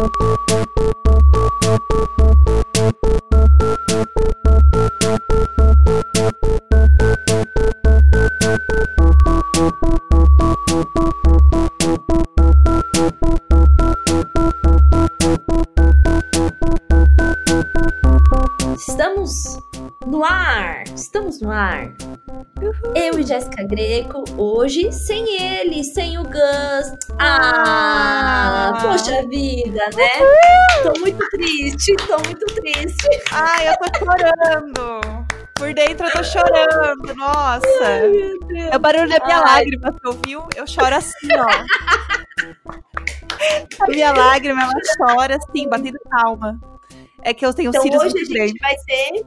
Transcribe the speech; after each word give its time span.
Thank 0.00 0.70
you. 0.78 0.79
Greco, 23.70 24.24
hoje 24.36 24.90
sem 24.92 25.40
ele, 25.40 25.84
sem 25.84 26.18
o 26.18 26.24
Gus. 26.24 26.98
Ah, 27.20 28.72
Ah. 28.74 28.78
poxa 28.82 29.22
vida, 29.28 29.84
né? 29.96 30.10
Tô 30.82 30.98
muito 31.00 31.24
triste, 31.30 31.94
tô 32.08 32.16
muito 32.24 32.44
triste. 32.46 33.08
Ai, 33.30 33.68
eu 33.68 33.74
tô 33.78 33.86
chorando. 33.98 35.00
Por 35.54 35.72
dentro 35.72 36.06
eu 36.06 36.12
tô 36.12 36.24
chorando, 36.24 37.14
nossa. 37.14 37.68
É 38.70 38.76
o 38.76 38.78
barulho 38.80 39.08
da 39.08 39.24
minha 39.24 39.38
Ai. 39.38 39.44
lágrima, 39.64 39.92
você 39.92 40.08
ouviu? 40.08 40.48
Eu 40.56 40.66
choro 40.66 40.96
assim, 40.96 41.28
ó. 41.38 41.46
A 43.84 43.86
minha 43.88 44.12
lágrima, 44.12 44.62
ela 44.62 44.72
chora 44.98 45.36
assim, 45.36 45.68
batendo 45.68 45.98
palma. 46.10 46.58
É 47.22 47.32
que 47.32 47.46
eu 47.46 47.52
tenho 47.54 47.68
Então 47.68 47.82
cílios 47.82 48.02
hoje 48.02 48.14
a 48.18 48.24
gente 48.46 48.58
vai 48.58 48.74
ter. 48.86 49.26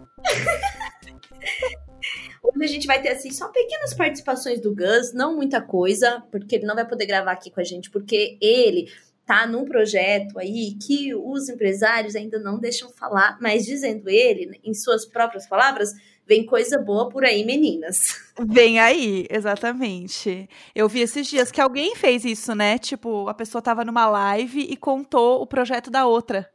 Hoje 2.55 2.65
a 2.65 2.67
gente 2.67 2.87
vai 2.87 3.01
ter 3.01 3.09
assim 3.09 3.31
só 3.31 3.47
pequenas 3.49 3.93
participações 3.93 4.59
do 4.61 4.75
Gus, 4.75 5.13
não 5.13 5.35
muita 5.35 5.61
coisa, 5.61 6.23
porque 6.31 6.55
ele 6.55 6.65
não 6.65 6.75
vai 6.75 6.87
poder 6.87 7.05
gravar 7.05 7.31
aqui 7.31 7.49
com 7.49 7.59
a 7.59 7.63
gente, 7.63 7.89
porque 7.89 8.37
ele 8.41 8.91
tá 9.25 9.47
num 9.47 9.65
projeto 9.65 10.37
aí 10.37 10.75
que 10.75 11.15
os 11.15 11.49
empresários 11.49 12.15
ainda 12.15 12.39
não 12.39 12.59
deixam 12.59 12.89
falar, 12.91 13.37
mas 13.41 13.65
dizendo 13.65 14.09
ele, 14.09 14.59
em 14.63 14.73
suas 14.73 15.05
próprias 15.05 15.47
palavras, 15.47 15.93
vem 16.25 16.45
coisa 16.45 16.77
boa 16.77 17.09
por 17.09 17.23
aí, 17.23 17.43
meninas. 17.45 18.21
Vem 18.39 18.79
aí, 18.79 19.25
exatamente. 19.29 20.49
Eu 20.75 20.87
vi 20.89 21.01
esses 21.01 21.27
dias 21.27 21.51
que 21.51 21.61
alguém 21.61 21.95
fez 21.95 22.25
isso, 22.25 22.53
né? 22.53 22.77
Tipo, 22.77 23.27
a 23.27 23.33
pessoa 23.33 23.61
tava 23.61 23.85
numa 23.85 24.07
live 24.07 24.61
e 24.61 24.75
contou 24.75 25.41
o 25.41 25.47
projeto 25.47 25.89
da 25.89 26.05
outra. 26.05 26.49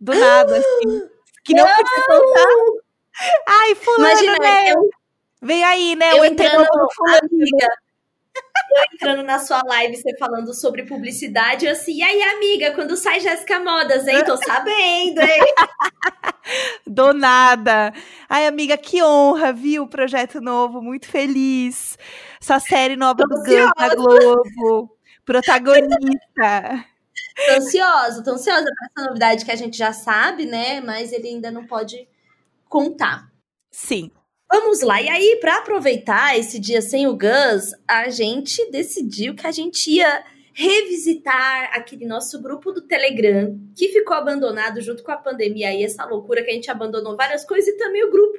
Do 0.00 0.14
nada, 0.14 0.58
assim. 0.58 1.08
Que 1.44 1.54
não 1.54 1.64
podia 1.66 2.04
contar. 2.06 2.48
Ai, 3.46 3.74
fulano, 3.74 4.08
Imagina, 4.10 4.38
né? 4.38 4.72
eu, 4.72 4.90
Vem 5.42 5.62
aí, 5.64 5.94
né? 5.94 6.12
eu 6.12 6.22
o 6.22 6.24
entrando, 6.24 6.66
amiga, 7.22 7.68
eu 8.70 8.84
entrando 8.94 9.22
na 9.22 9.38
sua 9.38 9.62
live, 9.64 9.96
você 9.96 10.16
falando 10.18 10.52
sobre 10.54 10.84
publicidade, 10.84 11.66
eu 11.66 11.72
assim, 11.72 11.96
e 11.96 12.02
aí, 12.02 12.22
amiga, 12.22 12.74
quando 12.74 12.96
sai 12.96 13.20
Jéssica 13.20 13.60
Modas, 13.60 14.06
hein? 14.06 14.24
Tô 14.24 14.36
sabendo, 14.36 15.20
hein? 15.20 15.40
Do 16.86 17.12
nada. 17.12 17.92
Ai, 18.28 18.46
amiga, 18.46 18.76
que 18.76 19.02
honra, 19.02 19.52
viu? 19.52 19.86
Projeto 19.86 20.40
novo, 20.40 20.80
muito 20.80 21.08
feliz. 21.08 21.98
Essa 22.40 22.60
série 22.60 22.96
nova 22.96 23.22
Tô 23.22 23.28
do 23.28 23.42
Gus 23.42 23.70
na 23.76 23.94
Globo. 23.94 24.96
Protagonista. 25.24 26.86
Tô 27.46 27.52
ansiosa, 27.54 28.22
tô 28.22 28.30
ansiosa 28.32 28.64
pra 28.64 28.86
essa 28.86 29.08
novidade 29.08 29.44
que 29.44 29.50
a 29.50 29.56
gente 29.56 29.76
já 29.76 29.92
sabe, 29.92 30.46
né? 30.46 30.80
Mas 30.80 31.12
ele 31.12 31.28
ainda 31.28 31.50
não 31.50 31.66
pode 31.66 32.08
contar. 32.68 33.28
Sim. 33.70 34.10
Vamos 34.48 34.80
lá, 34.80 35.02
e 35.02 35.08
aí, 35.08 35.38
pra 35.40 35.58
aproveitar 35.58 36.38
esse 36.38 36.60
dia 36.60 36.80
sem 36.80 37.06
o 37.08 37.16
Gus, 37.16 37.72
a 37.86 38.08
gente 38.08 38.70
decidiu 38.70 39.34
que 39.34 39.46
a 39.46 39.50
gente 39.50 39.90
ia 39.90 40.24
revisitar 40.52 41.70
aquele 41.74 42.06
nosso 42.06 42.40
grupo 42.40 42.72
do 42.72 42.80
Telegram, 42.80 43.58
que 43.76 43.88
ficou 43.88 44.16
abandonado 44.16 44.80
junto 44.80 45.02
com 45.02 45.10
a 45.10 45.16
pandemia 45.16 45.68
aí, 45.68 45.82
essa 45.82 46.04
loucura 46.06 46.42
que 46.42 46.50
a 46.50 46.54
gente 46.54 46.70
abandonou 46.70 47.16
várias 47.16 47.44
coisas 47.44 47.68
e 47.68 47.76
também 47.76 48.04
o 48.04 48.10
grupo. 48.10 48.38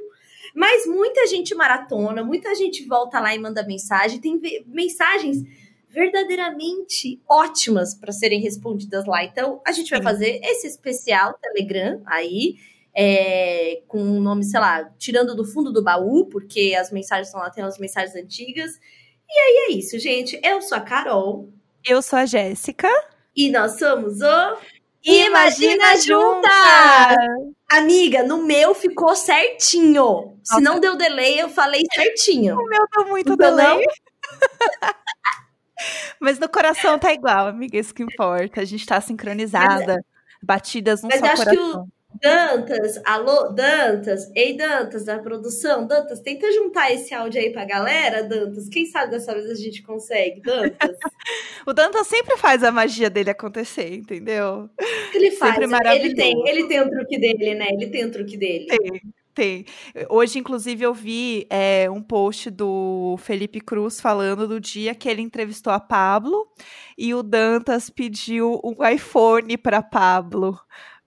Mas 0.56 0.88
muita 0.88 1.28
gente 1.28 1.54
maratona, 1.54 2.24
muita 2.24 2.56
gente 2.56 2.88
volta 2.88 3.20
lá 3.20 3.36
e 3.36 3.40
manda 3.40 3.68
mensagem, 3.68 4.20
tem 4.20 4.42
mensagens 4.66 5.44
verdadeiramente 5.90 7.22
ótimas 7.30 7.94
para 7.94 8.12
serem 8.12 8.42
respondidas 8.42 9.06
lá. 9.06 9.24
Então, 9.24 9.62
a 9.66 9.72
gente 9.72 9.90
vai 9.90 10.02
fazer 10.02 10.40
esse 10.44 10.68
especial 10.68 11.38
Telegram 11.42 12.02
aí, 12.06 12.56
é, 13.00 13.84
com 13.88 14.02
o 14.02 14.20
nome, 14.20 14.44
sei 14.44 14.60
lá, 14.60 14.84
tirando 14.98 15.36
do 15.36 15.46
fundo 15.46 15.72
do 15.72 15.84
baú, 15.84 16.26
porque 16.26 16.76
as 16.76 16.92
mensagens 16.92 17.28
estão 17.28 17.40
lá, 17.40 17.52
tem 17.52 17.64
as 17.64 17.78
mensagens 17.78 18.16
antigas. 18.16 18.72
E 19.30 19.38
aí 19.40 19.68
é 19.68 19.72
isso, 19.74 20.00
gente. 20.00 20.40
Eu 20.44 20.62
sou 20.64 20.76
a 20.76 20.82
Carol 20.82 21.48
Eu 21.86 22.02
sou 22.02 22.18
a 22.18 22.26
Jéssica. 22.26 22.90
e 23.36 23.52
nós 23.52 23.78
somos 23.78 24.20
o 24.22 24.58
Imagina 25.04 25.96
Juntas! 25.98 26.52
Amiga, 27.70 28.24
no 28.24 28.44
meu 28.44 28.74
ficou 28.74 29.16
certinho. 29.16 30.38
Se 30.44 30.60
não 30.60 30.80
deu 30.80 30.98
delay, 30.98 31.40
eu 31.40 31.50
falei 31.50 31.84
certinho. 31.94 32.58
O 32.60 32.68
meu 32.68 32.88
tá 32.90 33.04
muito 33.04 33.30
Não 33.30 33.38
deu, 33.38 33.50
delay. 33.52 33.86
Mas 36.20 36.40
no 36.40 36.50
coração 36.50 36.98
tá 36.98 37.14
igual, 37.14 37.48
amiga, 37.48 37.78
isso 37.78 37.94
que 37.94 38.02
importa. 38.02 38.62
A 38.62 38.66
gente 38.66 38.86
tá 38.86 39.00
sincronizada, 39.00 40.04
batidas 40.42 41.04
num 41.04 41.10
Mas 41.10 41.22
que 41.22 41.30
coração. 41.30 41.88
Dantas, 42.22 43.00
alô, 43.06 43.50
Dantas, 43.50 44.32
ei 44.36 44.56
Dantas 44.56 45.06
da 45.06 45.20
produção, 45.20 45.86
Dantas, 45.86 46.20
tenta 46.20 46.52
juntar 46.52 46.92
esse 46.92 47.14
áudio 47.14 47.42
aí 47.42 47.52
pra 47.52 47.66
galera, 47.66 48.24
Dantas. 48.24 48.70
Quem 48.70 48.86
sabe 48.86 49.12
dessa 49.12 49.34
vez 49.34 49.50
a 49.50 49.56
gente 49.56 49.82
consegue, 49.84 50.42
Dantas? 50.42 50.98
O 51.66 51.74
Dantas 51.74 52.08
sempre 52.08 52.38
faz 52.38 52.64
a 52.64 52.72
magia 52.72 53.10
dele 53.10 53.30
acontecer, 53.30 53.94
entendeu? 53.94 54.70
Ele 55.14 55.32
faz, 55.32 55.56
Sempre 55.56 55.90
ele 55.98 56.16
tem, 56.16 56.48
ele 56.48 56.66
tem 56.66 56.80
o 56.80 56.90
truque 56.90 57.20
dele, 57.20 57.56
né? 57.56 57.68
Ele 57.72 57.88
tem 57.88 58.06
o 58.06 58.12
truque 58.12 58.38
dele. 58.38 58.68
Tem, 58.68 59.02
tem. 59.38 59.66
Hoje, 60.10 60.40
inclusive, 60.40 60.84
eu 60.84 60.94
vi 60.94 61.46
é, 61.50 61.90
um 61.92 62.02
post 62.02 62.50
do 62.50 63.18
Felipe 63.20 63.60
Cruz 63.60 64.00
falando 64.00 64.48
do 64.48 64.60
dia 64.60 64.96
que 64.96 65.10
ele 65.10 65.22
entrevistou 65.22 65.74
a 65.74 65.80
Pablo 65.80 66.48
e 66.98 67.14
o 67.14 67.22
Dantas 67.22 67.90
pediu 67.90 68.60
um 68.64 68.88
iPhone 68.88 69.58
para 69.58 69.84
Pablo. 69.84 70.58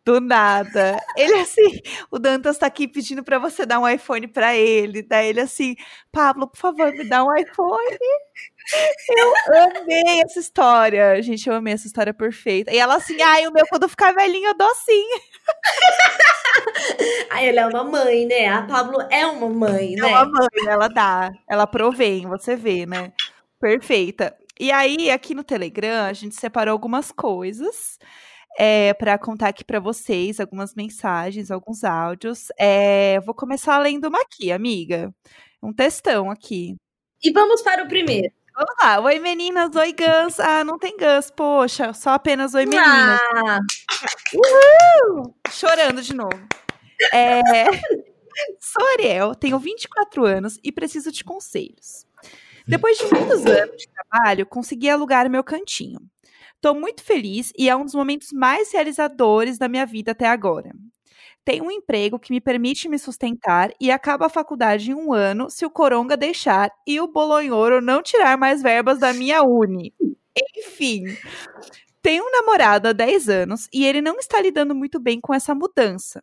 Do 0.04 0.20
nada. 0.20 0.98
Ele 1.16 1.34
assim, 1.34 1.80
o 2.10 2.18
Dantas 2.18 2.56
tá 2.58 2.66
aqui 2.66 2.88
pedindo 2.88 3.22
para 3.22 3.38
você 3.38 3.66
dar 3.66 3.78
um 3.78 3.88
iPhone 3.88 4.26
para 4.26 4.56
ele. 4.56 5.02
Daí 5.02 5.28
ele 5.28 5.40
assim, 5.40 5.76
Pablo, 6.10 6.48
por 6.48 6.56
favor, 6.56 6.90
me 6.92 7.08
dá 7.08 7.22
um 7.22 7.36
iPhone. 7.36 7.98
Eu 9.10 9.34
amei 9.62 10.22
essa 10.24 10.40
história. 10.40 11.20
Gente, 11.22 11.48
eu 11.48 11.54
amei 11.54 11.74
essa 11.74 11.86
história 11.86 12.14
perfeita. 12.14 12.72
E 12.72 12.78
ela 12.78 12.96
assim, 12.96 13.20
ai, 13.20 13.46
o 13.46 13.52
meu 13.52 13.66
quando 13.68 13.88
ficar 13.88 14.12
velhinho 14.12 14.48
eu 14.48 14.56
dou 14.56 14.74
sim. 14.74 15.06
Aí 17.30 17.48
ela 17.48 17.60
é 17.62 17.66
uma 17.66 17.84
mãe, 17.84 18.26
né? 18.26 18.48
A 18.48 18.62
Pablo 18.62 19.00
é 19.10 19.26
uma 19.26 19.48
mãe, 19.48 19.94
É 19.94 20.00
né? 20.00 20.06
uma 20.08 20.24
mãe, 20.24 20.48
ela 20.66 20.88
dá, 20.88 21.30
ela 21.48 21.66
provém, 21.66 22.26
você 22.26 22.56
vê, 22.56 22.86
né? 22.86 23.12
Perfeita. 23.60 24.34
E 24.58 24.70
aí, 24.70 25.10
aqui 25.10 25.34
no 25.34 25.42
Telegram, 25.42 26.04
a 26.04 26.12
gente 26.12 26.34
separou 26.36 26.72
algumas 26.72 27.10
coisas 27.10 27.98
é, 28.58 28.94
para 28.94 29.18
contar 29.18 29.48
aqui 29.48 29.64
para 29.64 29.80
vocês, 29.80 30.40
algumas 30.40 30.74
mensagens, 30.74 31.50
alguns 31.50 31.84
áudios. 31.84 32.48
É, 32.58 33.20
vou 33.20 33.34
começar 33.34 33.78
lendo 33.78 34.08
uma 34.08 34.20
aqui, 34.20 34.52
amiga. 34.52 35.12
Um 35.62 35.72
textão 35.72 36.30
aqui. 36.30 36.76
E 37.22 37.30
vamos 37.32 37.62
para 37.62 37.84
o 37.84 37.88
primeiro. 37.88 38.32
Vamos 38.54 38.74
lá. 38.82 39.00
Oi, 39.00 39.18
meninas. 39.18 39.74
Oi, 39.74 39.92
Gans. 39.92 40.40
Ah, 40.40 40.64
não 40.64 40.78
tem 40.78 40.96
Gans, 40.96 41.30
poxa. 41.30 41.92
Só 41.92 42.10
apenas 42.10 42.54
oi, 42.54 42.66
meninas. 42.66 43.20
Ah, 43.34 43.60
Chorando 45.50 46.02
de 46.02 46.14
novo. 46.14 46.38
É... 47.12 47.40
Sou 48.60 48.86
Ariel, 48.92 49.34
tenho 49.34 49.58
24 49.58 50.24
anos 50.24 50.58
e 50.62 50.72
preciso 50.72 51.10
de 51.10 51.24
conselhos. 51.24 52.06
Depois 52.66 52.96
de 52.98 53.04
muitos 53.04 53.44
anos 53.44 53.76
de 53.76 53.88
trabalho, 53.88 54.46
consegui 54.46 54.88
alugar 54.88 55.28
meu 55.28 55.42
cantinho. 55.42 56.00
Estou 56.60 56.78
muito 56.78 57.02
feliz 57.02 57.54
e 57.58 57.70
é 57.70 57.74
um 57.74 57.86
dos 57.86 57.94
momentos 57.94 58.32
mais 58.34 58.70
realizadores 58.70 59.56
da 59.56 59.66
minha 59.66 59.86
vida 59.86 60.12
até 60.12 60.26
agora. 60.26 60.70
Tenho 61.42 61.64
um 61.64 61.70
emprego 61.70 62.18
que 62.18 62.30
me 62.30 62.38
permite 62.38 62.86
me 62.86 62.98
sustentar 62.98 63.70
e 63.80 63.90
acabo 63.90 64.26
a 64.26 64.28
faculdade 64.28 64.90
em 64.90 64.94
um 64.94 65.14
ano 65.14 65.48
se 65.48 65.64
o 65.64 65.70
Coronga 65.70 66.18
deixar 66.18 66.70
e 66.86 67.00
o 67.00 67.08
Bolonhoro 67.08 67.80
não 67.80 68.02
tirar 68.02 68.36
mais 68.36 68.60
verbas 68.60 68.98
da 68.98 69.14
minha 69.14 69.42
uni. 69.42 69.94
Enfim, 70.58 71.04
tenho 72.02 72.24
um 72.24 72.30
namorado 72.30 72.88
há 72.88 72.92
10 72.92 73.30
anos 73.30 73.66
e 73.72 73.86
ele 73.86 74.02
não 74.02 74.18
está 74.18 74.38
lidando 74.38 74.74
muito 74.74 75.00
bem 75.00 75.18
com 75.18 75.32
essa 75.32 75.54
mudança. 75.54 76.22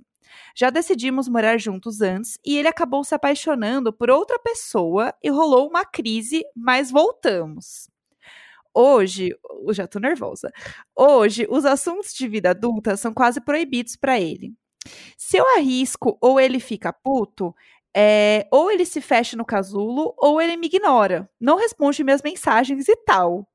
Já 0.55 0.69
decidimos 0.69 1.27
morar 1.27 1.57
juntos 1.57 1.99
antes 1.99 2.37
e 2.45 2.59
ele 2.59 2.67
acabou 2.67 3.03
se 3.03 3.15
apaixonando 3.15 3.91
por 3.91 4.11
outra 4.11 4.37
pessoa 4.37 5.11
e 5.23 5.31
rolou 5.31 5.67
uma 5.67 5.83
crise, 5.83 6.43
mas 6.55 6.91
voltamos. 6.91 7.89
Hoje, 8.79 9.35
eu 9.65 9.73
já 9.73 9.87
tô 9.87 9.97
nervosa. 9.97 10.51
Hoje, 10.95 11.47
os 11.49 11.65
assuntos 11.65 12.13
de 12.13 12.27
vida 12.27 12.51
adulta 12.51 12.95
são 12.95 13.11
quase 13.11 13.41
proibidos 13.41 13.95
para 13.95 14.19
ele. 14.19 14.53
Se 15.17 15.35
eu 15.35 15.45
arrisco 15.55 16.15
ou 16.21 16.39
ele 16.39 16.59
fica 16.59 16.93
puto, 16.93 17.55
é, 17.95 18.47
ou 18.51 18.69
ele 18.69 18.85
se 18.85 19.01
fecha 19.01 19.35
no 19.35 19.43
casulo 19.43 20.13
ou 20.15 20.39
ele 20.39 20.55
me 20.55 20.67
ignora, 20.67 21.27
não 21.41 21.57
responde 21.57 22.03
minhas 22.03 22.21
mensagens 22.21 22.87
e 22.87 22.95
tal. 22.97 23.47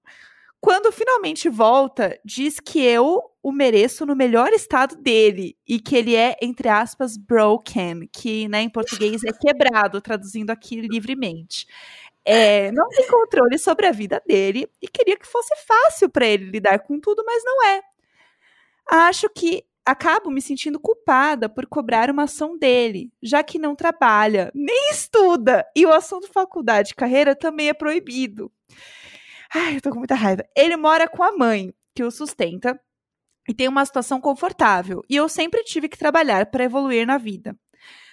Quando 0.61 0.91
finalmente 0.91 1.49
volta, 1.49 2.19
diz 2.25 2.59
que 2.59 2.81
eu 2.81 3.23
o 3.41 3.53
mereço 3.53 4.05
no 4.05 4.17
melhor 4.17 4.53
estado 4.53 4.97
dele 4.97 5.57
e 5.67 5.81
que 5.81 5.97
ele 5.97 6.17
é, 6.17 6.37
entre 6.43 6.69
aspas, 6.69 7.17
broken, 7.17 8.09
que 8.13 8.49
né, 8.49 8.63
em 8.63 8.69
português 8.69 9.23
é 9.25 9.33
quebrado, 9.33 10.01
traduzindo 10.01 10.51
aqui 10.51 10.81
livremente. 10.81 11.67
É, 12.25 12.71
não 12.73 12.89
tem 12.89 13.07
controle 13.09 13.59
sobre 13.59 13.87
a 13.87 13.93
vida 13.93 14.23
dele 14.27 14.71
e 14.81 14.89
queria 14.89 15.17
que 15.17 15.27
fosse 15.27 15.55
fácil 15.67 16.09
para 16.09 16.27
ele 16.27 16.51
lidar 16.51 16.79
com 16.81 17.01
tudo, 17.01 17.25
mas 17.27 17.43
não 17.45 17.65
é. 17.65 17.83
Acho 18.89 19.29
que 19.29 19.65
acabo 19.85 20.31
me 20.31 20.41
sentindo 20.41 20.79
culpada 20.79 21.49
por 21.49 21.67
cobrar 21.67 22.11
uma 22.11 22.25
ação 22.25 22.57
dele, 22.57 23.13
já 23.23 23.43
que 23.43 23.59
não 23.59 23.75
trabalha, 23.75 24.51
nem 24.55 24.91
estuda, 24.91 25.67
e 25.75 25.85
o 25.85 25.93
assunto 25.93 26.29
faculdade 26.33 26.93
e 26.93 26.95
carreira 26.95 27.35
também 27.35 27.69
é 27.69 27.75
proibido. 27.75 28.51
Ai, 29.55 29.77
eu 29.77 29.81
tô 29.83 29.91
com 29.91 29.99
muita 29.99 30.15
raiva. 30.15 30.45
Ele 30.57 30.77
mora 30.77 31.09
com 31.09 31.23
a 31.23 31.33
mãe, 31.33 31.75
que 31.95 32.05
o 32.05 32.11
sustenta, 32.11 32.81
e 33.49 33.55
tem 33.55 33.69
uma 33.69 33.85
situação 33.85 34.21
confortável, 34.21 35.03
e 35.11 35.17
eu 35.17 35.29
sempre 35.29 35.65
tive 35.65 35.89
que 35.89 35.99
trabalhar 35.99 36.47
para 36.47 36.65
evoluir 36.65 37.07
na 37.07 37.19
vida. 37.19 37.57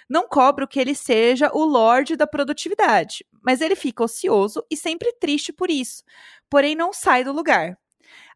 Não 0.10 0.28
cobro 0.28 0.68
que 0.68 0.80
ele 0.80 0.96
seja 0.96 1.52
o 1.54 1.64
lorde 1.64 2.16
da 2.16 2.26
produtividade, 2.26 3.24
mas 3.44 3.62
ele 3.62 3.76
fica 3.76 4.04
ocioso 4.04 4.66
e 4.70 4.76
sempre 4.76 5.14
triste 5.14 5.54
por 5.54 5.70
isso, 5.70 6.04
porém 6.50 6.76
não 6.76 6.92
sai 6.92 7.24
do 7.24 7.32
lugar. 7.32 7.78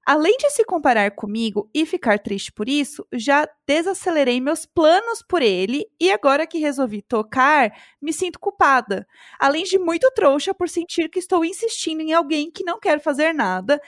Além 0.05 0.35
de 0.37 0.49
se 0.49 0.65
comparar 0.65 1.11
comigo 1.11 1.69
e 1.73 1.85
ficar 1.85 2.19
triste 2.19 2.51
por 2.51 2.67
isso, 2.67 3.07
já 3.13 3.47
desacelerei 3.65 4.41
meus 4.41 4.65
planos 4.65 5.23
por 5.23 5.41
ele 5.41 5.85
e 5.97 6.11
agora 6.11 6.45
que 6.45 6.57
resolvi 6.57 7.01
tocar, 7.01 7.71
me 8.01 8.11
sinto 8.11 8.37
culpada. 8.37 9.07
Além 9.39 9.63
de 9.63 9.79
muito 9.79 10.11
trouxa 10.11 10.53
por 10.53 10.67
sentir 10.67 11.09
que 11.09 11.19
estou 11.19 11.45
insistindo 11.45 12.01
em 12.01 12.11
alguém 12.11 12.51
que 12.51 12.65
não 12.65 12.79
quer 12.79 12.99
fazer 13.01 13.33
nada 13.33 13.81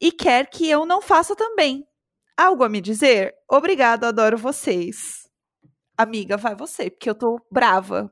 e 0.00 0.12
quer 0.12 0.48
que 0.48 0.70
eu 0.70 0.86
não 0.86 1.02
faça 1.02 1.34
também. 1.34 1.84
Algo 2.36 2.62
a 2.62 2.68
me 2.68 2.80
dizer? 2.80 3.34
Obrigado, 3.50 4.04
adoro 4.04 4.38
vocês. 4.38 5.27
Amiga, 5.98 6.36
vai 6.36 6.54
você, 6.54 6.88
porque 6.88 7.10
eu 7.10 7.14
tô 7.14 7.40
brava. 7.50 8.08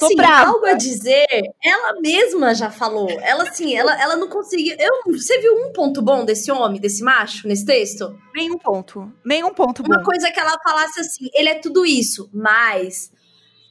Tô 0.00 0.06
assim, 0.06 0.16
brava. 0.16 0.50
algo 0.50 0.66
a 0.66 0.72
dizer, 0.72 1.26
ela 1.64 2.00
mesma 2.00 2.52
já 2.52 2.68
falou. 2.68 3.08
Ela, 3.20 3.44
assim, 3.44 3.76
ela, 3.76 4.00
ela 4.02 4.16
não 4.16 4.28
conseguiu. 4.28 4.74
Eu, 4.76 5.12
você 5.12 5.38
viu 5.40 5.54
um 5.54 5.72
ponto 5.72 6.02
bom 6.02 6.24
desse 6.24 6.50
homem, 6.50 6.80
desse 6.80 7.04
macho, 7.04 7.46
nesse 7.46 7.64
texto? 7.64 8.18
Nenhum 8.34 8.58
ponto. 8.58 9.12
Nenhum 9.24 9.54
ponto 9.54 9.84
Uma 9.84 9.98
bom. 9.98 10.04
coisa 10.04 10.32
que 10.32 10.40
ela 10.40 10.58
falasse 10.64 10.98
assim, 10.98 11.28
ele 11.32 11.48
é 11.48 11.54
tudo 11.54 11.86
isso, 11.86 12.28
mas 12.34 13.12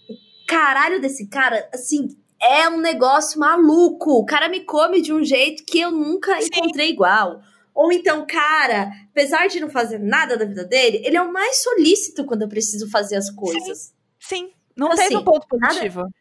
o 0.09 0.13
caralho 0.47 1.01
desse 1.01 1.27
cara, 1.27 1.69
assim, 1.73 2.07
é 2.41 2.69
um 2.69 2.77
negócio 2.77 3.37
maluco. 3.37 4.11
O 4.11 4.25
cara 4.25 4.47
me 4.47 4.61
come 4.61 5.01
de 5.01 5.11
um 5.11 5.23
jeito 5.23 5.65
que 5.65 5.81
eu 5.81 5.91
nunca 5.91 6.39
Sim. 6.41 6.47
encontrei 6.53 6.89
igual. 6.91 7.41
Ou 7.75 7.91
então, 7.91 8.25
cara, 8.25 8.89
apesar 9.11 9.47
de 9.47 9.59
não 9.59 9.69
fazer 9.69 9.99
nada 9.99 10.37
da 10.37 10.45
vida 10.45 10.63
dele, 10.63 11.01
ele 11.03 11.17
é 11.17 11.21
o 11.21 11.31
mais 11.31 11.61
solícito 11.61 12.25
quando 12.25 12.43
eu 12.43 12.47
preciso 12.47 12.89
fazer 12.89 13.17
as 13.17 13.29
coisas. 13.29 13.93
Sim. 14.17 14.47
Sim. 14.47 14.51
Não 14.75 14.87
então, 14.87 14.97
teve 14.97 15.15
assim, 15.15 15.17
um 15.17 15.23
ponto 15.25 15.47
positivo. 15.47 15.99
Nada, 15.99 16.11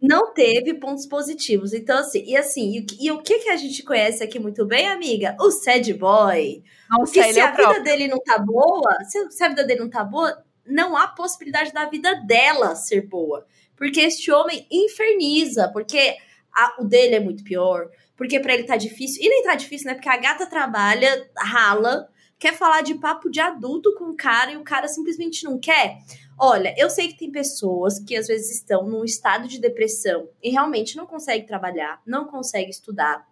não 0.00 0.34
teve 0.34 0.74
pontos 0.74 1.06
positivos. 1.06 1.72
Então, 1.72 1.98
assim, 1.98 2.22
e 2.26 2.36
assim, 2.36 2.78
e, 2.78 3.06
e, 3.06 3.10
o 3.10 3.22
que 3.22 3.38
que 3.38 3.48
a 3.48 3.56
gente 3.56 3.82
conhece 3.82 4.22
aqui 4.22 4.38
muito 4.38 4.66
bem, 4.66 4.88
amiga? 4.88 5.36
O 5.40 5.50
sad 5.50 5.92
boy. 5.94 6.62
Nossa, 6.90 7.04
Porque 7.04 7.32
se 7.32 7.38
é 7.38 7.42
a 7.42 7.50
vida 7.50 7.62
próprio. 7.62 7.84
dele 7.84 8.08
não 8.08 8.18
tá 8.18 8.38
boa, 8.38 9.04
se, 9.04 9.30
se 9.30 9.42
a 9.42 9.48
vida 9.48 9.64
dele 9.64 9.80
não 9.80 9.90
tá 9.90 10.04
boa, 10.04 10.44
não 10.66 10.96
há 10.96 11.08
possibilidade 11.08 11.72
da 11.72 11.86
vida 11.86 12.14
dela 12.26 12.74
ser 12.74 13.06
boa. 13.08 13.46
Porque 13.76 14.00
este 14.00 14.30
homem 14.30 14.66
inferniza, 14.70 15.68
porque 15.72 16.16
a, 16.52 16.82
o 16.82 16.84
dele 16.84 17.16
é 17.16 17.20
muito 17.20 17.42
pior, 17.44 17.88
porque 18.16 18.40
para 18.40 18.54
ele 18.54 18.64
tá 18.64 18.76
difícil. 18.76 19.22
E 19.22 19.28
nem 19.28 19.42
tá 19.42 19.54
difícil, 19.54 19.86
né? 19.86 19.94
Porque 19.94 20.08
a 20.08 20.16
gata 20.16 20.46
trabalha, 20.46 21.28
rala, 21.36 22.08
quer 22.38 22.54
falar 22.54 22.82
de 22.82 22.94
papo 22.94 23.30
de 23.30 23.40
adulto 23.40 23.94
com 23.94 24.06
o 24.06 24.16
cara 24.16 24.52
e 24.52 24.56
o 24.56 24.64
cara 24.64 24.88
simplesmente 24.88 25.44
não 25.44 25.58
quer. 25.58 25.98
Olha, 26.38 26.74
eu 26.76 26.90
sei 26.90 27.08
que 27.08 27.18
tem 27.18 27.30
pessoas 27.30 27.98
que 27.98 28.16
às 28.16 28.26
vezes 28.26 28.56
estão 28.56 28.86
num 28.86 29.04
estado 29.04 29.48
de 29.48 29.60
depressão 29.60 30.28
e 30.42 30.50
realmente 30.50 30.96
não 30.96 31.06
conseguem 31.06 31.46
trabalhar, 31.46 32.00
não 32.06 32.26
conseguem 32.26 32.70
estudar. 32.70 33.26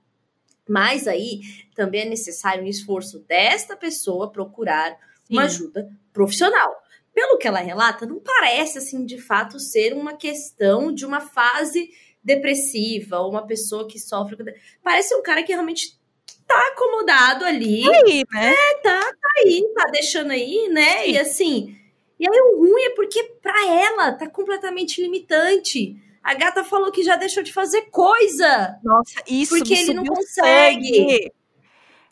Mas 0.67 1.07
aí 1.07 1.41
também 1.75 2.03
é 2.03 2.09
necessário 2.09 2.65
um 2.65 2.69
esforço 2.69 3.19
desta 3.21 3.77
pessoa 3.77 4.33
procurar 4.33 4.93
Sim. 4.93 5.35
uma 5.35 5.45
ajuda 5.45 5.91
profissional. 6.13 6.75
Pelo 7.13 7.39
que 7.39 7.47
ela 7.47 7.61
relata, 7.61 8.07
não 8.07 8.19
parece 8.19 8.79
assim 8.79 9.05
de 9.05 9.19
fato 9.21 9.61
ser 9.61 9.93
uma 9.93 10.15
questão 10.15 10.93
de 10.93 11.05
uma 11.05 11.21
fase 11.21 11.91
depressiva 12.25 13.19
ou 13.19 13.31
uma 13.31 13.47
pessoa 13.47 13.87
que 13.87 13.99
sofre. 13.99 14.37
Parece 14.83 15.15
um 15.15 15.23
cara 15.23 15.43
que 15.43 15.53
realmente 15.53 15.99
tá 16.47 16.59
acomodado 16.73 17.45
ali. 17.45 17.85
Tá 17.85 18.01
aí, 18.07 18.25
né? 18.33 18.55
É, 18.55 18.75
tá, 18.77 19.01
tá 19.01 19.29
aí, 19.39 19.73
tá 19.75 19.85
deixando 19.93 20.31
aí, 20.31 20.69
né? 20.71 21.03
Sim. 21.03 21.11
E 21.11 21.19
assim, 21.19 21.77
e 22.19 22.27
aí 22.29 22.41
o 22.41 22.59
ruim 22.59 22.83
é 22.85 22.91
porque 22.91 23.23
para 23.43 23.67
ela 23.67 24.13
tá 24.13 24.29
completamente 24.29 25.03
limitante. 25.03 25.97
A 26.23 26.33
gata 26.33 26.65
falou 26.65 26.91
que 26.91 27.03
já 27.03 27.17
deixou 27.17 27.43
de 27.43 27.53
fazer 27.53 27.83
coisa. 27.91 28.79
Nossa, 28.83 29.23
isso 29.29 29.55
Porque 29.55 29.75
ele 29.75 29.93
não 29.93 30.05
consegue. 30.05 30.97
Sangue. 30.97 31.33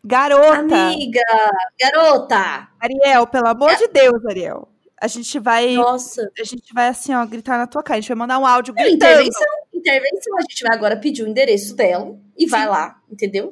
Garota. 0.05 0.75
Amiga, 0.75 1.23
garota. 1.81 2.69
Ariel, 2.79 3.27
pelo 3.29 3.49
amor 3.49 3.75
de 3.77 3.89
Deus, 3.89 4.27
Ariel. 4.27 4.69
A 5.01 5.07
gente 5.07 5.39
vai. 5.39 5.75
Nossa. 5.75 6.31
A 6.39 6.45
gente 6.45 6.75
vai 6.75 6.89
assim, 6.89 7.15
ó, 7.15 7.25
gritar 7.25 7.57
na 7.57 7.67
tua 7.67 7.83
cara. 7.83 7.99
A 7.99 8.01
gente 8.01 8.09
vai 8.09 8.19
mandar 8.19 8.39
um 8.39 8.47
áudio 8.47 8.75
gritando. 8.75 8.97
Intervenção, 8.97 9.47
intervenção. 9.83 10.39
A 10.39 10.43
gente 10.43 10.63
vai 10.63 10.77
agora 10.77 10.97
pedir 10.97 11.23
o 11.23 11.29
endereço 11.29 11.75
dela 11.75 12.19
e 12.37 12.45
Sim. 12.45 12.51
vai 12.51 12.67
lá, 12.67 13.01
entendeu? 13.11 13.51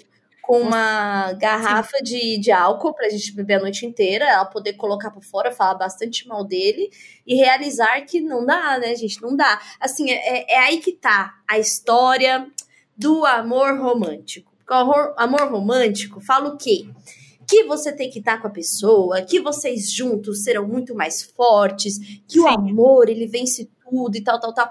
com 0.51 0.63
uma 0.63 1.33
garrafa 1.35 1.99
de, 2.03 2.37
de 2.39 2.51
álcool 2.51 2.93
pra 2.93 3.09
gente 3.09 3.33
beber 3.33 3.55
a 3.55 3.61
noite 3.61 3.87
inteira, 3.87 4.25
ela 4.25 4.45
poder 4.45 4.73
colocar 4.73 5.09
pra 5.13 5.21
fora, 5.21 5.53
falar 5.53 5.75
bastante 5.75 6.27
mal 6.27 6.45
dele 6.45 6.91
e 7.25 7.37
realizar 7.37 8.01
que 8.01 8.21
não 8.21 8.45
dá, 8.45 8.77
né, 8.77 8.97
gente? 8.97 9.23
Não 9.23 9.37
dá. 9.37 9.61
Assim, 9.79 10.11
é, 10.11 10.53
é 10.53 10.59
aí 10.59 10.79
que 10.79 10.91
tá 10.91 11.37
a 11.49 11.57
história 11.57 12.51
do 12.97 13.25
amor 13.25 13.79
romântico. 13.79 14.53
o 14.69 14.75
amor, 14.75 15.15
amor 15.17 15.53
romântico 15.53 16.21
fala 16.21 16.49
o 16.49 16.57
quê? 16.57 16.85
Que 17.47 17.63
você 17.63 17.93
tem 17.93 18.11
que 18.11 18.19
estar 18.19 18.35
tá 18.35 18.43
com 18.43 18.49
a 18.49 18.51
pessoa, 18.51 19.23
que 19.23 19.39
vocês 19.39 19.93
juntos 19.93 20.43
serão 20.43 20.67
muito 20.67 20.97
mais 20.97 21.23
fortes, 21.23 21.97
que 22.27 22.41
Sim. 22.41 22.41
o 22.41 22.49
amor 22.49 23.09
ele 23.09 23.29
vence 23.29 23.71
tudo 23.89 24.17
e 24.17 24.21
tal, 24.21 24.41
tal, 24.41 24.53
tal. 24.53 24.69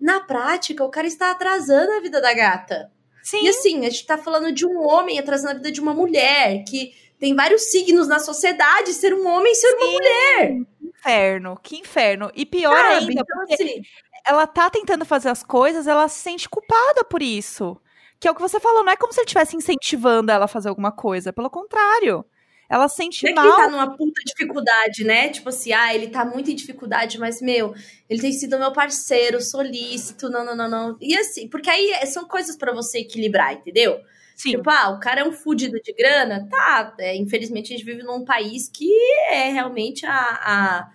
Na 0.00 0.20
prática, 0.20 0.84
o 0.84 0.90
cara 0.90 1.06
está 1.06 1.30
atrasando 1.30 1.92
a 1.92 2.00
vida 2.00 2.20
da 2.20 2.32
gata. 2.34 2.90
Sim. 3.22 3.44
E 3.44 3.48
assim, 3.48 3.80
a 3.80 3.90
gente 3.90 4.06
tá 4.06 4.16
falando 4.16 4.52
de 4.52 4.66
um 4.66 4.86
homem 4.86 5.18
atrasando 5.18 5.52
a 5.52 5.56
vida 5.56 5.72
de 5.72 5.80
uma 5.80 5.92
mulher, 5.92 6.62
que 6.68 6.92
tem 7.18 7.34
vários 7.34 7.62
signos 7.70 8.06
na 8.06 8.18
sociedade, 8.18 8.92
ser 8.92 9.14
um 9.14 9.26
homem 9.26 9.54
ser 9.54 9.68
Sim. 9.68 9.76
uma 9.76 9.90
mulher. 9.92 10.48
Que 10.48 10.86
inferno, 10.86 11.60
que 11.62 11.76
inferno. 11.76 12.30
E 12.34 12.46
pior 12.46 12.76
Sabe? 12.76 12.94
ainda, 12.94 13.12
então, 13.12 13.24
porque 13.38 13.54
assim, 13.54 13.82
ela 14.26 14.46
tá 14.46 14.68
tentando 14.68 15.04
fazer 15.04 15.28
as 15.28 15.42
coisas, 15.42 15.86
ela 15.86 16.08
se 16.08 16.20
sente 16.20 16.48
culpada 16.48 17.04
por 17.04 17.22
isso. 17.22 17.76
Que 18.18 18.28
é 18.28 18.30
o 18.30 18.34
que 18.34 18.40
você 18.40 18.58
falou, 18.58 18.82
não 18.82 18.92
é 18.92 18.96
como 18.96 19.12
se 19.12 19.20
ele 19.20 19.26
estivesse 19.26 19.56
incentivando 19.56 20.30
ela 20.30 20.46
a 20.46 20.48
fazer 20.48 20.68
alguma 20.68 20.92
coisa, 20.92 21.32
pelo 21.32 21.50
contrário. 21.50 22.24
Ela 22.68 22.88
sente 22.88 23.26
é 23.26 23.32
mal. 23.32 23.44
Que 23.44 23.48
ele 23.48 23.56
tá 23.56 23.70
numa 23.70 23.96
puta 23.96 24.20
dificuldade, 24.24 25.04
né? 25.04 25.28
Tipo 25.28 25.50
assim, 25.50 25.72
ah, 25.72 25.94
ele 25.94 26.08
tá 26.08 26.24
muito 26.24 26.50
em 26.50 26.54
dificuldade, 26.54 27.18
mas, 27.18 27.40
meu, 27.40 27.74
ele 28.08 28.20
tem 28.20 28.32
sido 28.32 28.58
meu 28.58 28.72
parceiro, 28.72 29.40
solícito, 29.40 30.28
não, 30.28 30.44
não, 30.44 30.56
não, 30.56 30.68
não. 30.68 30.96
E 31.00 31.16
assim, 31.16 31.48
porque 31.48 31.70
aí 31.70 31.90
é, 31.92 32.06
são 32.06 32.26
coisas 32.26 32.56
para 32.56 32.72
você 32.72 32.98
equilibrar, 32.98 33.54
entendeu? 33.54 34.00
Sim. 34.34 34.50
Tipo, 34.50 34.68
ah, 34.68 34.90
o 34.90 35.00
cara 35.00 35.22
é 35.22 35.24
um 35.24 35.32
fudido 35.32 35.80
de 35.80 35.92
grana, 35.92 36.46
tá. 36.50 36.94
É, 36.98 37.16
infelizmente 37.16 37.72
a 37.72 37.76
gente 37.76 37.86
vive 37.86 38.02
num 38.02 38.24
país 38.24 38.68
que 38.68 38.92
é 39.30 39.50
realmente 39.50 40.04
a. 40.04 40.12
a 40.12 40.92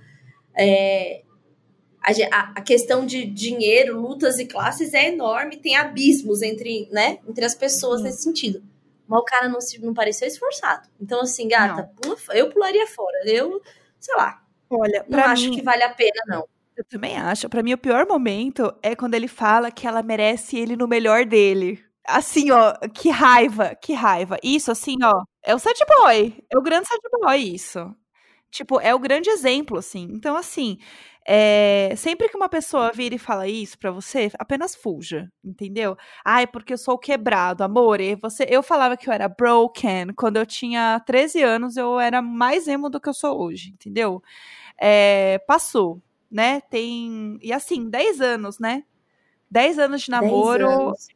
é, 0.54 1.22
a, 2.04 2.54
a, 2.56 2.62
questão 2.62 3.06
de 3.06 3.25
dinheiro, 3.25 4.01
lutas 4.01 4.40
e 4.40 4.46
classes 4.46 4.94
é 4.94 5.10
enorme, 5.10 5.58
tem 5.58 5.75
abismos 5.75 6.42
entre, 6.42 6.90
né, 6.92 7.20
entre 7.28 7.46
as 7.46 7.54
pessoas 7.54 8.01
nesse 8.01 8.24
sentido. 8.24 8.63
Mas 9.12 9.20
o 9.20 9.25
cara 9.25 9.50
não, 9.50 9.60
se, 9.60 9.77
não 9.82 9.94
pareceu 9.94 10.25
esforçado. 10.25 10.88
Então, 10.98 11.20
assim, 11.20 11.46
gata, 11.46 11.84
pula, 12.01 12.15
eu 12.34 12.50
pularia 12.50 12.88
fora. 12.88 13.18
Eu, 13.25 13.62
sei 14.00 14.15
lá. 14.15 14.41
Olha, 14.70 15.06
não 15.10 15.20
acho 15.20 15.50
mim, 15.50 15.56
que 15.58 15.62
vale 15.62 15.84
a 15.84 15.94
pena, 15.94 16.22
não. 16.27 16.48
Eu 16.77 16.86
também 16.86 17.18
acho. 17.18 17.50
Para 17.50 17.62
mim, 17.62 17.74
o 17.74 17.77
pior 17.77 18.08
momento 18.08 18.74
é 18.82 18.96
quando 18.96 19.15
ele 19.15 19.27
fala 19.27 19.70
que 19.70 19.86
ela 19.86 20.01
merece 20.01 20.58
ele 20.58 20.77
no 20.77 20.88
melhor 20.88 21.25
dele. 21.25 21.84
Assim, 22.08 22.51
ó, 22.51 22.74
que 22.94 23.10
raiva, 23.10 23.75
que 23.75 23.91
raiva. 23.91 24.38
Isso, 24.41 24.72
assim, 24.72 24.96
ó, 25.03 25.24
é 25.44 25.53
o 25.53 25.60
sad 25.60 25.77
boy. 25.86 26.34
É 26.50 26.58
o 26.58 26.62
grande 26.62 26.88
sad 26.88 27.01
boy, 27.20 27.38
isso. 27.38 27.94
Tipo, 28.50 28.80
é 28.80 28.96
o 28.96 29.00
grande 29.00 29.30
exemplo, 29.30 29.77
assim. 29.77 30.08
Então, 30.10 30.38
assim, 30.38 30.77
é, 31.28 31.94
sempre 31.98 32.28
que 32.30 32.36
uma 32.36 32.50
pessoa 32.50 32.92
vira 32.92 33.13
e 33.13 33.20
fala 33.20 33.48
isso 33.48 33.78
pra 33.78 33.92
você, 33.92 34.32
apenas 34.40 34.75
fuja, 34.75 35.32
entendeu? 35.44 35.96
Ai, 36.25 36.48
porque 36.48 36.74
eu 36.74 36.78
sou 36.78 36.98
quebrado, 36.98 37.63
amor. 37.63 38.01
E 38.01 38.16
você, 38.16 38.46
eu 38.50 38.63
falava 38.63 38.98
que 38.98 39.08
eu 39.08 39.13
era 39.13 39.30
broken 39.30 40.08
quando 40.16 40.38
eu 40.38 40.46
tinha 40.46 41.00
13 41.06 41.44
anos, 41.44 41.78
eu 41.78 42.00
era 42.00 42.22
mais 42.22 42.68
emo 42.68 42.90
do 42.90 43.00
que 43.00 43.10
eu 43.10 43.13
sou 43.13 43.40
hoje, 43.40 43.70
entendeu? 43.70 44.22
É, 44.80 45.40
passou, 45.48 46.01
né? 46.30 46.62
Tem. 46.62 47.38
E 47.42 47.54
assim, 47.54 47.90
10 47.90 48.20
anos, 48.22 48.60
né? 48.60 48.84
10 49.50 49.80
anos 49.80 50.01
de 50.01 50.12
namoro. 50.12 50.68
Anos. 50.70 51.08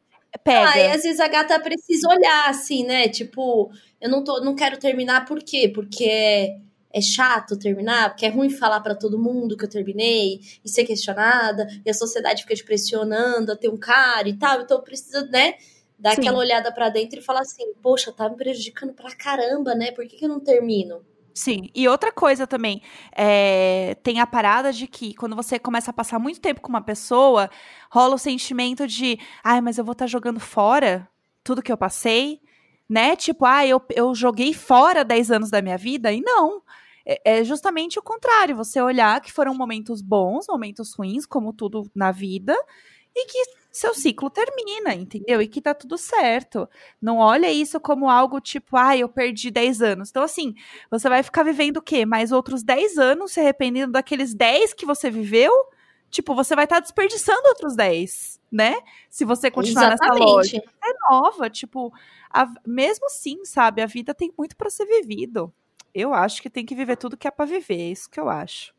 pega. 0.44 0.70
Ah, 0.70 0.78
e 0.78 0.90
às 0.92 1.02
vezes 1.02 1.18
a 1.18 1.26
gata 1.26 1.58
precisa 1.58 2.08
olhar, 2.08 2.48
assim, 2.48 2.84
né? 2.84 3.08
Tipo, 3.08 3.72
eu 4.00 4.08
não, 4.08 4.22
tô, 4.22 4.40
não 4.40 4.54
quero 4.54 4.78
terminar 4.78 5.24
por 5.24 5.42
quê? 5.42 5.68
Porque 5.74 6.54
é, 6.96 7.00
chato 7.00 7.58
terminar, 7.58 8.10
porque 8.10 8.24
é 8.24 8.30
ruim 8.30 8.48
falar 8.48 8.80
para 8.80 8.94
todo 8.94 9.18
mundo 9.18 9.56
que 9.56 9.64
eu 9.64 9.68
terminei 9.68 10.40
e 10.64 10.68
ser 10.68 10.84
questionada, 10.84 11.66
e 11.84 11.90
a 11.90 11.94
sociedade 11.94 12.42
fica 12.42 12.54
te 12.54 12.64
pressionando 12.64 13.52
a 13.52 13.56
ter 13.56 13.68
um 13.68 13.76
cara 13.76 14.28
e 14.28 14.34
tal, 14.34 14.62
então 14.62 14.80
precisa, 14.80 15.26
né? 15.26 15.54
Dar 15.98 16.14
Sim. 16.14 16.22
aquela 16.22 16.38
olhada 16.38 16.72
para 16.72 16.88
dentro 16.88 17.18
e 17.18 17.22
falar 17.22 17.40
assim, 17.40 17.72
poxa, 17.82 18.12
tá 18.12 18.28
me 18.28 18.36
prejudicando 18.36 18.92
pra 18.92 19.14
caramba, 19.14 19.74
né? 19.74 19.92
Por 19.92 20.06
que, 20.06 20.16
que 20.16 20.24
eu 20.24 20.28
não 20.28 20.40
termino? 20.40 21.02
Sim, 21.34 21.68
e 21.74 21.86
outra 21.86 22.10
coisa 22.10 22.46
também, 22.46 22.80
é, 23.14 23.94
tem 24.02 24.20
a 24.20 24.26
parada 24.26 24.72
de 24.72 24.86
que 24.86 25.14
quando 25.14 25.36
você 25.36 25.58
começa 25.58 25.90
a 25.90 25.94
passar 25.94 26.18
muito 26.18 26.40
tempo 26.40 26.62
com 26.62 26.70
uma 26.70 26.80
pessoa, 26.80 27.50
rola 27.90 28.14
o 28.14 28.18
sentimento 28.18 28.86
de, 28.86 29.18
ai, 29.44 29.60
mas 29.60 29.76
eu 29.76 29.84
vou 29.84 29.92
estar 29.92 30.06
jogando 30.06 30.40
fora 30.40 31.06
tudo 31.44 31.62
que 31.62 31.70
eu 31.70 31.76
passei, 31.76 32.40
né? 32.88 33.16
Tipo, 33.16 33.44
ah, 33.44 33.66
eu, 33.66 33.82
eu 33.90 34.14
joguei 34.14 34.54
fora 34.54 35.04
10 35.04 35.30
anos 35.30 35.50
da 35.50 35.60
minha 35.60 35.76
vida, 35.76 36.12
e 36.12 36.20
não. 36.20 36.62
É, 37.06 37.38
é 37.38 37.44
justamente 37.44 37.98
o 37.98 38.02
contrário, 38.02 38.56
você 38.56 38.80
olhar 38.80 39.20
que 39.20 39.32
foram 39.32 39.54
momentos 39.54 40.02
bons, 40.02 40.46
momentos 40.48 40.92
ruins, 40.92 41.24
como 41.24 41.52
tudo 41.52 41.88
na 41.94 42.10
vida, 42.10 42.56
e 43.14 43.26
que 43.26 43.42
seu 43.70 43.94
ciclo 43.94 44.28
termina, 44.28 44.94
entendeu? 44.94 45.40
E 45.40 45.46
que 45.46 45.60
tá 45.60 45.72
tudo 45.72 45.96
certo. 45.96 46.68
Não 47.00 47.18
olha 47.18 47.50
isso 47.52 47.78
como 47.78 48.10
algo 48.10 48.40
tipo, 48.40 48.76
ah, 48.76 48.96
eu 48.96 49.08
perdi 49.08 49.50
10 49.50 49.80
anos. 49.80 50.10
Então, 50.10 50.22
assim, 50.22 50.54
você 50.90 51.08
vai 51.08 51.22
ficar 51.22 51.42
vivendo 51.42 51.76
o 51.76 51.82
quê? 51.82 52.04
Mais 52.04 52.32
outros 52.32 52.62
10 52.62 52.98
anos 52.98 53.32
se 53.32 53.40
arrependendo 53.40 53.92
daqueles 53.92 54.34
10 54.34 54.72
que 54.74 54.84
você 54.84 55.10
viveu? 55.10 55.52
Tipo, 56.10 56.34
você 56.34 56.54
vai 56.54 56.64
estar 56.64 56.76
tá 56.76 56.80
desperdiçando 56.80 57.48
outros 57.48 57.76
10, 57.76 58.40
né? 58.50 58.76
Se 59.10 59.24
você 59.24 59.50
continuar 59.50 59.92
Exatamente. 59.92 60.18
nessa 60.18 60.32
lógica. 60.32 60.72
É 60.84 60.92
nova, 61.10 61.50
tipo, 61.50 61.92
a- 62.30 62.52
mesmo 62.66 63.08
sim, 63.10 63.44
sabe? 63.44 63.82
A 63.82 63.86
vida 63.86 64.14
tem 64.14 64.32
muito 64.36 64.56
para 64.56 64.70
ser 64.70 64.86
vivido. 64.86 65.52
Eu 65.98 66.12
acho 66.14 66.42
que 66.42 66.50
tem 66.50 66.64
que 66.64 66.74
viver 66.74 66.96
tudo 66.96 67.16
que 67.16 67.26
é 67.26 67.30
para 67.30 67.44
viver, 67.46 67.80
é 67.80 67.90
isso 67.90 68.10
que 68.10 68.20
eu 68.20 68.28
acho. 68.28 68.74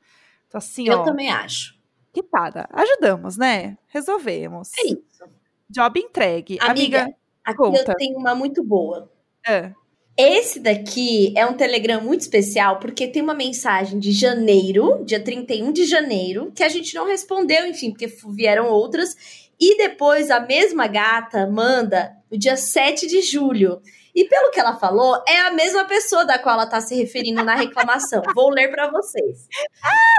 Então, 0.48 0.60
assim, 0.60 0.88
Eu 0.88 1.00
ó, 1.00 1.04
também 1.04 1.30
acho. 1.30 1.76
quitada. 2.14 2.68
Ajudamos, 2.72 3.38
né? 3.38 3.78
Resolvemos. 3.88 4.72
É 4.80 4.88
isso. 4.88 5.24
Job 5.70 6.00
entregue. 6.00 6.58
Amiga, 6.62 7.02
Amiga, 7.04 7.16
aqui 7.44 7.58
conta. 7.58 7.92
eu 7.92 7.96
tenho 7.96 8.18
uma 8.18 8.34
muito 8.36 8.64
boa. 8.64 9.12
é. 9.48 9.74
Esse 10.20 10.60
daqui 10.60 11.32
é 11.38 11.46
um 11.46 11.54
Telegram 11.54 12.02
muito 12.02 12.22
especial 12.22 12.80
porque 12.80 13.08
tem 13.08 13.22
uma 13.22 13.36
mensagem 13.36 14.00
de 14.00 14.12
janeiro, 14.12 15.04
dia 15.06 15.20
31 15.24 15.72
de 15.72 15.86
janeiro, 15.86 16.52
que 16.56 16.64
a 16.64 16.70
gente 16.70 16.96
não 16.96 17.06
respondeu, 17.06 17.68
enfim, 17.68 17.92
porque 17.92 18.08
vieram 18.30 18.68
outras. 18.68 19.16
E 19.60 19.78
depois 19.78 20.32
a 20.32 20.40
mesma 20.40 20.88
gata 20.88 21.46
manda 21.46 22.18
no 22.32 22.38
dia 22.38 22.58
7 22.58 23.06
de 23.06 23.22
julho. 23.22 23.80
E 24.18 24.28
pelo 24.28 24.50
que 24.50 24.60
ela 24.60 24.76
falou, 24.80 25.22
é 25.28 25.42
a 25.42 25.52
mesma 25.52 25.86
pessoa 25.86 26.26
da 26.26 26.40
qual 26.40 26.56
ela 26.56 26.64
está 26.64 26.82
se 26.82 26.96
referindo 26.96 27.44
na 27.44 27.54
reclamação. 27.54 28.24
Vou 28.34 28.50
ler 28.50 28.72
para 28.72 28.90
vocês. 28.90 29.48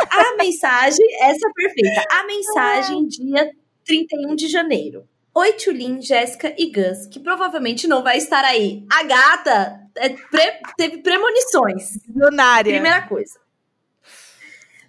A 0.08 0.36
mensagem, 0.36 1.04
essa 1.22 1.48
é 1.48 1.52
perfeita. 1.52 2.04
A 2.12 2.24
mensagem, 2.24 3.08
dia 3.08 3.50
31 3.84 4.36
de 4.36 4.46
janeiro. 4.46 5.04
Oi, 5.34 5.52
Tulin, 5.54 6.00
Jéssica 6.00 6.54
e 6.56 6.70
Gus, 6.70 7.06
que 7.10 7.18
provavelmente 7.18 7.88
não 7.88 8.04
vai 8.04 8.18
estar 8.18 8.44
aí. 8.44 8.86
A 8.88 9.02
gata 9.02 9.80
é, 9.96 10.10
pre- 10.10 10.60
teve 10.76 10.98
premonições. 10.98 11.98
Milionária. 12.06 12.72
Primeira 12.74 13.02
coisa. 13.02 13.36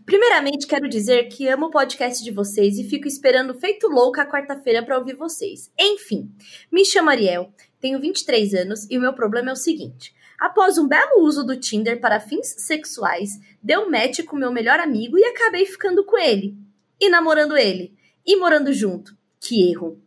Primeiramente, 0.06 0.66
quero 0.68 0.88
dizer 0.88 1.30
que 1.30 1.48
amo 1.48 1.68
o 1.68 1.72
podcast 1.72 2.24
de 2.24 2.32
vocês 2.32 2.78
e 2.78 2.84
fico 2.84 3.08
esperando 3.08 3.60
feito 3.60 3.88
louca 3.88 4.24
a 4.24 4.30
quarta-feira 4.30 4.84
para 4.84 4.98
ouvir 4.98 5.16
vocês. 5.16 5.72
Enfim, 5.80 6.32
me 6.72 6.84
chamo 6.84 7.12
Ariel, 7.12 7.52
tenho 7.80 8.00
23 8.00 8.54
anos 8.54 8.90
e 8.90 8.98
o 8.98 9.02
meu 9.02 9.14
problema 9.14 9.50
é 9.50 9.54
o 9.54 9.56
seguinte. 9.56 10.14
Após 10.40 10.78
um 10.78 10.88
belo 10.88 11.22
uso 11.22 11.44
do 11.44 11.60
Tinder 11.60 12.00
para 12.00 12.20
fins 12.20 12.48
sexuais, 12.60 13.32
deu 13.62 13.90
match 13.90 14.24
com 14.24 14.38
meu 14.38 14.52
melhor 14.52 14.80
amigo 14.80 15.18
e 15.18 15.24
acabei 15.26 15.66
ficando 15.66 16.06
com 16.06 16.18
ele. 16.18 16.58
E 17.00 17.10
namorando 17.10 17.58
ele. 17.58 17.94
E 18.26 18.38
morando 18.38 18.72
junto. 18.72 19.18
Que 19.40 19.70
erro. 19.72 20.02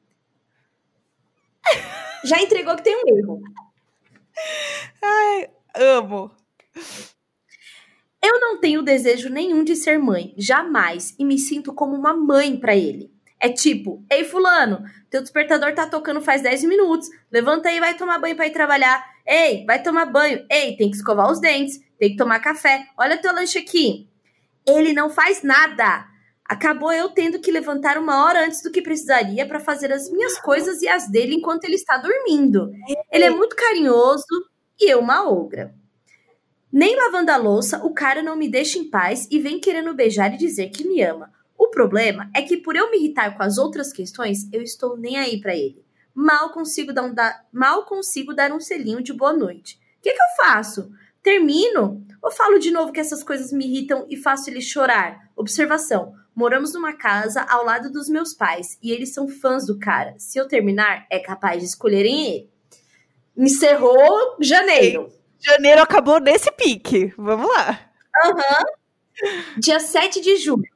Já 2.24 2.40
entregou 2.40 2.76
que 2.76 2.84
tem 2.84 2.96
um 2.96 3.18
erro. 3.18 3.42
Amo. 5.74 6.30
Eu 8.22 8.40
não 8.40 8.58
tenho 8.58 8.82
desejo 8.82 9.28
nenhum 9.28 9.64
de 9.64 9.74
ser 9.74 9.98
mãe, 9.98 10.32
jamais, 10.38 11.14
e 11.18 11.24
me 11.24 11.38
sinto 11.38 11.74
como 11.74 11.96
uma 11.96 12.14
mãe 12.14 12.56
pra 12.56 12.76
ele. 12.76 13.11
É 13.42 13.48
tipo, 13.48 14.04
ei 14.08 14.22
fulano, 14.22 14.84
teu 15.10 15.20
despertador 15.20 15.74
tá 15.74 15.84
tocando 15.84 16.20
faz 16.20 16.42
10 16.42 16.62
minutos, 16.62 17.08
levanta 17.28 17.70
aí 17.70 17.80
vai 17.80 17.96
tomar 17.96 18.20
banho 18.20 18.36
pra 18.36 18.46
ir 18.46 18.52
trabalhar. 18.52 19.04
Ei, 19.26 19.64
vai 19.66 19.82
tomar 19.82 20.06
banho. 20.06 20.46
Ei, 20.48 20.76
tem 20.76 20.88
que 20.88 20.96
escovar 20.96 21.28
os 21.28 21.40
dentes, 21.40 21.80
tem 21.98 22.10
que 22.10 22.16
tomar 22.16 22.38
café. 22.38 22.86
Olha 22.96 23.20
teu 23.20 23.34
lanche 23.34 23.58
aqui. 23.58 24.08
Ele 24.64 24.92
não 24.92 25.10
faz 25.10 25.42
nada. 25.42 26.06
Acabou 26.44 26.92
eu 26.92 27.08
tendo 27.08 27.40
que 27.40 27.50
levantar 27.50 27.98
uma 27.98 28.24
hora 28.24 28.46
antes 28.46 28.62
do 28.62 28.70
que 28.70 28.80
precisaria 28.80 29.44
pra 29.44 29.58
fazer 29.58 29.92
as 29.92 30.08
minhas 30.08 30.38
coisas 30.38 30.80
e 30.80 30.86
as 30.86 31.10
dele 31.10 31.34
enquanto 31.34 31.64
ele 31.64 31.74
está 31.74 31.96
dormindo. 31.96 32.70
Ele 33.10 33.24
é 33.24 33.30
muito 33.30 33.56
carinhoso 33.56 34.24
e 34.80 34.88
eu 34.88 35.00
uma 35.00 35.28
ogra. 35.28 35.74
Nem 36.72 36.94
lavando 36.94 37.32
a 37.32 37.36
louça, 37.36 37.84
o 37.84 37.92
cara 37.92 38.22
não 38.22 38.36
me 38.36 38.48
deixa 38.48 38.78
em 38.78 38.88
paz 38.88 39.26
e 39.32 39.40
vem 39.40 39.58
querendo 39.58 39.92
beijar 39.94 40.32
e 40.32 40.36
dizer 40.36 40.70
que 40.70 40.86
me 40.86 41.02
ama. 41.02 41.41
O 41.62 41.68
problema 41.68 42.28
é 42.34 42.42
que 42.42 42.56
por 42.56 42.74
eu 42.74 42.90
me 42.90 42.98
irritar 42.98 43.36
com 43.36 43.42
as 43.44 43.56
outras 43.56 43.92
questões, 43.92 44.48
eu 44.52 44.60
estou 44.62 44.96
nem 44.96 45.16
aí 45.16 45.40
pra 45.40 45.54
ele. 45.54 45.80
Mal 46.12 46.50
consigo 46.50 46.92
dar 46.92 47.02
um, 47.04 47.14
da- 47.14 47.40
mal 47.52 47.84
consigo 47.86 48.34
dar 48.34 48.50
um 48.50 48.58
selinho 48.58 49.00
de 49.00 49.12
boa 49.12 49.32
noite. 49.32 49.76
O 49.98 50.02
que, 50.02 50.12
que 50.12 50.20
eu 50.20 50.44
faço? 50.44 50.90
Termino? 51.22 52.04
Ou 52.20 52.32
falo 52.32 52.58
de 52.58 52.72
novo 52.72 52.90
que 52.92 52.98
essas 52.98 53.22
coisas 53.22 53.52
me 53.52 53.64
irritam 53.64 54.04
e 54.10 54.16
faço 54.16 54.50
ele 54.50 54.60
chorar? 54.60 55.30
Observação: 55.36 56.12
moramos 56.34 56.74
numa 56.74 56.94
casa 56.94 57.42
ao 57.48 57.64
lado 57.64 57.92
dos 57.92 58.08
meus 58.08 58.34
pais 58.34 58.76
e 58.82 58.90
eles 58.90 59.14
são 59.14 59.28
fãs 59.28 59.64
do 59.64 59.78
cara. 59.78 60.14
Se 60.18 60.38
eu 60.38 60.48
terminar, 60.48 61.06
é 61.08 61.20
capaz 61.20 61.60
de 61.60 61.66
escolherem 61.68 62.26
ele. 62.26 62.50
Encerrou 63.36 64.36
janeiro. 64.40 65.12
Janeiro 65.40 65.80
acabou 65.80 66.18
nesse 66.20 66.50
pique. 66.52 67.14
Vamos 67.16 67.48
lá. 67.48 67.80
Aham. 68.24 68.64
Dia 69.58 69.78
7 69.78 70.20
de 70.20 70.36
julho. 70.36 70.71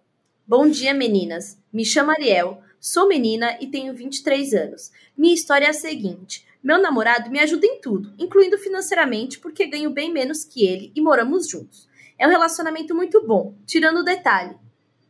Bom 0.48 0.68
dia, 0.68 0.94
meninas. 0.94 1.60
Me 1.72 1.84
chamo 1.84 2.12
Ariel, 2.12 2.62
sou 2.78 3.08
menina 3.08 3.58
e 3.60 3.66
tenho 3.66 3.92
23 3.92 4.54
anos. 4.54 4.92
Minha 5.18 5.34
história 5.34 5.66
é 5.66 5.70
a 5.70 5.72
seguinte: 5.72 6.46
meu 6.62 6.80
namorado 6.80 7.28
me 7.32 7.40
ajuda 7.40 7.66
em 7.66 7.80
tudo, 7.80 8.14
incluindo 8.16 8.56
financeiramente, 8.56 9.40
porque 9.40 9.66
ganho 9.66 9.90
bem 9.90 10.12
menos 10.12 10.44
que 10.44 10.64
ele 10.64 10.92
e 10.94 11.00
moramos 11.00 11.48
juntos. 11.48 11.88
É 12.16 12.28
um 12.28 12.30
relacionamento 12.30 12.94
muito 12.94 13.26
bom, 13.26 13.56
tirando 13.66 13.98
o 13.98 14.04
detalhe. 14.04 14.54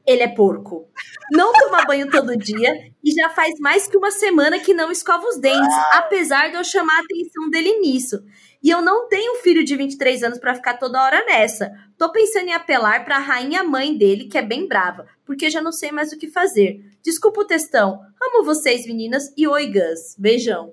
Ele 0.06 0.22
é 0.22 0.28
porco. 0.28 0.88
Não 1.32 1.52
toma 1.52 1.84
banho 1.84 2.08
todo 2.10 2.36
dia 2.36 2.72
e 3.02 3.10
já 3.12 3.28
faz 3.30 3.58
mais 3.58 3.88
que 3.88 3.96
uma 3.96 4.10
semana 4.10 4.58
que 4.60 4.72
não 4.72 4.90
escova 4.92 5.26
os 5.26 5.38
dentes, 5.38 5.74
apesar 5.92 6.48
de 6.50 6.56
eu 6.56 6.64
chamar 6.64 6.98
a 6.98 7.02
atenção 7.02 7.50
dele 7.50 7.80
nisso. 7.80 8.22
E 8.62 8.70
eu 8.70 8.80
não 8.80 9.08
tenho 9.08 9.34
um 9.34 9.36
filho 9.42 9.64
de 9.64 9.76
23 9.76 10.22
anos 10.22 10.38
pra 10.38 10.54
ficar 10.54 10.74
toda 10.74 11.02
hora 11.02 11.24
nessa. 11.24 11.70
Tô 11.98 12.10
pensando 12.12 12.48
em 12.48 12.52
apelar 12.52 13.04
pra 13.04 13.18
rainha 13.18 13.62
mãe 13.64 13.96
dele, 13.96 14.26
que 14.28 14.38
é 14.38 14.42
bem 14.42 14.66
brava, 14.66 15.06
porque 15.24 15.50
já 15.50 15.60
não 15.60 15.72
sei 15.72 15.90
mais 15.92 16.12
o 16.12 16.18
que 16.18 16.28
fazer. 16.28 16.80
Desculpa 17.02 17.40
o 17.40 17.46
textão. 17.46 18.00
Amo 18.22 18.44
vocês, 18.44 18.86
meninas, 18.86 19.32
e 19.36 19.46
oi, 19.46 19.66
Gus. 19.66 20.14
Beijão. 20.18 20.72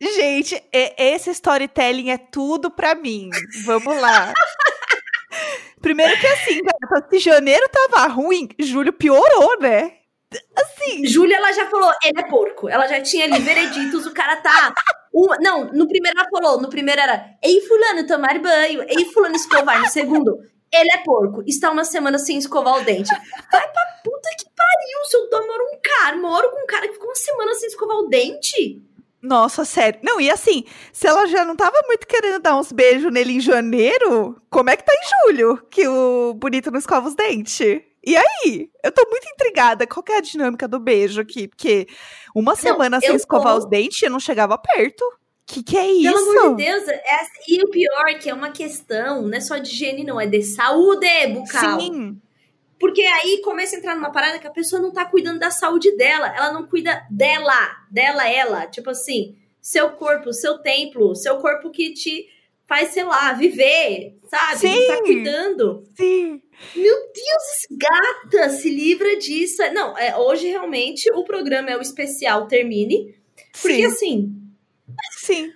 Gente, 0.00 0.54
e- 0.72 0.94
esse 0.96 1.30
storytelling 1.30 2.10
é 2.10 2.18
tudo 2.18 2.70
pra 2.70 2.94
mim. 2.94 3.30
Vamos 3.64 3.96
lá. 4.00 4.32
Primeiro 5.80 6.18
que 6.20 6.26
assim, 6.26 6.60
se 7.10 7.18
janeiro 7.18 7.68
tava 7.70 8.06
ruim, 8.08 8.48
julho 8.58 8.92
piorou, 8.92 9.60
né? 9.60 9.92
Assim, 10.56 11.06
Júlia, 11.06 11.36
ela 11.36 11.52
já 11.52 11.70
falou, 11.70 11.90
ele 12.04 12.20
é 12.20 12.28
porco. 12.28 12.68
Ela 12.68 12.86
já 12.86 13.00
tinha 13.00 13.24
ali 13.24 13.40
vereditos, 13.40 14.06
o 14.06 14.12
cara 14.12 14.36
tá. 14.36 14.74
Não, 15.40 15.72
no 15.72 15.88
primeiro 15.88 16.18
ela 16.18 16.28
falou, 16.30 16.60
no 16.60 16.68
primeiro 16.68 17.00
era, 17.00 17.24
ei, 17.42 17.60
fulano, 17.62 18.06
tomar 18.06 18.38
banho, 18.38 18.84
ei, 18.88 19.06
fulano, 19.06 19.36
escovar. 19.36 19.80
No 19.80 19.88
segundo, 19.88 20.38
ele 20.72 20.90
é 20.92 20.98
porco, 20.98 21.42
está 21.46 21.70
uma 21.70 21.84
semana 21.84 22.18
sem 22.18 22.36
escovar 22.36 22.74
o 22.76 22.84
dente. 22.84 23.10
Vai 23.50 23.72
pra 23.72 24.00
puta 24.04 24.28
que 24.38 24.44
pariu, 24.54 25.04
se 25.06 25.16
eu 25.16 25.30
namoro 25.30 25.64
um 25.64 25.80
cara, 25.82 26.16
moro 26.16 26.50
com 26.50 26.62
um 26.62 26.66
cara 26.66 26.86
que 26.86 26.94
ficou 26.94 27.08
uma 27.08 27.14
semana 27.14 27.54
sem 27.54 27.68
escovar 27.68 27.96
o 27.96 28.08
dente. 28.08 28.82
Nossa, 29.22 29.64
sério. 29.64 29.98
Não, 30.02 30.20
e 30.20 30.30
assim, 30.30 30.64
se 30.92 31.06
ela 31.06 31.26
já 31.26 31.44
não 31.44 31.56
tava 31.56 31.76
muito 31.86 32.06
querendo 32.06 32.40
dar 32.40 32.56
uns 32.56 32.70
beijos 32.72 33.12
nele 33.12 33.34
em 33.34 33.40
janeiro, 33.40 34.40
como 34.50 34.70
é 34.70 34.76
que 34.76 34.84
tá 34.84 34.92
em 34.92 35.26
julho? 35.32 35.62
Que 35.70 35.86
o 35.88 36.34
bonito 36.34 36.70
não 36.70 36.78
escova 36.78 37.08
os 37.08 37.14
dentes? 37.14 37.60
E 38.06 38.16
aí? 38.16 38.70
Eu 38.82 38.92
tô 38.92 39.04
muito 39.10 39.28
intrigada. 39.28 39.86
Qual 39.86 40.02
que 40.02 40.12
é 40.12 40.18
a 40.18 40.20
dinâmica 40.22 40.66
do 40.68 40.78
beijo 40.78 41.20
aqui? 41.20 41.48
Porque 41.48 41.86
uma 42.34 42.54
semana 42.54 43.00
sem 43.00 43.14
escovar 43.14 43.52
tô- 43.54 43.58
os 43.58 43.68
dentes, 43.68 44.00
eu 44.02 44.10
não 44.10 44.20
chegava 44.20 44.56
perto. 44.56 45.04
Que 45.46 45.62
que 45.62 45.76
é 45.78 45.90
isso? 45.90 46.12
Pelo 46.12 46.40
amor 46.40 46.56
de 46.56 46.64
Deus, 46.64 46.86
é, 46.88 47.02
e 47.48 47.62
o 47.64 47.70
pior 47.70 48.04
é 48.08 48.14
que 48.14 48.28
é 48.28 48.34
uma 48.34 48.50
questão, 48.50 49.22
não 49.22 49.36
é 49.36 49.40
só 49.40 49.56
de 49.56 49.70
higiene, 49.70 50.04
não, 50.04 50.20
é 50.20 50.26
de 50.26 50.42
saúde 50.42 51.06
bucal. 51.28 51.80
Sim. 51.80 52.20
Porque 52.78 53.02
aí 53.02 53.40
começa 53.42 53.74
a 53.74 53.78
entrar 53.78 53.94
numa 53.94 54.12
parada 54.12 54.38
que 54.38 54.46
a 54.46 54.52
pessoa 54.52 54.80
não 54.80 54.92
tá 54.92 55.04
cuidando 55.04 55.38
da 55.38 55.50
saúde 55.50 55.96
dela. 55.96 56.28
Ela 56.28 56.52
não 56.52 56.66
cuida 56.66 57.06
dela. 57.10 57.76
Dela, 57.90 58.28
ela. 58.28 58.66
Tipo 58.66 58.90
assim, 58.90 59.36
seu 59.60 59.90
corpo, 59.90 60.32
seu 60.32 60.58
templo, 60.58 61.14
seu 61.14 61.38
corpo 61.38 61.70
que 61.70 61.92
te 61.92 62.28
faz, 62.66 62.90
sei 62.90 63.02
lá, 63.02 63.32
viver, 63.32 64.18
sabe? 64.28 64.58
Sim. 64.58 64.86
Não 64.88 64.96
tá 64.96 65.02
cuidando. 65.02 65.84
Sim. 65.96 66.42
Meu 66.76 66.94
Deus, 66.94 67.78
gata, 67.78 68.50
se 68.50 68.68
livra 68.68 69.16
disso. 69.16 69.62
Não, 69.72 69.96
é, 69.96 70.16
hoje 70.16 70.48
realmente 70.48 71.10
o 71.12 71.24
programa 71.24 71.70
é 71.70 71.76
o 71.76 71.82
especial 71.82 72.46
Termine. 72.46 73.16
Porque 73.60 73.76
Sim. 73.76 73.86
assim, 73.86 74.42
Sim. 75.20 75.52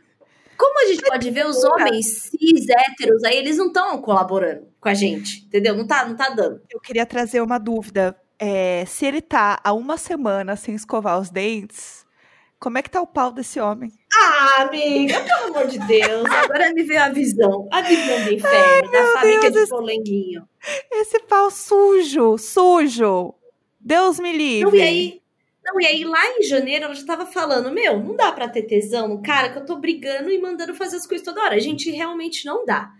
como 0.57 0.81
a 0.81 0.87
gente 0.87 1.05
pode 1.05 1.31
ver, 1.31 1.47
os 1.47 1.63
homens 1.63 2.31
cis, 2.31 2.67
héteros, 2.69 3.23
aí 3.25 3.37
eles 3.37 3.59
não 3.59 3.67
estão 3.67 4.01
colaborando 4.01 4.72
com 4.83 4.89
a 4.89 4.95
gente, 4.95 5.45
entendeu? 5.47 5.77
Não 5.77 5.87
tá, 5.87 6.05
não 6.07 6.17
tá 6.17 6.29
dando. 6.31 6.61
Eu 6.69 6.81
queria 6.81 7.07
trazer 7.07 7.41
uma 7.41 7.59
dúvida. 7.59 8.17
É, 8.39 8.85
se 8.87 9.07
ele 9.07 9.23
tá 9.23 9.61
há 9.63 9.73
uma 9.73 9.97
semana 9.97 10.57
sem 10.57 10.75
escovar 10.75 11.21
os 11.21 11.31
dentes, 11.31 12.05
como 12.59 12.77
é 12.79 12.83
que 12.83 12.91
tá 12.91 13.01
o 13.01 13.07
pau 13.07 13.31
desse 13.31 13.61
homem? 13.61 13.93
Ah, 14.13 14.63
amiga, 14.63 15.21
pelo 15.21 15.55
amor 15.57 15.69
de 15.69 15.79
Deus. 15.87 16.29
Agora 16.29 16.73
me 16.75 16.83
veio 16.83 17.01
a 17.03 17.09
visão. 17.11 17.69
A 17.73 17.81
visão 17.81 18.25
do 18.25 18.33
inferno, 18.35 18.91
da 18.91 19.07
fábrica 19.13 19.41
Deus, 19.43 19.53
de 19.53 19.59
esse- 19.61 19.71
polenguinho. 19.71 20.49
Esse 20.91 21.21
pau 21.21 21.49
sujo, 21.51 22.37
sujo. 22.37 23.35
Deus 23.81 24.19
me 24.19 24.33
livre. 24.33 24.65
Não, 24.65 24.75
e 24.77 24.83
aí, 24.83 25.21
não, 25.65 25.81
e 25.81 25.87
aí 25.87 26.05
lá 26.05 26.27
em 26.39 26.43
janeiro 26.43 26.87
ela 26.87 26.95
já 26.95 27.07
tava 27.07 27.27
falando, 27.27 27.71
meu, 27.73 28.01
não 28.01 28.17
dá 28.17 28.33
pra 28.33 28.49
ter 28.49 28.63
tesão 28.63 29.07
no 29.09 29.23
cara 29.23 29.51
que 29.51 29.59
eu 29.59 29.65
tô 29.65 29.77
brigando 29.77 30.31
e 30.31 30.41
mandando 30.41 30.75
fazer 30.75 30.97
as 30.97 31.07
coisas 31.07 31.25
toda 31.25 31.41
hora. 31.43 31.55
A 31.55 31.61
gente 31.61 31.91
realmente 31.91 32.45
não 32.45 32.65
dá. 32.67 32.91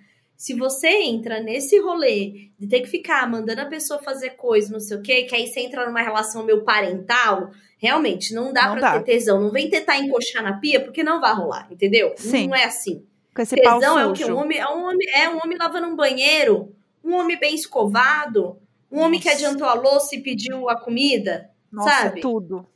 Se 0.43 0.55
você 0.55 0.89
entra 0.89 1.41
nesse 1.41 1.79
rolê 1.79 2.49
de 2.59 2.67
ter 2.67 2.81
que 2.81 2.89
ficar 2.89 3.31
mandando 3.31 3.61
a 3.61 3.67
pessoa 3.67 4.03
fazer 4.03 4.31
coisa, 4.31 4.73
não 4.73 4.81
sei 4.81 4.97
o 4.97 5.01
quê, 5.01 5.23
que 5.23 5.37
aí 5.37 5.47
você 5.47 5.61
entra 5.61 5.87
numa 5.87 6.03
relação 6.03 6.43
meio 6.45 6.65
parental, 6.65 7.53
realmente 7.79 8.35
não 8.35 8.53
dá 8.53 8.63
Não 8.67 8.73
pra 8.73 8.81
dá. 8.81 8.93
ter 8.99 9.13
tesão. 9.13 9.41
Não 9.41 9.53
vem 9.53 9.71
tentar 9.71 9.99
encoxar 9.99 10.43
na 10.43 10.55
pia, 10.55 10.81
porque 10.81 11.05
não 11.05 11.21
vai 11.21 11.33
rolar, 11.33 11.69
entendeu? 11.71 12.13
Sim. 12.17 12.49
Não 12.49 12.57
é 12.57 12.65
assim. 12.65 13.07
Com 13.33 13.41
esse 13.41 13.55
pau 13.63 13.79
Tesão 13.79 13.95
sujo. 13.95 14.05
é 14.05 14.09
o 14.09 14.13
quê? 14.15 14.33
Um 14.33 14.37
homem, 14.37 14.59
é, 14.59 14.67
um 14.69 14.85
homem, 14.85 15.09
é 15.15 15.29
um 15.29 15.39
homem 15.45 15.57
lavando 15.57 15.87
um 15.87 15.95
banheiro, 15.95 16.75
um 17.05 17.15
homem 17.15 17.39
bem 17.39 17.55
escovado, 17.55 18.59
um 18.91 18.99
homem 18.99 19.21
que 19.21 19.29
adiantou 19.29 19.69
a 19.69 19.75
louça 19.75 20.17
e 20.17 20.23
pediu 20.25 20.69
a 20.69 20.75
comida, 20.75 21.51
Nossa, 21.71 21.89
sabe? 21.89 22.21
tudo. 22.21 22.67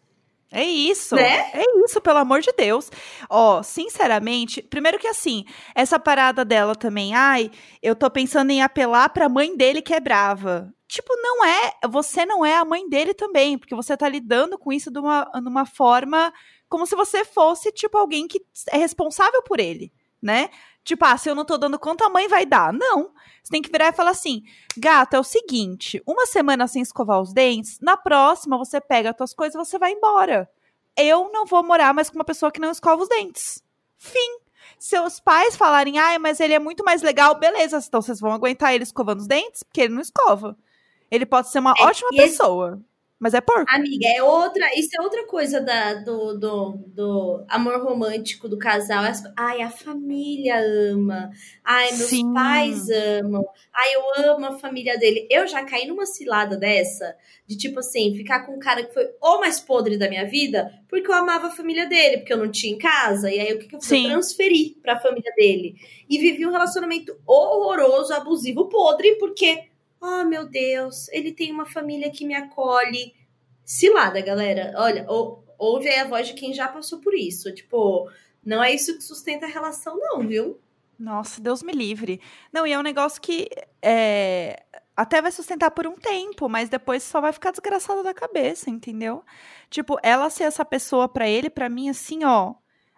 É 0.50 0.64
isso. 0.64 1.16
Né? 1.16 1.50
É 1.52 1.64
isso, 1.84 2.00
pelo 2.00 2.18
amor 2.18 2.40
de 2.40 2.52
Deus. 2.56 2.90
Ó, 3.28 3.62
sinceramente, 3.62 4.62
primeiro 4.62 4.98
que 4.98 5.08
assim, 5.08 5.44
essa 5.74 5.98
parada 5.98 6.44
dela 6.44 6.74
também, 6.74 7.14
ai, 7.14 7.50
eu 7.82 7.96
tô 7.96 8.10
pensando 8.10 8.50
em 8.50 8.62
apelar 8.62 9.08
pra 9.10 9.28
mãe 9.28 9.56
dele 9.56 9.82
que 9.82 9.94
é 9.94 10.00
brava. 10.00 10.72
Tipo, 10.88 11.16
não 11.16 11.44
é, 11.44 11.72
você 11.88 12.24
não 12.24 12.46
é 12.46 12.56
a 12.56 12.64
mãe 12.64 12.88
dele 12.88 13.12
também, 13.12 13.58
porque 13.58 13.74
você 13.74 13.96
tá 13.96 14.08
lidando 14.08 14.56
com 14.56 14.72
isso 14.72 14.90
de 14.90 15.00
uma, 15.00 15.28
numa 15.42 15.66
forma 15.66 16.32
como 16.68 16.86
se 16.86 16.94
você 16.94 17.24
fosse, 17.24 17.72
tipo, 17.72 17.98
alguém 17.98 18.28
que 18.28 18.40
é 18.70 18.76
responsável 18.76 19.42
por 19.42 19.58
ele, 19.58 19.92
né? 20.22 20.48
Tipo, 20.86 21.04
ah, 21.04 21.18
se 21.18 21.28
eu 21.28 21.34
não 21.34 21.44
tô 21.44 21.58
dando 21.58 21.78
conta, 21.78 22.06
a 22.06 22.08
mãe 22.08 22.28
vai 22.28 22.46
dar. 22.46 22.72
Não. 22.72 23.10
Você 23.42 23.50
tem 23.50 23.60
que 23.60 23.70
virar 23.70 23.88
e 23.88 23.92
falar 23.92 24.10
assim: 24.12 24.44
gata, 24.78 25.16
é 25.16 25.20
o 25.20 25.24
seguinte, 25.24 26.00
uma 26.06 26.24
semana 26.26 26.66
sem 26.68 26.80
escovar 26.80 27.20
os 27.20 27.32
dentes, 27.32 27.78
na 27.80 27.96
próxima 27.96 28.56
você 28.56 28.80
pega 28.80 29.10
as 29.10 29.16
tuas 29.16 29.34
coisas 29.34 29.54
e 29.54 29.58
você 29.58 29.78
vai 29.78 29.90
embora. 29.92 30.48
Eu 30.96 31.28
não 31.32 31.44
vou 31.44 31.62
morar 31.64 31.92
mais 31.92 32.08
com 32.08 32.14
uma 32.16 32.24
pessoa 32.24 32.52
que 32.52 32.60
não 32.60 32.70
escova 32.70 33.02
os 33.02 33.08
dentes. 33.08 33.60
Fim. 33.98 34.38
Seus 34.78 35.18
pais 35.20 35.56
falarem, 35.56 35.98
ai, 35.98 36.18
mas 36.18 36.38
ele 36.38 36.54
é 36.54 36.58
muito 36.58 36.84
mais 36.84 37.02
legal, 37.02 37.34
beleza, 37.34 37.78
então 37.86 38.00
vocês 38.00 38.20
vão 38.20 38.32
aguentar 38.32 38.72
ele 38.74 38.82
escovando 38.84 39.20
os 39.20 39.26
dentes, 39.26 39.62
porque 39.64 39.80
ele 39.80 39.94
não 39.94 40.00
escova. 40.02 40.56
Ele 41.10 41.24
pode 41.26 41.48
ser 41.48 41.58
uma 41.60 41.72
É, 41.78 41.82
ótima 41.84 42.10
esse- 42.12 42.22
pessoa, 42.30 42.78
mas 43.18 43.32
é 43.34 43.40
porco. 43.40 43.64
Amiga, 43.68 44.06
é 44.08 44.22
outra. 44.22 44.66
Isso 44.78 44.90
é 44.98 45.02
outra 45.02 45.26
coisa 45.26 45.60
da, 45.60 45.94
do, 45.94 46.38
do, 46.38 46.70
do 46.88 47.44
amor 47.48 47.82
romântico 47.82 48.48
do 48.48 48.58
casal. 48.58 49.04
As- 49.04 49.22
Ai, 49.36 49.62
a 49.62 49.70
família 49.70 50.56
ama. 50.92 51.30
Ai, 51.64 51.88
meus 51.92 52.10
Sim. 52.10 52.32
pais 52.34 52.88
amam. 52.90 53.44
Ai, 53.74 53.94
eu 53.94 54.30
amo 54.32 54.46
a 54.46 54.58
família 54.58 54.98
dele. 54.98 55.26
Eu 55.30 55.46
já 55.46 55.64
caí 55.64 55.86
numa 55.86 56.04
cilada 56.06 56.56
dessa, 56.56 57.16
de 57.46 57.56
tipo 57.56 57.78
assim, 57.80 58.14
ficar 58.14 58.44
com 58.44 58.54
um 58.54 58.58
cara 58.58 58.84
que 58.84 58.92
foi 58.92 59.06
o 59.22 59.40
mais 59.40 59.60
podre 59.60 59.96
da 59.96 60.08
minha 60.08 60.26
vida, 60.28 60.70
porque 60.88 61.08
eu 61.10 61.14
amava 61.14 61.46
a 61.48 61.50
família 61.56 61.86
dele, 61.86 62.18
porque 62.18 62.32
eu 62.32 62.38
não 62.38 62.50
tinha 62.50 62.74
em 62.74 62.78
casa. 62.78 63.30
E 63.30 63.40
aí 63.40 63.52
o 63.54 63.58
que, 63.58 63.66
que 63.68 63.76
eu 63.76 63.80
fiz? 63.80 63.90
Eu 63.92 63.96
Sim. 63.98 64.08
transferi 64.10 64.76
pra 64.82 65.00
família 65.00 65.32
dele. 65.34 65.74
E 66.08 66.18
vivi 66.18 66.46
um 66.46 66.52
relacionamento 66.52 67.16
horroroso, 67.26 68.12
abusivo, 68.12 68.68
podre, 68.68 69.16
porque. 69.16 69.64
Oh, 70.00 70.24
meu 70.24 70.46
Deus, 70.48 71.08
ele 71.10 71.32
tem 71.32 71.50
uma 71.52 71.66
família 71.66 72.10
que 72.10 72.24
me 72.26 72.34
acolhe. 72.34 73.14
Cilada, 73.64 74.20
galera. 74.20 74.72
Olha, 74.76 75.04
ou- 75.08 75.44
ouve 75.58 75.88
aí 75.88 75.98
a 76.00 76.06
voz 76.08 76.28
de 76.28 76.34
quem 76.34 76.52
já 76.52 76.68
passou 76.68 77.00
por 77.00 77.14
isso. 77.14 77.52
Tipo, 77.54 78.08
não 78.44 78.62
é 78.62 78.72
isso 78.72 78.96
que 78.96 79.02
sustenta 79.04 79.46
a 79.46 79.48
relação, 79.48 79.98
não, 79.98 80.26
viu? 80.26 80.60
Nossa, 80.98 81.40
Deus 81.40 81.62
me 81.62 81.72
livre. 81.72 82.20
Não, 82.52 82.66
e 82.66 82.72
é 82.72 82.78
um 82.78 82.82
negócio 82.82 83.20
que 83.20 83.48
é, 83.82 84.62
até 84.96 85.20
vai 85.20 85.30
sustentar 85.32 85.70
por 85.72 85.86
um 85.86 85.94
tempo, 85.96 86.48
mas 86.48 86.68
depois 86.68 87.02
só 87.02 87.20
vai 87.20 87.32
ficar 87.32 87.50
desgraçada 87.50 88.02
da 88.02 88.14
cabeça, 88.14 88.70
entendeu? 88.70 89.22
Tipo, 89.68 89.98
ela 90.02 90.30
ser 90.30 90.44
essa 90.44 90.64
pessoa 90.64 91.08
pra 91.08 91.28
ele, 91.28 91.50
pra 91.50 91.68
mim, 91.68 91.88
assim, 91.90 92.24
ó, 92.24 92.54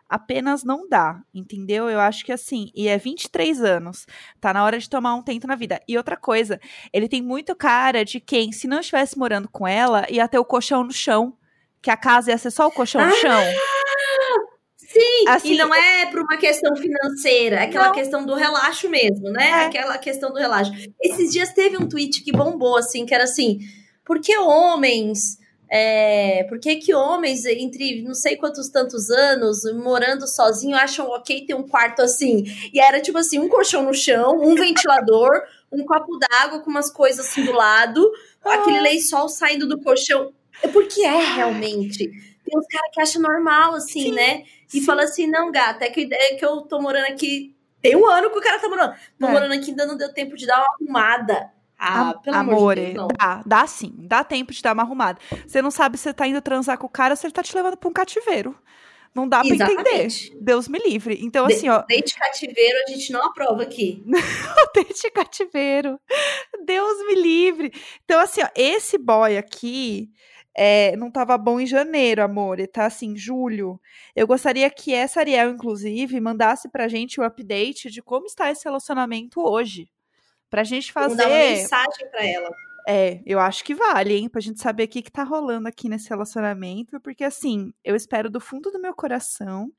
apenas 0.09 0.65
não 0.65 0.89
dá, 0.89 1.21
entendeu? 1.35 1.89
Eu 1.91 2.01
acho 2.01 2.25
que 2.25 2.33
assim, 2.33 2.71
e 2.75 2.89
é 2.89 2.97
23 2.97 3.63
anos, 3.63 4.07
tá 4.41 4.53
na 4.53 4.65
hora 4.65 4.79
de 4.79 4.89
tomar 4.89 5.15
um 5.15 5.23
tento 5.23 5.47
na 5.47 5.55
vida. 5.55 5.81
E 5.87 5.97
outra 5.97 6.17
coisa, 6.17 6.59
ele 6.93 7.09
tem 7.09 7.21
muito 7.21 7.55
cara 7.55 8.05
de 8.05 8.19
quem, 8.21 8.51
se 8.53 8.67
não 8.67 8.81
estivesse 8.81 9.19
morando 9.19 9.49
com 9.49 9.67
ela, 9.69 10.07
ia 10.11 10.27
ter 10.29 10.39
o 10.39 10.45
colchão 10.45 10.83
no 10.85 10.93
chão, 10.93 11.37
que 11.83 11.91
a 11.91 11.97
casa 11.97 12.31
ia 12.31 12.39
ser 12.39 12.51
só 12.51 12.67
o 12.67 12.73
colchão 12.73 13.05
no 13.05 13.13
Ah, 13.13 13.17
chão. 13.17 13.43
Sim, 14.77 15.29
Assim, 15.29 15.53
e 15.53 15.57
não 15.59 15.75
é 15.75 16.07
por 16.07 16.21
uma 16.21 16.39
questão 16.39 16.75
financeira, 16.75 17.57
é 17.57 17.65
aquela 17.65 17.89
Não. 17.89 17.93
questão 17.93 18.25
do 18.25 18.35
relaxo 18.35 18.89
mesmo, 18.89 19.31
né? 19.31 19.47
É. 19.49 19.65
Aquela 19.67 19.99
questão 19.99 20.33
do 20.33 20.39
relaxo. 20.39 20.73
Esses 21.01 21.31
dias 21.31 21.53
teve 21.53 21.77
um 21.77 21.87
tweet 21.87 22.23
que 22.25 22.33
bombou, 22.33 22.77
assim, 22.77 23.05
que 23.05 23.15
era 23.15 23.25
assim, 23.25 23.59
por 24.05 24.19
que 24.21 24.37
homens... 24.39 25.38
É, 25.71 26.45
por 26.49 26.59
que 26.59 26.77
que 26.77 26.95
homens 26.95 27.45
entre 27.45 28.03
não 28.03 28.15
sei 28.15 28.37
quantos 28.37 28.69
tantos 28.69 29.11
anos 29.11 29.63
morando 29.75 30.27
sozinho 30.27 30.77
acham 30.77 31.07
ok 31.09 31.45
ter 31.47 31.55
um 31.55 31.67
quarto 31.67 32.01
assim? 32.03 32.45
E 32.73 32.81
era 32.81 33.01
tipo 33.01 33.19
assim, 33.19 33.39
um 33.39 33.49
colchão 33.49 33.83
no 33.83 33.93
chão, 33.95 34.39
um 34.41 34.55
ventilador, 34.57 35.31
um 35.71 35.85
copo 35.85 36.19
d'água 36.19 36.61
com 36.61 36.71
umas 36.71 36.91
coisas 36.91 37.27
assim 37.27 37.45
do 37.45 37.53
lado, 37.53 38.11
aquele 38.45 38.81
lençol 38.81 39.29
saindo 39.29 39.67
do 39.69 39.81
colchão. 39.83 40.33
É 40.63 40.69
Porque 40.69 41.03
é 41.03 41.21
realmente. 41.35 42.09
Tem 42.09 42.59
uns 42.59 42.67
caras 42.67 42.91
que 42.93 43.01
acham 43.03 43.21
normal, 43.23 43.75
assim, 43.75 44.05
Sim, 44.05 44.13
né? 44.13 44.43
E 44.73 44.81
sim. 44.81 44.85
fala 44.85 45.03
assim, 45.03 45.27
não, 45.27 45.53
gata, 45.53 45.85
é 45.85 45.91
que, 45.91 46.09
é 46.11 46.35
que 46.35 46.45
eu 46.45 46.63
tô 46.63 46.81
morando 46.81 47.05
aqui. 47.07 47.55
Tem 47.83 47.95
um 47.95 48.07
ano 48.09 48.31
que 48.31 48.39
o 48.39 48.43
cara 48.43 48.59
tá 48.59 48.69
morando. 48.69 48.95
Tô 49.19 49.27
É. 49.27 49.31
morando 49.31 49.53
aqui, 49.53 49.71
ainda 49.71 49.87
não 49.87 49.97
deu 49.97 50.13
tempo 50.13 50.35
de 50.35 50.47
dar 50.47 50.59
uma 50.59 50.67
arrumada. 50.81 51.53
Ah, 51.79 52.15
pelo 52.15 52.37
amor 52.37 52.75
de 52.75 52.81
Deus, 52.87 52.95
não. 52.95 53.09
dá, 53.09 53.43
dá 53.47 53.67
sim, 53.67 53.95
dá 53.99 54.25
tempo 54.25 54.53
de 54.53 54.61
dar 54.61 54.73
uma 54.73 54.83
arrumada. 54.83 55.21
Você 55.47 55.63
não 55.63 55.71
sabe 55.71 55.97
se 55.97 56.05
você 56.05 56.13
tá 56.13 56.27
indo 56.27 56.41
transar 56.43 56.77
com 56.77 56.87
o 56.87 56.91
cara 56.91 57.13
ou 57.13 57.17
se 57.17 57.27
ele 57.27 57.33
tá 57.33 57.43
te 57.43 57.55
levando 57.55 57.77
pra 57.77 57.89
um 57.89 57.93
cativeiro. 57.93 58.57
Não 59.15 59.29
dá 59.29 59.41
pra 59.41 59.49
entender. 59.55 60.09
Deus 60.41 60.69
me 60.69 60.79
livre. 60.79 61.19
Então, 61.23 61.47
De- 61.47 61.55
assim, 61.55 61.69
ó, 61.69 61.83
Dente 61.89 62.15
cativeiro 62.15 62.79
a 62.87 62.91
gente 62.91 63.13
não 63.13 63.25
aprova 63.25 63.63
aqui. 63.63 64.03
dente 64.75 65.11
cativeiro. 65.11 65.99
Deus 66.65 66.99
me 67.07 67.15
livre. 67.15 67.73
Então, 68.05 68.21
assim, 68.21 68.43
ó, 68.43 68.49
esse 68.55 68.99
boy 68.99 69.37
aqui 69.39 70.11
é, 70.55 70.97
não 70.97 71.11
tava 71.11 71.39
bom 71.39 71.59
em 71.59 71.67
janeiro, 71.67 72.23
amor. 72.23 72.59
Ele 72.59 72.69
tá 72.69 72.87
assim, 72.87 73.17
julho. 73.17 73.81
Eu 74.15 74.27
gostaria 74.27 74.69
que 74.71 74.93
essa 74.93 75.21
Ariel, 75.21 75.51
inclusive, 75.51 76.21
mandasse 76.21 76.69
pra 76.69 76.89
gente 76.89 77.21
o 77.21 77.25
update 77.25 77.91
de 77.91 78.03
como 78.03 78.27
está 78.27 78.51
esse 78.51 78.65
relacionamento 78.65 79.41
hoje. 79.41 79.89
Pra 80.51 80.65
gente 80.65 80.93
Vou 80.93 81.03
dar 81.03 81.09
uma 81.09 81.17
fazer. 81.37 81.51
mensagem 81.57 82.11
pra 82.11 82.25
ela. 82.27 82.51
É, 82.87 83.21
eu 83.27 83.39
acho 83.39 83.63
que 83.65 83.75
vale, 83.75 84.15
hein? 84.15 84.29
Pra 84.31 84.41
gente 84.41 84.61
saber 84.61 84.85
o 84.85 84.89
que, 84.89 85.03
que 85.03 85.13
tá 85.13 85.23
rolando 85.23 85.69
aqui 85.69 85.89
nesse 85.91 86.09
relacionamento. 86.09 86.99
Porque, 87.01 87.23
assim, 87.23 87.71
eu 87.85 87.95
espero 87.95 88.31
do 88.31 88.41
fundo 88.41 88.71
do 88.71 88.81
meu 88.81 88.95
coração 88.95 89.71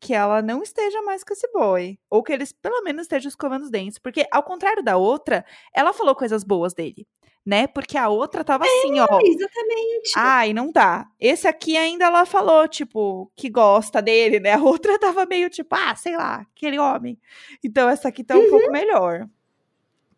que 0.00 0.14
ela 0.14 0.42
não 0.42 0.62
esteja 0.62 1.00
mais 1.02 1.22
com 1.22 1.32
esse 1.32 1.46
boy. 1.52 1.96
Ou 2.10 2.22
que 2.24 2.32
eles, 2.32 2.52
pelo 2.52 2.82
menos, 2.82 3.02
estejam 3.02 3.28
escovando 3.28 3.62
os 3.64 3.70
dentes. 3.70 3.98
Porque, 4.00 4.26
ao 4.32 4.42
contrário 4.42 4.82
da 4.82 4.96
outra, 4.96 5.44
ela 5.74 5.92
falou 5.92 6.14
coisas 6.16 6.42
boas 6.42 6.72
dele, 6.74 7.06
né? 7.46 7.66
Porque 7.68 7.96
a 7.96 8.08
outra 8.08 8.42
tava 8.42 8.64
assim, 8.64 8.98
ó. 8.98 9.06
Exatamente. 9.22 10.12
Ai, 10.16 10.52
não 10.52 10.72
dá. 10.72 11.06
Esse 11.20 11.46
aqui 11.46 11.76
ainda 11.76 12.06
ela 12.06 12.24
falou, 12.26 12.66
tipo, 12.66 13.30
que 13.36 13.48
gosta 13.48 14.02
dele, 14.02 14.40
né? 14.40 14.54
A 14.54 14.60
outra 14.62 14.98
tava 14.98 15.24
meio 15.26 15.48
tipo, 15.50 15.72
ah, 15.76 15.94
sei 15.94 16.16
lá, 16.16 16.46
aquele 16.56 16.78
homem. 16.80 17.16
Então, 17.62 17.88
essa 17.88 18.08
aqui 18.08 18.24
tá 18.24 18.34
um 18.36 18.40
Uhum. 18.40 18.50
pouco 18.50 18.72
melhor. 18.72 19.28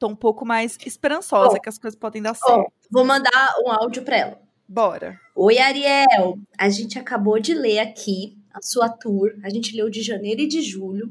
Tô 0.02 0.08
um 0.08 0.16
pouco 0.16 0.44
mais 0.44 0.76
esperançosa 0.84 1.58
Ó, 1.58 1.60
que 1.60 1.68
as 1.68 1.78
coisas 1.78 1.96
podem 1.96 2.20
dar 2.20 2.32
Ó, 2.32 2.34
certo. 2.34 2.72
vou 2.90 3.04
mandar 3.04 3.54
um 3.64 3.70
áudio 3.70 4.02
pra 4.02 4.16
ela. 4.16 4.42
Bora. 4.68 5.16
Oi, 5.32 5.58
Ariel. 5.58 6.40
A 6.58 6.68
gente 6.68 6.98
acabou 6.98 7.38
de 7.38 7.54
ler 7.54 7.78
aqui 7.78 8.36
a 8.52 8.60
sua 8.60 8.88
tour. 8.88 9.30
A 9.44 9.48
gente 9.48 9.76
leu 9.76 9.88
de 9.88 10.02
janeiro 10.02 10.40
e 10.40 10.48
de 10.48 10.60
julho. 10.60 11.08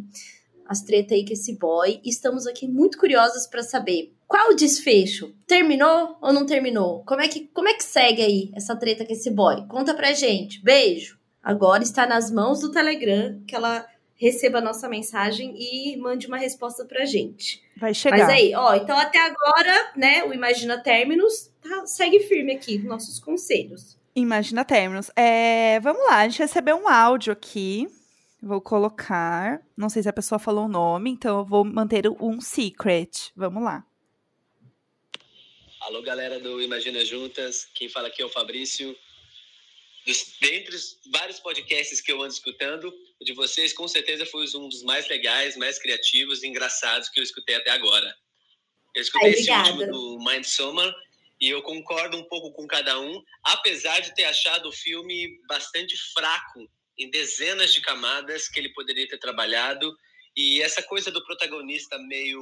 as 0.68 0.82
tretas 0.82 1.14
aí 1.14 1.26
com 1.26 1.32
esse 1.32 1.58
boy. 1.58 2.02
Estamos 2.04 2.46
aqui 2.46 2.68
muito 2.68 2.98
curiosas 2.98 3.48
para 3.48 3.64
saber 3.64 4.14
qual 4.28 4.52
o 4.52 4.56
desfecho. 4.56 5.34
Terminou 5.48 6.18
ou 6.22 6.34
não 6.34 6.46
terminou? 6.46 7.02
Como 7.06 7.22
é 7.22 7.30
que 7.30 7.48
como 7.54 7.70
é 7.70 7.74
que 7.74 7.86
segue 7.86 8.22
aí 8.22 8.52
essa 8.54 8.76
treta 8.76 9.06
com 9.06 9.14
esse 9.14 9.32
boy? 9.32 9.66
Conta 9.68 9.94
pra 9.94 10.12
gente. 10.12 10.62
Beijo. 10.62 11.18
Agora 11.42 11.82
está 11.82 12.06
nas 12.06 12.30
mãos 12.30 12.60
do 12.60 12.70
Telegram 12.74 13.42
que 13.48 13.56
ela 13.56 13.86
receba 14.22 14.60
a 14.60 14.62
nossa 14.62 14.88
mensagem 14.88 15.56
e 15.58 15.98
mande 15.98 16.28
uma 16.28 16.38
resposta 16.38 16.86
pra 16.86 17.06
gente. 17.06 17.60
Vai 17.76 17.92
chegar. 17.92 18.20
Mas 18.20 18.30
aí, 18.30 18.54
ó, 18.54 18.76
então 18.76 18.96
até 18.96 19.18
agora, 19.18 19.94
né, 19.96 20.24
o 20.24 20.32
Imagina 20.32 20.78
Terminus 20.78 21.50
tá, 21.60 21.88
segue 21.88 22.20
firme 22.20 22.54
aqui, 22.54 22.78
nossos 22.78 23.20
conselhos. 23.20 23.98
Imagina 24.16 24.64
Terminus. 24.64 25.10
É, 25.16 25.80
vamos 25.80 26.06
lá, 26.06 26.18
a 26.18 26.30
gente 26.30 26.38
recebeu 26.38 26.78
um 26.78 26.88
áudio 26.88 27.34
aqui. 27.34 27.88
Vou 28.44 28.62
colocar. 28.62 29.60
Não 29.76 29.90
sei 29.90 30.04
se 30.04 30.10
a 30.10 30.14
pessoa 30.14 30.38
falou 30.38 30.66
o 30.66 30.70
nome, 30.70 31.10
então 31.10 31.40
eu 31.40 31.46
vou 31.46 31.64
manter 31.66 32.08
um 32.08 32.40
secret. 32.40 33.32
Vamos 33.36 33.64
lá. 33.64 33.84
Alô, 35.82 36.02
galera 36.04 36.40
do 36.40 36.62
Imagina 36.62 37.04
Juntas. 37.04 37.68
Quem 37.74 37.90
fala 37.90 38.08
aqui 38.08 38.22
é 38.22 38.26
o 38.26 38.30
Fabrício. 38.30 38.96
Dos, 40.06 40.36
dentre 40.42 40.76
os 40.76 41.00
vários 41.12 41.40
podcasts 41.40 42.02
que 42.02 42.12
eu 42.12 42.22
ando 42.22 42.34
escutando, 42.34 42.94
o 43.20 43.26
de 43.26 43.34
vocês 43.34 43.74
com 43.74 43.88
certeza 43.88 44.26
foi 44.26 44.46
um 44.56 44.68
dos 44.68 44.84
mais 44.84 45.08
legais, 45.08 45.56
mais 45.56 45.78
criativos 45.78 46.44
e 46.44 46.48
engraçados 46.48 47.10
que 47.10 47.20
eu 47.20 47.24
escutei 47.24 47.56
até 47.56 47.72
agora. 47.72 48.16
Eu 48.96 49.02
escutei 49.02 49.30
Ai, 49.30 49.36
esse 49.36 49.52
último 49.52 49.92
do 49.92 50.20
Mind 50.20 50.44
Summer 50.44 50.94
e 51.40 51.50
eu 51.50 51.62
concordo 51.62 52.18
um 52.18 52.24
pouco 52.24 52.52
com 52.52 52.68
cada 52.68 53.00
um, 53.00 53.24
apesar 53.44 54.00
de 54.00 54.14
ter 54.14 54.26
achado 54.26 54.70
o 54.70 54.72
filme 54.72 55.40
bastante 55.48 55.98
fraco 56.14 56.70
em 56.98 57.10
dezenas 57.10 57.74
de 57.74 57.82
camadas 57.82 58.48
que 58.48 58.60
ele 58.60 58.70
poderia 58.74 59.08
ter 59.08 59.18
trabalhado 59.18 59.96
e 60.36 60.62
essa 60.62 60.84
coisa 60.84 61.12
do 61.12 61.24
protagonista 61.26 61.98
meio 61.98 62.42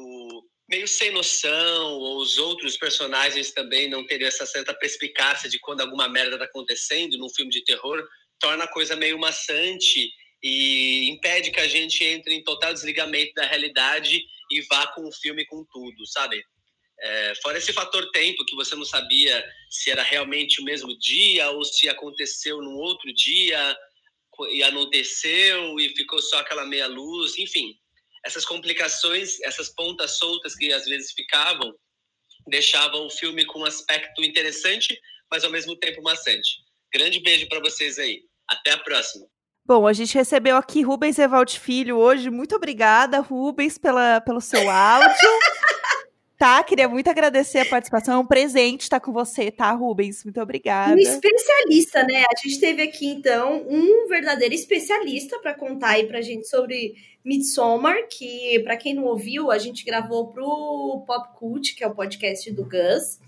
meio 0.69 0.87
sem 0.87 1.11
noção, 1.11 1.93
ou 1.93 2.21
os 2.21 2.37
outros 2.37 2.77
personagens 2.77 3.51
também 3.51 3.89
não 3.89 4.05
terem 4.05 4.27
essa 4.27 4.45
certa 4.45 4.73
perspicácia 4.73 5.49
de 5.49 5.59
quando 5.59 5.81
alguma 5.81 6.07
merda 6.07 6.37
tá 6.37 6.45
acontecendo 6.45 7.17
num 7.17 7.29
filme 7.29 7.51
de 7.51 7.63
terror, 7.63 8.07
torna 8.39 8.65
a 8.65 8.71
coisa 8.71 8.95
meio 8.95 9.17
maçante 9.17 10.11
e 10.41 11.09
impede 11.09 11.51
que 11.51 11.59
a 11.59 11.67
gente 11.67 12.03
entre 12.03 12.33
em 12.33 12.43
total 12.43 12.71
desligamento 12.71 13.33
da 13.33 13.45
realidade 13.45 14.23
e 14.51 14.61
vá 14.61 14.87
com 14.87 15.07
o 15.07 15.11
filme 15.11 15.45
com 15.45 15.65
tudo, 15.71 16.05
sabe? 16.05 16.41
É, 17.01 17.33
fora 17.41 17.57
esse 17.57 17.73
fator 17.73 18.09
tempo, 18.11 18.45
que 18.45 18.55
você 18.55 18.75
não 18.75 18.85
sabia 18.85 19.43
se 19.69 19.89
era 19.89 20.03
realmente 20.03 20.61
o 20.61 20.63
mesmo 20.63 20.97
dia 20.99 21.49
ou 21.51 21.63
se 21.63 21.89
aconteceu 21.89 22.61
num 22.61 22.75
outro 22.75 23.11
dia 23.13 23.77
e 24.51 24.63
anoiteceu 24.63 25.79
e 25.79 25.89
ficou 25.95 26.21
só 26.21 26.39
aquela 26.39 26.65
meia 26.65 26.87
luz, 26.87 27.37
enfim. 27.37 27.77
Essas 28.25 28.45
complicações, 28.45 29.39
essas 29.41 29.69
pontas 29.69 30.17
soltas 30.17 30.55
que 30.55 30.71
às 30.73 30.85
vezes 30.85 31.11
ficavam, 31.11 31.73
deixavam 32.47 33.05
o 33.05 33.09
filme 33.09 33.45
com 33.45 33.59
um 33.59 33.65
aspecto 33.65 34.23
interessante, 34.23 34.99
mas 35.31 35.43
ao 35.43 35.51
mesmo 35.51 35.75
tempo 35.77 36.01
maçante. 36.01 36.57
Grande 36.93 37.19
beijo 37.21 37.47
para 37.47 37.59
vocês 37.59 37.99
aí. 37.99 38.21
Até 38.47 38.71
a 38.71 38.77
próxima. 38.79 39.27
Bom, 39.69 39.85
a 39.85 39.93
gente 39.93 40.15
recebeu 40.15 40.57
aqui 40.57 40.81
Rubens 40.81 41.19
Evald 41.19 41.59
Filho 41.59 41.97
hoje. 41.97 42.31
Muito 42.31 42.55
obrigada, 42.55 43.19
Rubens, 43.19 43.77
pela, 43.77 44.19
pelo 44.19 44.41
seu 44.41 44.67
áudio. 44.67 45.07
tá, 46.39 46.63
queria 46.63 46.89
muito 46.89 47.07
agradecer 47.07 47.59
a 47.59 47.65
participação. 47.65 48.15
É 48.15 48.17
um 48.17 48.25
presente 48.25 48.81
estar 48.81 48.99
com 48.99 49.13
você, 49.13 49.51
tá, 49.51 49.71
Rubens? 49.71 50.23
Muito 50.23 50.41
obrigada. 50.41 50.95
Um 50.95 50.97
especialista, 50.97 52.03
né? 52.03 52.23
A 52.23 52.41
gente 52.41 52.59
teve 52.59 52.81
aqui, 52.81 53.05
então, 53.05 53.63
um 53.69 54.07
verdadeiro 54.07 54.55
especialista 54.55 55.37
para 55.37 55.53
contar 55.53 55.89
aí 55.89 56.07
pra 56.07 56.19
gente 56.19 56.47
sobre 56.47 56.95
Midsommar, 57.29 58.07
que, 58.09 58.59
para 58.63 58.75
quem 58.75 58.95
não 58.95 59.03
ouviu, 59.03 59.51
a 59.51 59.59
gente 59.59 59.85
gravou 59.85 60.29
pro 60.29 61.03
Pop 61.05 61.37
Cult, 61.37 61.75
que 61.75 61.83
é 61.83 61.87
o 61.87 61.93
podcast 61.93 62.51
do 62.51 62.63
Gus, 62.63 63.19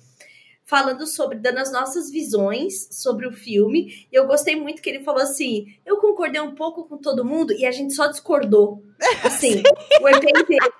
falando 0.65 1.05
sobre, 1.05 1.37
dando 1.37 1.59
as 1.59 1.71
nossas 1.71 2.09
visões 2.09 2.87
sobre 2.89 3.27
o 3.27 3.31
filme. 3.31 4.07
E 4.11 4.15
eu 4.15 4.25
gostei 4.25 4.55
muito 4.55 4.81
que 4.81 4.89
ele 4.89 5.03
falou 5.03 5.21
assim: 5.21 5.67
eu 5.85 5.97
concordei 5.97 6.41
um 6.41 6.55
pouco 6.55 6.85
com 6.85 6.97
todo 6.97 7.23
mundo 7.23 7.53
e 7.53 7.63
a 7.63 7.71
gente 7.71 7.93
só 7.93 8.07
discordou. 8.07 8.83
Assim, 9.23 9.61
o 10.01 10.09
EP 10.09 10.23
inteiro. 10.23 10.73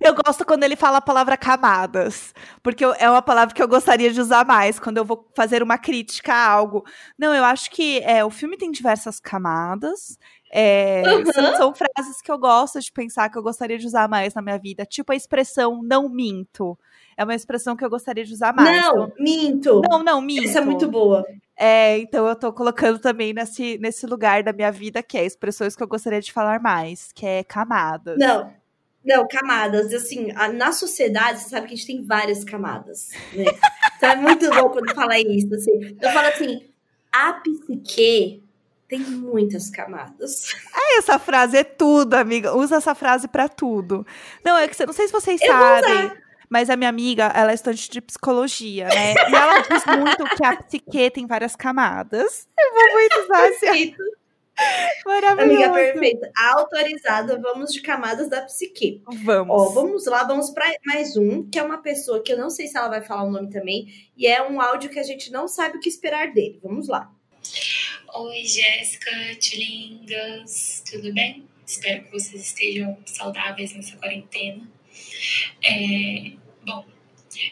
Eu 0.00 0.14
gosto 0.14 0.44
quando 0.44 0.62
ele 0.62 0.76
fala 0.76 0.98
a 0.98 1.00
palavra 1.00 1.36
camadas, 1.36 2.32
porque 2.62 2.84
é 2.84 3.10
uma 3.10 3.22
palavra 3.22 3.54
que 3.54 3.62
eu 3.62 3.66
gostaria 3.68 4.12
de 4.12 4.20
usar 4.20 4.44
mais 4.44 4.78
quando 4.78 4.98
eu 4.98 5.04
vou 5.04 5.28
fazer 5.36 5.62
uma 5.62 5.78
crítica 5.78 6.32
a 6.32 6.48
algo. 6.48 6.84
Não, 7.18 7.34
eu 7.34 7.44
acho 7.44 7.70
que 7.70 7.98
é, 8.00 8.24
o 8.24 8.30
filme 8.30 8.56
tem 8.56 8.70
diversas 8.70 9.18
camadas. 9.18 10.16
É, 10.58 11.02
Uhum. 11.06 11.26
são, 11.32 11.56
são 11.56 11.74
frases 11.74 12.22
que 12.22 12.32
eu 12.32 12.38
gosto 12.38 12.80
de 12.80 12.90
pensar 12.90 13.28
que 13.28 13.36
eu 13.36 13.42
gostaria 13.42 13.76
de 13.76 13.86
usar 13.86 14.08
mais 14.08 14.32
na 14.32 14.40
minha 14.40 14.58
vida. 14.58 14.86
Tipo 14.86 15.12
a 15.12 15.14
expressão 15.16 15.82
não 15.82 16.08
minto. 16.08 16.78
É 17.14 17.24
uma 17.24 17.34
expressão 17.34 17.76
que 17.76 17.84
eu 17.84 17.90
gostaria 17.90 18.24
de 18.24 18.32
usar 18.32 18.54
mais. 18.54 18.80
Não, 18.86 19.12
minto. 19.18 19.82
Não, 19.90 20.02
não, 20.02 20.20
minto. 20.22 20.48
Essa 20.48 20.60
é 20.60 20.64
muito 20.64 20.88
boa. 20.88 21.26
É, 21.58 21.98
então 21.98 22.26
eu 22.26 22.34
tô 22.34 22.50
colocando 22.54 22.98
também 22.98 23.34
nesse, 23.34 23.76
nesse 23.78 24.06
lugar 24.06 24.42
da 24.42 24.52
minha 24.52 24.72
vida 24.72 25.02
que 25.02 25.18
é 25.18 25.26
expressões 25.26 25.76
que 25.76 25.82
eu 25.82 25.88
gostaria 25.88 26.20
de 26.22 26.32
falar 26.32 26.58
mais, 26.60 27.12
que 27.12 27.26
é 27.26 27.44
camadas. 27.44 28.18
Não, 28.18 28.50
não, 29.04 29.28
camadas. 29.28 29.92
Assim, 29.92 30.30
a- 30.36 30.48
na 30.52 30.72
sociedade, 30.72 31.40
você 31.40 31.50
sabe 31.50 31.66
que 31.66 31.74
a 31.74 31.76
gente 31.76 31.86
tem 31.86 32.02
várias 32.02 32.44
camadas, 32.44 33.10
né? 33.34 33.44
Então 33.98 34.10
é 34.10 34.16
muito 34.16 34.50
bom 34.50 34.68
quando 34.70 34.94
fala 34.94 35.18
isso. 35.18 35.54
Assim. 35.54 35.96
Eu 36.02 36.10
falo 36.10 36.28
assim, 36.28 36.62
a 37.10 37.32
psique 37.34 38.42
tem 38.88 39.00
muitas 39.00 39.68
camadas. 39.70 40.54
Essa 40.98 41.18
frase 41.18 41.56
é 41.58 41.64
tudo, 41.64 42.14
amiga. 42.14 42.56
Usa 42.56 42.76
essa 42.76 42.94
frase 42.94 43.28
pra 43.28 43.48
tudo. 43.48 44.06
Não, 44.44 44.56
é 44.56 44.66
que 44.68 44.76
você- 44.76 44.86
não 44.86 44.92
sei 44.92 45.06
se 45.06 45.12
vocês 45.12 45.40
Eu 45.42 45.48
sabem, 45.48 46.12
mas 46.48 46.70
a 46.70 46.76
minha 46.76 46.88
amiga, 46.90 47.24
ela 47.34 47.50
é 47.50 47.54
estudante 47.54 47.90
de 47.90 48.00
psicologia, 48.00 48.86
né? 48.86 49.14
E 49.14 49.34
ela 49.34 49.58
diz 49.60 49.84
muito 49.86 50.24
que 50.36 50.44
a 50.44 50.56
psique 50.56 51.10
tem 51.10 51.26
várias 51.26 51.56
camadas. 51.56 52.46
Eu 52.58 52.72
vou 52.72 52.92
muito 52.92 53.20
usar 53.24 53.48
esse 53.48 53.96
maravilhoso. 55.04 55.64
Amiga 55.64 55.72
perfeita. 55.74 56.30
Autorizada, 56.54 57.38
vamos 57.38 57.72
de 57.72 57.82
camadas 57.82 58.28
da 58.30 58.40
psique. 58.42 59.02
Vamos. 59.24 59.54
Ó, 59.54 59.68
vamos 59.70 60.06
lá, 60.06 60.24
vamos 60.24 60.50
para 60.50 60.64
mais 60.86 61.16
um, 61.16 61.42
que 61.48 61.58
é 61.58 61.62
uma 61.62 61.78
pessoa 61.78 62.22
que 62.22 62.32
eu 62.32 62.38
não 62.38 62.48
sei 62.48 62.66
se 62.66 62.78
ela 62.78 62.88
vai 62.88 63.02
falar 63.02 63.24
o 63.24 63.30
nome 63.30 63.50
também, 63.50 63.86
e 64.16 64.26
é 64.26 64.42
um 64.42 64.60
áudio 64.60 64.88
que 64.88 64.98
a 64.98 65.02
gente 65.02 65.30
não 65.30 65.46
sabe 65.46 65.76
o 65.76 65.80
que 65.80 65.88
esperar 65.88 66.32
dele. 66.32 66.58
Vamos 66.62 66.88
lá. 66.88 67.10
Oi, 68.18 68.46
Jéssica, 68.46 69.34
Tilingas, 69.34 70.82
tudo 70.90 71.12
bem? 71.12 71.46
Espero 71.66 72.02
que 72.04 72.12
vocês 72.12 72.46
estejam 72.46 72.96
saudáveis 73.04 73.74
nessa 73.74 73.94
quarentena. 73.98 74.66
É, 75.62 76.32
bom, 76.64 76.86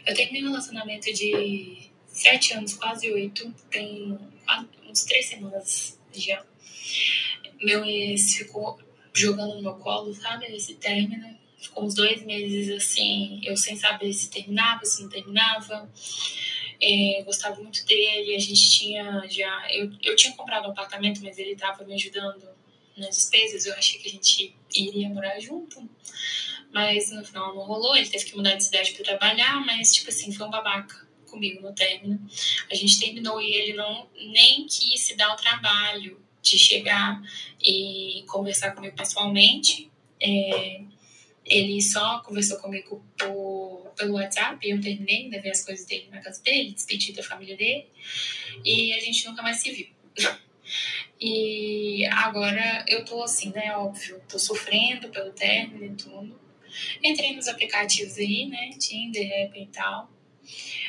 eu 0.06 0.14
terminei 0.14 0.42
um 0.42 0.46
relacionamento 0.46 1.12
de 1.12 1.90
sete 2.06 2.54
anos, 2.54 2.72
quase 2.72 3.12
oito, 3.12 3.54
tem 3.70 4.18
quase 4.46 4.66
uns 4.88 5.04
três 5.04 5.26
semanas 5.26 6.00
já. 6.14 6.42
Meu 7.62 7.84
ex 7.84 8.36
ficou 8.38 8.78
jogando 9.12 9.56
no 9.56 9.62
meu 9.62 9.74
colo, 9.74 10.14
sabe? 10.14 10.46
Esse 10.46 10.76
término. 10.76 11.38
Ficou 11.58 11.84
uns 11.84 11.94
dois 11.94 12.24
meses 12.24 12.70
assim, 12.70 13.38
eu 13.44 13.54
sem 13.54 13.76
saber 13.76 14.10
se 14.14 14.30
terminava, 14.30 14.82
se 14.86 15.02
não 15.02 15.10
terminava. 15.10 15.90
É, 16.86 17.22
gostava 17.22 17.62
muito 17.62 17.82
dele, 17.86 18.36
a 18.36 18.38
gente 18.38 18.70
tinha 18.70 19.26
já. 19.28 19.66
Eu, 19.72 19.90
eu 20.02 20.14
tinha 20.16 20.34
comprado 20.34 20.68
um 20.68 20.70
apartamento, 20.70 21.22
mas 21.22 21.38
ele 21.38 21.52
estava 21.52 21.82
me 21.84 21.94
ajudando 21.94 22.46
nas 22.94 23.16
despesas. 23.16 23.64
Eu 23.64 23.72
achei 23.74 23.98
que 23.98 24.08
a 24.08 24.10
gente 24.10 24.54
iria 24.74 25.08
morar 25.08 25.40
junto, 25.40 25.88
mas 26.70 27.10
no 27.10 27.24
final 27.24 27.54
não 27.54 27.62
rolou. 27.62 27.96
Ele 27.96 28.08
teve 28.08 28.26
que 28.26 28.36
mudar 28.36 28.54
de 28.56 28.64
cidade 28.64 28.92
para 28.92 29.04
trabalhar, 29.04 29.64
mas, 29.64 29.94
tipo 29.94 30.10
assim, 30.10 30.30
foi 30.30 30.46
um 30.46 30.50
babaca 30.50 31.08
comigo 31.26 31.62
no 31.62 31.74
término. 31.74 32.20
A 32.70 32.74
gente 32.74 33.00
terminou 33.00 33.40
e 33.40 33.50
ele 33.54 33.72
não 33.72 34.06
nem 34.14 34.66
quis 34.66 35.00
se 35.00 35.16
dar 35.16 35.32
o 35.32 35.36
trabalho 35.36 36.20
de 36.42 36.58
chegar 36.58 37.22
e 37.62 38.24
conversar 38.26 38.72
comigo 38.72 38.94
pessoalmente. 38.94 39.90
É, 40.20 40.82
ele 41.44 41.80
só 41.82 42.20
conversou 42.20 42.58
comigo 42.58 43.04
por, 43.18 43.92
pelo 43.96 44.14
WhatsApp. 44.14 44.68
Eu 44.68 44.80
terminei, 44.80 45.28
levei 45.28 45.50
as 45.50 45.64
coisas 45.64 45.86
dele 45.86 46.08
na 46.10 46.20
casa 46.20 46.42
dele, 46.42 46.72
despedi 46.72 47.12
da 47.12 47.22
família 47.22 47.56
dele. 47.56 47.86
E 48.64 48.92
a 48.92 49.00
gente 49.00 49.26
nunca 49.26 49.42
mais 49.42 49.58
se 49.58 49.70
viu. 49.70 49.88
E 51.20 52.04
agora 52.06 52.84
eu 52.88 53.04
tô 53.04 53.22
assim, 53.22 53.50
né? 53.50 53.74
Óbvio, 53.76 54.20
tô 54.28 54.38
sofrendo 54.38 55.08
pelo 55.08 55.30
término 55.30 55.84
e 55.84 55.96
tudo. 55.96 56.38
Entrei 57.02 57.34
nos 57.34 57.48
aplicativos 57.48 58.18
aí, 58.18 58.46
né? 58.46 58.70
Tinder, 58.78 59.26
Rap 59.26 59.56
e 59.56 59.66
tal. 59.66 60.10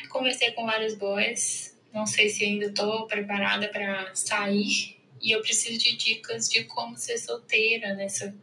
Conversei 0.10 0.52
com 0.52 0.66
vários 0.66 0.96
boys. 0.96 1.78
Não 1.94 2.06
sei 2.06 2.30
se 2.30 2.44
ainda 2.44 2.74
tô 2.74 3.06
preparada 3.08 3.70
para 3.70 4.14
sair. 4.16 4.98
E 5.22 5.32
eu 5.32 5.42
preciso 5.42 5.78
de 5.80 5.96
dicas 5.96 6.50
de 6.50 6.66
como 6.66 6.98
ser 6.98 7.18
solteira 7.18 7.94
nessa 7.94 8.36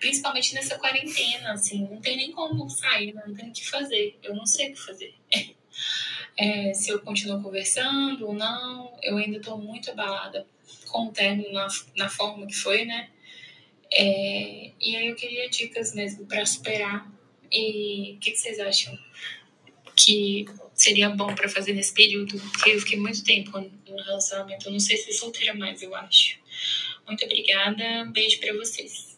principalmente 0.00 0.54
nessa 0.54 0.78
quarentena, 0.78 1.52
assim, 1.52 1.86
não 1.88 2.00
tem 2.00 2.16
nem 2.16 2.32
como 2.32 2.68
sair, 2.68 3.12
não 3.14 3.34
tem 3.34 3.50
o 3.50 3.52
que 3.52 3.66
fazer, 3.66 4.18
eu 4.22 4.34
não 4.34 4.46
sei 4.46 4.70
o 4.70 4.72
que 4.72 4.80
fazer. 4.80 5.14
É, 6.38 6.74
se 6.74 6.90
eu 6.90 7.00
continuo 7.00 7.42
conversando 7.42 8.26
ou 8.26 8.34
não, 8.34 8.94
eu 9.02 9.16
ainda 9.16 9.38
estou 9.38 9.56
muito 9.56 9.90
abalada 9.90 10.46
com 10.86 11.06
o 11.06 11.12
término 11.12 11.50
na, 11.50 11.66
na 11.96 12.10
forma 12.10 12.46
que 12.46 12.54
foi, 12.54 12.84
né? 12.84 13.08
É, 13.90 14.70
e 14.78 14.96
aí 14.96 15.06
eu 15.06 15.16
queria 15.16 15.48
dicas 15.48 15.94
mesmo 15.94 16.26
para 16.26 16.44
superar. 16.44 17.10
E 17.50 18.16
o 18.16 18.18
que, 18.18 18.32
que 18.32 18.36
vocês 18.36 18.58
acham 18.60 18.98
que 19.94 20.44
seria 20.86 21.10
bom 21.10 21.34
para 21.34 21.48
fazer 21.48 21.72
nesse 21.72 21.92
período? 21.92 22.38
Porque 22.38 22.70
eu 22.70 22.80
fiquei 22.80 22.98
muito 22.98 23.24
tempo 23.24 23.58
no 23.58 23.96
relacionamento. 24.04 24.68
Eu 24.68 24.72
não 24.72 24.80
sei 24.80 24.96
se 24.96 25.12
solteira 25.12 25.52
mais, 25.52 25.82
eu 25.82 25.94
acho. 25.94 26.38
Muito 27.06 27.24
obrigada. 27.24 28.04
Um 28.04 28.12
beijo 28.12 28.38
para 28.38 28.52
vocês 28.54 29.15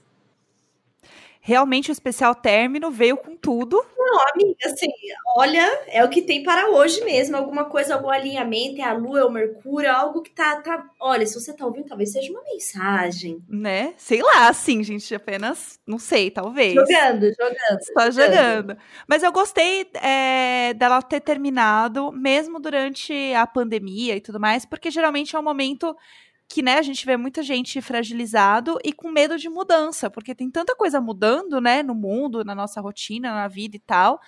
realmente 1.48 1.90
o 1.90 1.92
especial 1.92 2.34
término 2.34 2.90
veio 2.90 3.16
com 3.16 3.34
tudo. 3.34 3.82
Não, 3.96 4.18
amiga, 4.34 4.66
assim, 4.66 4.88
olha, 5.34 5.66
é 5.86 6.04
o 6.04 6.08
que 6.10 6.20
tem 6.20 6.42
para 6.42 6.68
hoje 6.68 7.02
mesmo. 7.02 7.38
Alguma 7.38 7.64
coisa, 7.64 7.94
algum 7.94 8.10
alinhamento, 8.10 8.82
é 8.82 8.84
a 8.84 8.92
Lua, 8.92 9.20
é 9.20 9.24
o 9.24 9.30
Mercúrio, 9.30 9.90
algo 9.90 10.20
que 10.20 10.30
tá, 10.30 10.60
tá. 10.60 10.84
Olha, 11.00 11.26
se 11.26 11.40
você 11.40 11.56
tá 11.56 11.64
ouvindo, 11.64 11.86
talvez 11.86 12.12
seja 12.12 12.30
uma 12.30 12.42
mensagem. 12.44 13.42
Né? 13.48 13.94
Sei 13.96 14.20
lá, 14.20 14.48
assim, 14.48 14.84
gente, 14.84 15.14
apenas. 15.14 15.80
Não 15.86 15.98
sei, 15.98 16.30
talvez. 16.30 16.74
Jogando, 16.74 17.30
jogando. 17.32 17.82
Só 17.94 18.10
jogando. 18.10 18.34
jogando. 18.34 18.78
Mas 19.08 19.22
eu 19.22 19.32
gostei 19.32 19.90
é, 20.02 20.74
dela 20.74 21.00
ter 21.00 21.20
terminado, 21.20 22.12
mesmo 22.12 22.60
durante 22.60 23.32
a 23.32 23.46
pandemia 23.46 24.14
e 24.14 24.20
tudo 24.20 24.38
mais, 24.38 24.66
porque 24.66 24.90
geralmente 24.90 25.34
é 25.34 25.38
um 25.38 25.42
momento 25.42 25.96
que, 26.48 26.62
né, 26.62 26.78
a 26.78 26.82
gente 26.82 27.04
vê 27.04 27.16
muita 27.16 27.42
gente 27.42 27.80
fragilizado 27.82 28.78
e 28.84 28.92
com 28.92 29.10
medo 29.10 29.36
de 29.38 29.48
mudança, 29.48 30.10
porque 30.10 30.34
tem 30.34 30.50
tanta 30.50 30.74
coisa 30.74 31.00
mudando, 31.00 31.60
né, 31.60 31.82
no 31.82 31.94
mundo, 31.94 32.44
na 32.44 32.54
nossa 32.54 32.80
rotina, 32.80 33.30
na 33.34 33.48
vida 33.48 33.76
e 33.76 33.80
tal. 33.80 34.20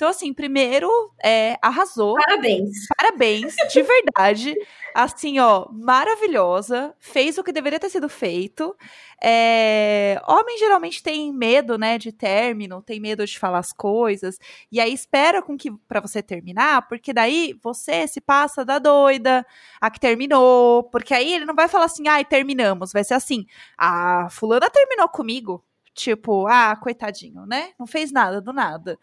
Então, 0.00 0.08
assim, 0.08 0.32
primeiro, 0.32 0.88
é, 1.22 1.58
arrasou. 1.60 2.14
Parabéns. 2.14 2.86
Parabéns, 2.96 3.54
de 3.70 3.82
verdade. 3.82 4.56
Assim, 4.94 5.38
ó, 5.38 5.66
maravilhosa. 5.70 6.94
Fez 6.98 7.36
o 7.36 7.44
que 7.44 7.52
deveria 7.52 7.78
ter 7.78 7.90
sido 7.90 8.08
feito. 8.08 8.74
É, 9.22 10.18
homem 10.26 10.56
geralmente 10.56 11.02
tem 11.02 11.30
medo, 11.30 11.76
né, 11.76 11.98
de 11.98 12.12
término, 12.12 12.80
tem 12.80 12.98
medo 12.98 13.26
de 13.26 13.38
falar 13.38 13.58
as 13.58 13.74
coisas. 13.74 14.38
E 14.72 14.80
aí 14.80 14.90
espera 14.90 15.42
com 15.42 15.54
que 15.54 15.70
para 15.86 16.00
você 16.00 16.22
terminar, 16.22 16.88
porque 16.88 17.12
daí 17.12 17.54
você 17.62 18.08
se 18.08 18.22
passa 18.22 18.64
da 18.64 18.78
doida, 18.78 19.44
a 19.78 19.90
que 19.90 20.00
terminou. 20.00 20.84
Porque 20.84 21.12
aí 21.12 21.34
ele 21.34 21.44
não 21.44 21.54
vai 21.54 21.68
falar 21.68 21.84
assim, 21.84 22.08
ai, 22.08 22.24
terminamos. 22.24 22.90
Vai 22.90 23.04
ser 23.04 23.12
assim, 23.12 23.44
a 23.76 24.24
ah, 24.24 24.30
fulana 24.30 24.70
terminou 24.70 25.10
comigo. 25.10 25.62
Tipo, 25.92 26.46
ah, 26.46 26.74
coitadinho, 26.76 27.44
né? 27.44 27.72
Não 27.78 27.86
fez 27.86 28.10
nada 28.10 28.40
do 28.40 28.54
nada. 28.54 28.98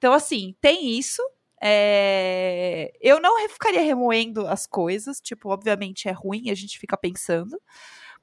Então, 0.00 0.14
assim, 0.14 0.56
tem 0.62 0.98
isso. 0.98 1.22
É... 1.62 2.90
Eu 3.02 3.20
não 3.20 3.38
ficaria 3.50 3.82
remoendo 3.82 4.46
as 4.46 4.66
coisas, 4.66 5.20
tipo, 5.20 5.50
obviamente 5.50 6.08
é 6.08 6.10
ruim, 6.10 6.48
a 6.48 6.54
gente 6.54 6.78
fica 6.78 6.96
pensando, 6.96 7.60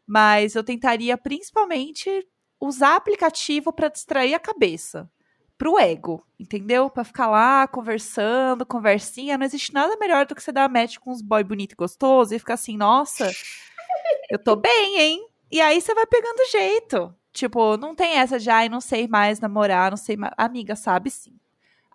mas 0.08 0.56
eu 0.56 0.64
tentaria 0.64 1.16
principalmente 1.16 2.28
usar 2.60 2.96
aplicativo 2.96 3.72
para 3.72 3.90
distrair 3.90 4.34
a 4.34 4.40
cabeça, 4.40 5.08
pro 5.56 5.78
ego, 5.78 6.26
entendeu? 6.40 6.90
Para 6.90 7.04
ficar 7.04 7.28
lá 7.28 7.68
conversando, 7.68 8.66
conversinha, 8.66 9.38
não 9.38 9.46
existe 9.46 9.72
nada 9.72 9.96
melhor 9.98 10.26
do 10.26 10.34
que 10.34 10.42
você 10.42 10.52
dar 10.52 10.68
match 10.68 10.98
com 10.98 11.12
uns 11.12 11.22
boy 11.22 11.44
bonito 11.44 11.74
e 11.74 11.76
gostoso 11.76 12.34
e 12.34 12.40
ficar 12.40 12.56
assim, 12.56 12.76
nossa, 12.76 13.32
eu 14.32 14.40
tô 14.44 14.56
bem, 14.56 15.00
hein? 15.00 15.28
E 15.52 15.62
aí 15.62 15.80
você 15.80 15.94
vai 15.94 16.08
pegando 16.08 16.50
jeito. 16.50 17.14
Tipo, 17.32 17.78
não 17.78 17.94
tem 17.94 18.18
essa 18.18 18.40
de, 18.40 18.50
ai, 18.50 18.68
não 18.68 18.82
sei 18.82 19.08
mais 19.08 19.40
namorar, 19.40 19.92
não 19.92 19.98
sei 19.98 20.18
mais. 20.18 20.34
Amiga, 20.36 20.76
sabe 20.76 21.12
sim. 21.12 21.38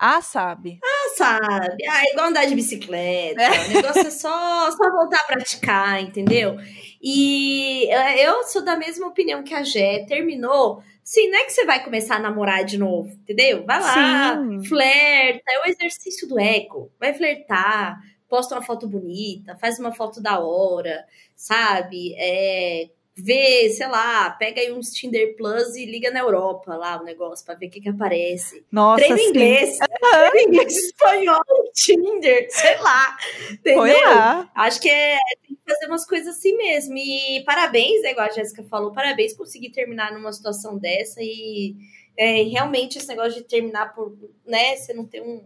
Ah, 0.05 0.21
sabe. 0.21 0.81
Ah, 0.83 1.15
sabe. 1.17 1.77
Ah, 1.89 2.05
é 2.05 2.11
igual 2.11 2.27
andar 2.27 2.45
de 2.47 2.57
bicicleta. 2.57 3.41
É. 3.41 3.67
O 3.67 3.69
negócio 3.69 4.01
é 4.05 4.11
só, 4.11 4.69
só 4.73 4.91
voltar 4.91 5.21
a 5.21 5.27
praticar, 5.27 6.03
entendeu? 6.03 6.57
E 7.01 7.89
eu 8.19 8.43
sou 8.43 8.65
da 8.65 8.75
mesma 8.75 9.07
opinião 9.07 9.45
que 9.45 9.55
a 9.55 9.63
Jé. 9.63 10.05
Terminou. 10.09 10.83
Sim, 11.05 11.31
não 11.31 11.39
é 11.39 11.45
que 11.45 11.53
você 11.53 11.65
vai 11.65 11.85
começar 11.85 12.17
a 12.17 12.19
namorar 12.19 12.65
de 12.65 12.79
novo, 12.79 13.11
entendeu? 13.13 13.65
Vai 13.65 13.81
lá, 13.81 14.37
Sim. 14.37 14.65
flerta. 14.65 15.45
É 15.49 15.61
o 15.61 15.71
exercício 15.71 16.27
do 16.27 16.37
ego. 16.37 16.91
Vai 16.99 17.15
flertar, 17.15 18.01
posta 18.29 18.57
uma 18.57 18.63
foto 18.63 18.89
bonita, 18.89 19.57
faz 19.61 19.79
uma 19.79 19.93
foto 19.93 20.21
da 20.21 20.41
hora, 20.41 21.05
sabe? 21.37 22.13
É, 22.19 22.89
vê, 23.15 23.69
sei 23.71 23.87
lá, 23.89 24.31
pega 24.31 24.61
aí 24.61 24.73
uns 24.73 24.91
Tinder 24.91 25.37
Plus 25.37 25.77
e 25.77 25.85
liga 25.85 26.11
na 26.11 26.21
Europa 26.21 26.75
lá 26.75 27.01
o 27.01 27.05
negócio 27.05 27.45
pra 27.45 27.55
ver 27.55 27.67
o 27.67 27.71
que 27.71 27.81
que 27.81 27.89
aparece. 27.89 28.65
Nossa, 28.73 29.05
treina 29.05 29.23
inglês, 29.23 29.79
treina 30.01 30.43
inglês, 30.43 30.77
espanhol, 30.77 31.43
Tinder, 31.75 32.47
sei 32.51 32.79
lá, 32.79 33.17
entendeu? 33.51 34.09
Lá. 34.09 34.51
Acho 34.55 34.81
que 34.81 34.89
é, 34.89 35.19
tem 35.47 35.57
que 35.57 35.63
fazer 35.73 35.87
umas 35.87 36.07
coisas 36.07 36.37
assim 36.37 36.57
mesmo. 36.57 36.97
E 36.97 37.43
parabéns, 37.45 38.03
é 38.05 38.13
igual 38.13 38.27
a 38.27 38.33
Jéssica 38.33 38.63
falou, 38.65 38.93
parabéns 38.93 39.33
por 39.33 39.45
conseguir 39.45 39.71
terminar 39.71 40.13
numa 40.13 40.33
situação 40.33 40.79
dessa 40.79 41.21
e 41.21 41.77
é, 42.17 42.43
realmente 42.43 42.99
esse 42.99 43.09
negócio 43.09 43.35
de 43.35 43.43
terminar 43.43 43.95
por, 43.95 44.17
né, 44.47 44.77
você 44.77 44.95
não 44.95 45.05
ter 45.05 45.21
um 45.21 45.43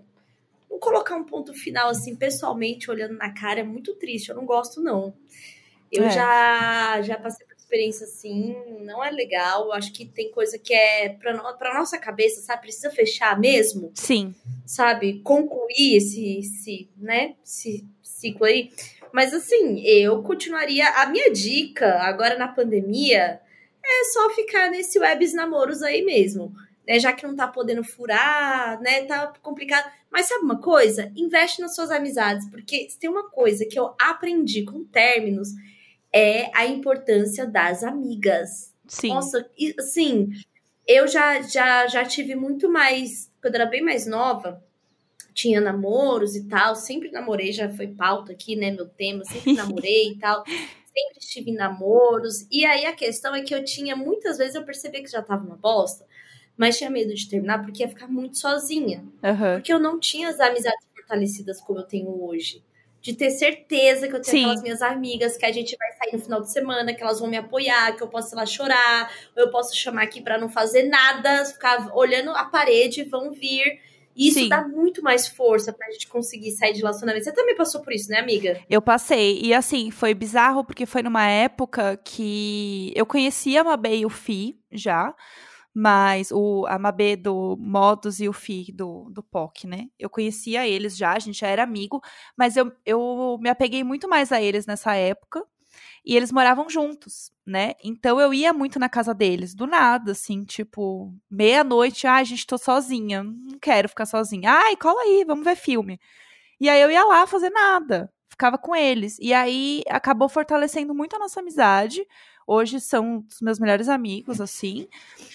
não 0.68 0.80
colocar 0.80 1.14
um 1.14 1.24
ponto 1.24 1.54
final 1.54 1.88
assim, 1.88 2.16
pessoalmente, 2.16 2.90
olhando 2.90 3.14
na 3.16 3.32
cara, 3.32 3.60
é 3.60 3.62
muito 3.62 3.94
triste, 3.94 4.30
eu 4.30 4.34
não 4.34 4.44
gosto 4.44 4.82
não. 4.82 5.14
Eu 5.90 6.04
é. 6.04 6.10
já, 6.10 7.02
já 7.02 7.16
passei 7.16 7.46
por 7.46 7.55
experiência 7.66 8.04
assim, 8.04 8.54
não 8.82 9.04
é 9.04 9.10
legal. 9.10 9.72
Acho 9.72 9.92
que 9.92 10.06
tem 10.06 10.30
coisa 10.30 10.56
que 10.56 10.72
é 10.72 11.08
pra, 11.08 11.34
no, 11.34 11.58
pra 11.58 11.74
nossa 11.74 11.98
cabeça, 11.98 12.40
sabe? 12.40 12.62
Precisa 12.62 12.90
fechar 12.90 13.38
mesmo. 13.38 13.90
Sim. 13.94 14.34
Sabe? 14.64 15.20
Concluir 15.22 15.96
esse, 15.96 16.38
esse, 16.38 16.88
né? 16.96 17.34
Esse 17.44 17.84
ciclo 18.02 18.46
aí. 18.46 18.70
Mas 19.12 19.34
assim, 19.34 19.80
eu 19.80 20.22
continuaria. 20.22 20.88
A 20.90 21.06
minha 21.06 21.30
dica 21.32 21.98
agora 22.02 22.38
na 22.38 22.48
pandemia 22.48 23.40
é 23.84 24.04
só 24.12 24.30
ficar 24.30 24.70
nesse 24.70 24.98
webs 24.98 25.34
namoros 25.34 25.82
aí 25.82 26.02
mesmo. 26.02 26.54
Né, 26.86 27.00
já 27.00 27.12
que 27.12 27.26
não 27.26 27.34
tá 27.34 27.48
podendo 27.48 27.82
furar, 27.82 28.80
né? 28.80 29.02
Tá 29.06 29.32
complicado. 29.42 29.90
Mas 30.08 30.26
sabe 30.26 30.44
uma 30.44 30.60
coisa? 30.60 31.12
Investe 31.16 31.60
nas 31.60 31.74
suas 31.74 31.90
amizades, 31.90 32.48
porque 32.48 32.88
se 32.88 32.96
tem 32.96 33.10
uma 33.10 33.28
coisa 33.28 33.66
que 33.66 33.76
eu 33.76 33.92
aprendi 34.00 34.64
com 34.64 34.84
términos 34.84 35.48
é 36.16 36.50
a 36.54 36.64
importância 36.64 37.46
das 37.46 37.84
amigas. 37.84 38.72
Sim. 38.86 39.08
Nossa, 39.08 39.46
assim, 39.78 40.30
eu 40.86 41.06
já, 41.06 41.42
já, 41.42 41.86
já 41.88 42.06
tive 42.06 42.34
muito 42.34 42.70
mais. 42.70 43.30
Quando 43.42 43.54
eu 43.54 43.60
era 43.60 43.70
bem 43.70 43.82
mais 43.82 44.06
nova, 44.06 44.64
tinha 45.34 45.60
namoros 45.60 46.34
e 46.34 46.44
tal. 46.48 46.74
Sempre 46.74 47.10
namorei, 47.10 47.52
já 47.52 47.68
foi 47.68 47.88
pauta 47.88 48.32
aqui, 48.32 48.56
né? 48.56 48.70
Meu 48.70 48.88
tema, 48.88 49.24
sempre 49.26 49.52
namorei 49.52 50.12
e 50.12 50.18
tal. 50.18 50.42
Sempre 50.46 51.18
estive 51.20 51.50
em 51.50 51.54
namoros. 51.54 52.46
E 52.50 52.64
aí 52.64 52.86
a 52.86 52.94
questão 52.94 53.34
é 53.34 53.42
que 53.42 53.54
eu 53.54 53.62
tinha, 53.62 53.94
muitas 53.94 54.38
vezes 54.38 54.54
eu 54.54 54.64
percebi 54.64 55.02
que 55.02 55.10
já 55.10 55.20
tava 55.20 55.44
uma 55.44 55.56
bosta, 55.56 56.06
mas 56.56 56.78
tinha 56.78 56.88
medo 56.88 57.12
de 57.12 57.28
terminar 57.28 57.62
porque 57.62 57.82
ia 57.82 57.88
ficar 57.90 58.08
muito 58.08 58.38
sozinha. 58.38 59.04
Uhum. 59.22 59.56
Porque 59.56 59.70
eu 59.70 59.78
não 59.78 60.00
tinha 60.00 60.30
as 60.30 60.40
amizades 60.40 60.86
fortalecidas 60.94 61.60
como 61.60 61.80
eu 61.80 61.84
tenho 61.84 62.24
hoje 62.24 62.64
de 63.00 63.14
ter 63.14 63.30
certeza 63.30 64.08
que 64.08 64.16
eu 64.16 64.20
tenho 64.20 64.38
Sim. 64.38 64.44
aquelas 64.44 64.62
minhas 64.62 64.82
amigas, 64.82 65.36
que 65.36 65.46
a 65.46 65.52
gente 65.52 65.76
vai 65.78 65.92
sair 65.92 66.12
no 66.12 66.18
final 66.18 66.40
de 66.40 66.50
semana, 66.50 66.92
que 66.92 67.02
elas 67.02 67.20
vão 67.20 67.28
me 67.28 67.36
apoiar, 67.36 67.96
que 67.96 68.02
eu 68.02 68.08
posso 68.08 68.34
ir 68.34 68.36
lá 68.36 68.44
chorar, 68.44 69.12
ou 69.36 69.44
eu 69.44 69.50
posso 69.50 69.76
chamar 69.76 70.02
aqui 70.02 70.20
para 70.20 70.38
não 70.38 70.48
fazer 70.48 70.84
nada, 70.84 71.44
ficar 71.44 71.94
olhando 71.94 72.30
a 72.30 72.44
parede, 72.44 73.04
vão 73.04 73.32
vir. 73.32 73.80
E 74.16 74.28
isso 74.28 74.38
Sim. 74.38 74.48
dá 74.48 74.66
muito 74.66 75.02
mais 75.02 75.28
força 75.28 75.74
pra 75.74 75.90
gente 75.90 76.08
conseguir 76.08 76.50
sair 76.52 76.72
de 76.72 76.80
relacionamento. 76.80 77.24
Você 77.24 77.32
também 77.32 77.54
passou 77.54 77.82
por 77.82 77.92
isso, 77.92 78.10
né, 78.10 78.18
amiga? 78.18 78.58
Eu 78.68 78.80
passei. 78.80 79.38
E 79.42 79.52
assim, 79.52 79.90
foi 79.90 80.14
bizarro 80.14 80.64
porque 80.64 80.86
foi 80.86 81.02
numa 81.02 81.26
época 81.28 82.00
que 82.02 82.92
eu 82.96 83.04
conhecia 83.04 83.60
a 83.60 83.64
Mabê 83.64 83.98
e 83.98 84.06
o 84.06 84.10
Fi 84.10 84.58
já 84.72 85.14
mas 85.78 86.30
o 86.32 86.64
a 86.66 86.78
do 87.22 87.54
Modus 87.60 88.18
e 88.18 88.26
o 88.26 88.32
Fi 88.32 88.72
do, 88.72 89.10
do 89.10 89.22
POC, 89.22 89.66
né? 89.66 89.88
Eu 89.98 90.08
conhecia 90.08 90.66
eles 90.66 90.96
já, 90.96 91.12
a 91.12 91.18
gente 91.18 91.38
já 91.38 91.48
era 91.48 91.62
amigo, 91.62 92.00
mas 92.34 92.56
eu, 92.56 92.72
eu 92.86 93.36
me 93.42 93.50
apeguei 93.50 93.84
muito 93.84 94.08
mais 94.08 94.32
a 94.32 94.40
eles 94.40 94.64
nessa 94.64 94.94
época. 94.94 95.44
E 96.02 96.16
eles 96.16 96.32
moravam 96.32 96.70
juntos, 96.70 97.30
né? 97.44 97.74
Então 97.84 98.18
eu 98.18 98.32
ia 98.32 98.54
muito 98.54 98.78
na 98.78 98.88
casa 98.88 99.12
deles, 99.12 99.54
do 99.54 99.66
nada, 99.66 100.12
assim, 100.12 100.44
tipo, 100.44 101.12
meia-noite, 101.30 102.06
ah, 102.06 102.24
gente, 102.24 102.46
tô 102.46 102.56
sozinha, 102.56 103.22
não 103.22 103.58
quero 103.60 103.88
ficar 103.88 104.06
sozinha. 104.06 104.50
Ai, 104.52 104.76
cola 104.76 105.02
aí, 105.02 105.24
vamos 105.26 105.44
ver 105.44 105.56
filme. 105.56 106.00
E 106.58 106.70
aí 106.70 106.80
eu 106.80 106.90
ia 106.90 107.04
lá 107.04 107.26
fazer 107.26 107.50
nada, 107.50 108.10
ficava 108.30 108.56
com 108.56 108.74
eles. 108.74 109.18
E 109.20 109.34
aí 109.34 109.82
acabou 109.90 110.28
fortalecendo 110.28 110.94
muito 110.94 111.16
a 111.16 111.18
nossa 111.18 111.40
amizade, 111.40 112.06
Hoje 112.46 112.80
são 112.80 113.24
os 113.28 113.40
meus 113.40 113.58
melhores 113.58 113.88
amigos, 113.88 114.40
assim. 114.40 114.86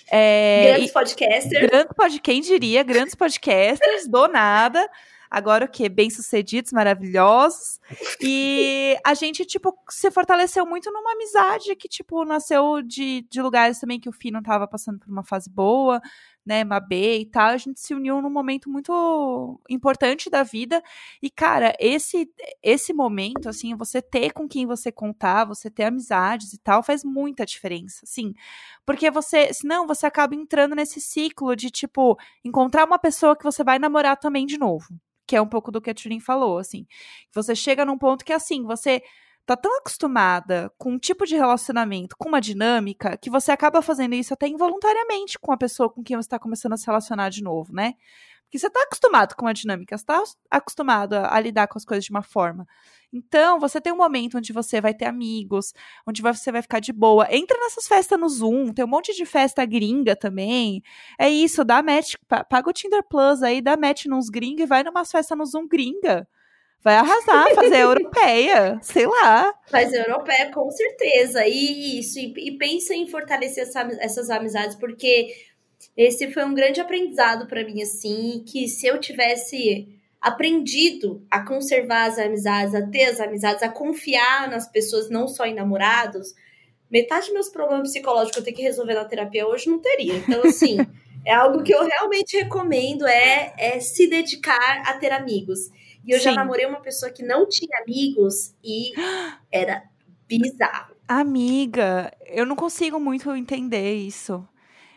É, 0.09 0.73
grandes 0.73 0.93
podcasters. 0.93 1.67
Grandes 1.67 1.93
pod, 1.95 2.19
quem 2.21 2.41
diria, 2.41 2.83
grandes 2.83 3.15
podcasters, 3.15 4.07
do 4.07 4.27
nada. 4.27 4.89
Agora 5.29 5.63
o 5.63 5.67
quê? 5.67 5.87
Bem-sucedidos, 5.87 6.73
maravilhosos. 6.73 7.79
E 8.21 8.97
a 9.05 9.13
gente, 9.13 9.45
tipo, 9.45 9.77
se 9.89 10.11
fortaleceu 10.11 10.65
muito 10.65 10.91
numa 10.91 11.13
amizade 11.13 11.73
que, 11.77 11.87
tipo, 11.87 12.25
nasceu 12.25 12.81
de, 12.81 13.25
de 13.29 13.41
lugares 13.41 13.79
também 13.79 13.97
que 13.97 14.09
o 14.09 14.11
Fih 14.11 14.29
não 14.29 14.43
tava 14.43 14.67
passando 14.67 14.99
por 14.99 15.09
uma 15.09 15.23
fase 15.23 15.49
boa. 15.49 16.01
Né, 16.45 16.63
Mabê 16.63 17.19
e 17.19 17.25
tal, 17.25 17.49
a 17.49 17.57
gente 17.57 17.79
se 17.79 17.93
uniu 17.93 18.21
num 18.21 18.29
momento 18.29 18.69
muito 18.69 19.59
importante 19.69 20.29
da 20.29 20.43
vida. 20.43 20.81
E, 21.21 21.29
cara, 21.29 21.75
esse 21.79 22.29
esse 22.63 22.93
momento, 22.93 23.49
assim, 23.49 23.75
você 23.75 24.01
ter 24.01 24.31
com 24.33 24.47
quem 24.47 24.65
você 24.65 24.91
contar, 24.91 25.45
você 25.45 25.69
ter 25.69 25.83
amizades 25.85 26.53
e 26.53 26.57
tal, 26.59 26.83
faz 26.83 27.03
muita 27.03 27.45
diferença, 27.45 28.01
assim. 28.03 28.33
Porque 28.85 29.09
você, 29.11 29.53
senão 29.53 29.87
você 29.87 30.05
acaba 30.05 30.35
entrando 30.35 30.75
nesse 30.75 30.99
ciclo 31.01 31.55
de, 31.55 31.69
tipo, 31.69 32.17
encontrar 32.43 32.85
uma 32.85 32.99
pessoa 32.99 33.35
que 33.35 33.43
você 33.43 33.63
vai 33.63 33.79
namorar 33.79 34.17
também 34.17 34.45
de 34.45 34.57
novo. 34.57 34.87
Que 35.27 35.35
é 35.35 35.41
um 35.41 35.47
pouco 35.47 35.71
do 35.71 35.81
que 35.81 35.89
a 35.89 35.93
Tulin 35.93 36.19
falou, 36.19 36.57
assim. 36.57 36.85
Você 37.33 37.55
chega 37.55 37.85
num 37.85 37.97
ponto 37.97 38.25
que, 38.25 38.33
assim, 38.33 38.63
você 38.63 39.01
tá 39.55 39.57
tão 39.57 39.77
acostumada 39.77 40.71
com 40.77 40.93
um 40.93 40.99
tipo 40.99 41.25
de 41.25 41.35
relacionamento, 41.35 42.15
com 42.17 42.29
uma 42.29 42.39
dinâmica, 42.39 43.17
que 43.17 43.29
você 43.29 43.51
acaba 43.51 43.81
fazendo 43.81 44.15
isso 44.15 44.33
até 44.33 44.47
involuntariamente 44.47 45.37
com 45.37 45.51
a 45.51 45.57
pessoa 45.57 45.89
com 45.89 46.03
quem 46.03 46.15
você 46.15 46.27
está 46.27 46.39
começando 46.39 46.73
a 46.73 46.77
se 46.77 46.85
relacionar 46.85 47.29
de 47.29 47.43
novo, 47.43 47.73
né? 47.73 47.95
Porque 48.43 48.59
você 48.59 48.69
tá 48.69 48.81
acostumado 48.83 49.33
com 49.35 49.45
uma 49.45 49.53
dinâmica, 49.53 49.97
você 49.97 50.05
tá 50.05 50.21
acostumado 50.49 51.13
a, 51.13 51.35
a, 51.35 51.39
lidar 51.39 51.67
com 51.67 51.77
as 51.77 51.85
coisas 51.85 52.03
de 52.03 52.11
uma 52.11 52.21
forma. 52.21 52.67
Então, 53.13 53.59
você 53.59 53.79
tem 53.79 53.93
um 53.93 53.97
momento 53.97 54.37
onde 54.37 54.53
você 54.53 54.81
vai 54.81 54.93
ter 54.93 55.05
amigos, 55.05 55.73
onde 56.07 56.21
você 56.21 56.51
vai 56.51 56.61
ficar 56.61 56.79
de 56.79 56.93
boa. 56.93 57.27
Entra 57.33 57.57
nessas 57.57 57.87
festas 57.87 58.19
no 58.19 58.27
Zoom, 58.27 58.73
tem 58.73 58.83
um 58.85 58.89
monte 58.89 59.13
de 59.13 59.25
festa 59.25 59.65
gringa 59.65 60.15
também. 60.15 60.81
É 61.19 61.29
isso, 61.29 61.63
dá 61.63 61.81
match, 61.81 62.15
paga 62.27 62.69
o 62.69 62.73
Tinder 62.73 63.03
Plus 63.03 63.41
aí, 63.41 63.61
dá 63.61 63.77
match 63.77 64.05
nos 64.05 64.29
gringos 64.29 64.63
e 64.63 64.65
vai 64.65 64.83
numa 64.83 65.05
festas 65.05 65.37
no 65.37 65.45
Zoom 65.45 65.67
gringa. 65.67 66.27
Vai 66.83 66.95
arrasar, 66.95 67.53
fazer 67.53 67.79
europeia, 67.79 68.79
sei 68.81 69.05
lá. 69.05 69.53
Fazer 69.69 69.99
europeia, 70.07 70.51
com 70.51 70.69
certeza. 70.71 71.45
E 71.45 71.99
isso, 71.99 72.17
e, 72.17 72.33
e 72.37 72.57
pensa 72.57 72.95
em 72.95 73.07
fortalecer 73.07 73.63
essa, 73.63 73.81
essas 73.99 74.29
amizades, 74.31 74.75
porque 74.75 75.27
esse 75.95 76.31
foi 76.31 76.43
um 76.43 76.53
grande 76.55 76.81
aprendizado 76.81 77.47
para 77.47 77.63
mim, 77.63 77.81
assim, 77.83 78.43
que 78.47 78.67
se 78.67 78.87
eu 78.87 78.99
tivesse 78.99 79.87
aprendido 80.19 81.25
a 81.29 81.45
conservar 81.45 82.05
as 82.05 82.17
amizades, 82.17 82.73
a 82.73 82.81
ter 82.87 83.05
as 83.05 83.19
amizades, 83.19 83.63
a 83.63 83.69
confiar 83.69 84.49
nas 84.49 84.67
pessoas, 84.67 85.09
não 85.09 85.27
só 85.27 85.45
em 85.45 85.53
namorados, 85.53 86.33
metade 86.89 87.25
dos 87.25 87.33
meus 87.33 87.49
problemas 87.49 87.89
psicológicos 87.89 88.33
que 88.33 88.39
eu 88.39 88.43
tenho 88.43 88.57
que 88.57 88.63
resolver 88.63 88.93
na 88.93 89.05
terapia 89.05 89.47
hoje 89.47 89.69
não 89.69 89.79
teria. 89.79 90.15
Então, 90.15 90.41
assim, 90.43 90.77
é 91.25 91.33
algo 91.33 91.63
que 91.63 91.73
eu 91.73 91.83
realmente 91.83 92.37
recomendo, 92.37 93.07
é, 93.07 93.53
é 93.57 93.79
se 93.79 94.07
dedicar 94.07 94.83
a 94.85 94.93
ter 94.93 95.11
amigos. 95.11 95.69
E 96.05 96.11
eu 96.11 96.17
Sim. 96.17 96.25
já 96.25 96.31
namorei 96.33 96.65
uma 96.65 96.81
pessoa 96.81 97.11
que 97.11 97.23
não 97.23 97.47
tinha 97.47 97.79
amigos 97.79 98.53
e 98.63 98.91
era 99.51 99.83
bizarro. 100.27 100.95
Amiga, 101.07 102.11
eu 102.25 102.45
não 102.45 102.55
consigo 102.55 102.99
muito 102.99 103.29
entender 103.35 103.93
isso. 103.95 104.47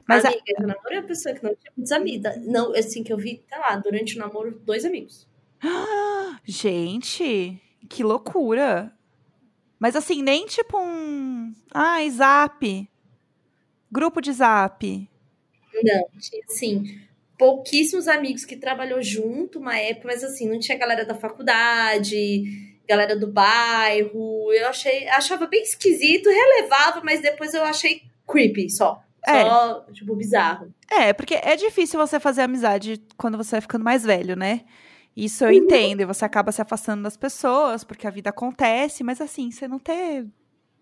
Mas 0.07 0.25
Amiga, 0.25 0.43
a... 0.59 0.63
eu 0.63 0.67
namorei 0.69 0.99
uma 0.99 1.07
pessoa 1.07 1.35
que 1.35 1.43
não 1.43 1.55
tinha 1.55 1.73
muitos 1.77 1.93
amigos. 1.93 2.31
Não, 2.47 2.75
assim, 2.75 3.03
que 3.03 3.13
eu 3.13 3.17
vi, 3.17 3.43
sei 3.49 3.59
lá, 3.59 3.77
durante 3.77 4.17
o 4.17 4.21
namoro, 4.21 4.61
dois 4.65 4.85
amigos. 4.85 5.27
Gente, 6.45 7.61
que 7.89 8.03
loucura. 8.03 8.93
Mas 9.79 9.97
assim, 9.97 10.23
nem 10.23 10.47
tipo 10.47 10.79
um. 10.79 11.53
Ai, 11.73 12.11
zap. 12.11 12.91
Grupo 13.91 14.21
de 14.21 14.33
zap. 14.33 15.11
Não, 15.83 16.09
tinha 16.21 16.45
assim 16.49 17.05
pouquíssimos 17.39 18.09
amigos 18.09 18.45
que 18.45 18.57
trabalhou 18.57 19.03
junto 19.03 19.59
uma 19.59 19.77
época, 19.79 20.09
mas 20.09 20.23
assim, 20.23 20.49
não 20.49 20.59
tinha 20.59 20.79
galera 20.79 21.05
da 21.05 21.15
faculdade, 21.15 22.45
galera 22.89 23.17
do 23.17 23.27
bairro. 23.27 24.53
Eu 24.53 24.69
achei, 24.69 25.09
achava 25.09 25.47
bem 25.47 25.63
esquisito, 25.63 26.29
relevava, 26.29 27.01
mas 27.03 27.21
depois 27.21 27.55
eu 27.55 27.65
achei 27.65 28.03
creepy 28.27 28.71
só. 28.71 29.03
É. 29.27 29.43
Só, 29.43 29.87
tipo, 29.93 30.15
bizarro. 30.15 30.73
É, 30.91 31.13
porque 31.13 31.35
é 31.35 31.57
difícil 31.57 31.99
você 31.99 32.21
fazer 32.21 32.43
amizade 32.43 33.03
quando 33.17 33.39
você 33.39 33.53
vai 33.53 33.61
ficando 33.63 33.85
mais 33.85 34.05
velho, 34.05 34.37
né? 34.37 34.63
Isso 35.17 35.45
eu 35.45 35.49
uhum. 35.49 35.55
entendo, 35.55 36.01
e 36.01 36.05
você 36.05 36.25
acaba 36.25 36.53
se 36.53 36.61
afastando 36.61 37.05
das 37.05 37.17
pessoas, 37.17 37.85
porque 37.85 38.07
a 38.07 38.11
vida 38.11 38.31
acontece, 38.31 39.05
mas 39.05 39.21
assim, 39.21 39.51
você 39.51 39.69
não 39.69 39.79
ter 39.79 40.27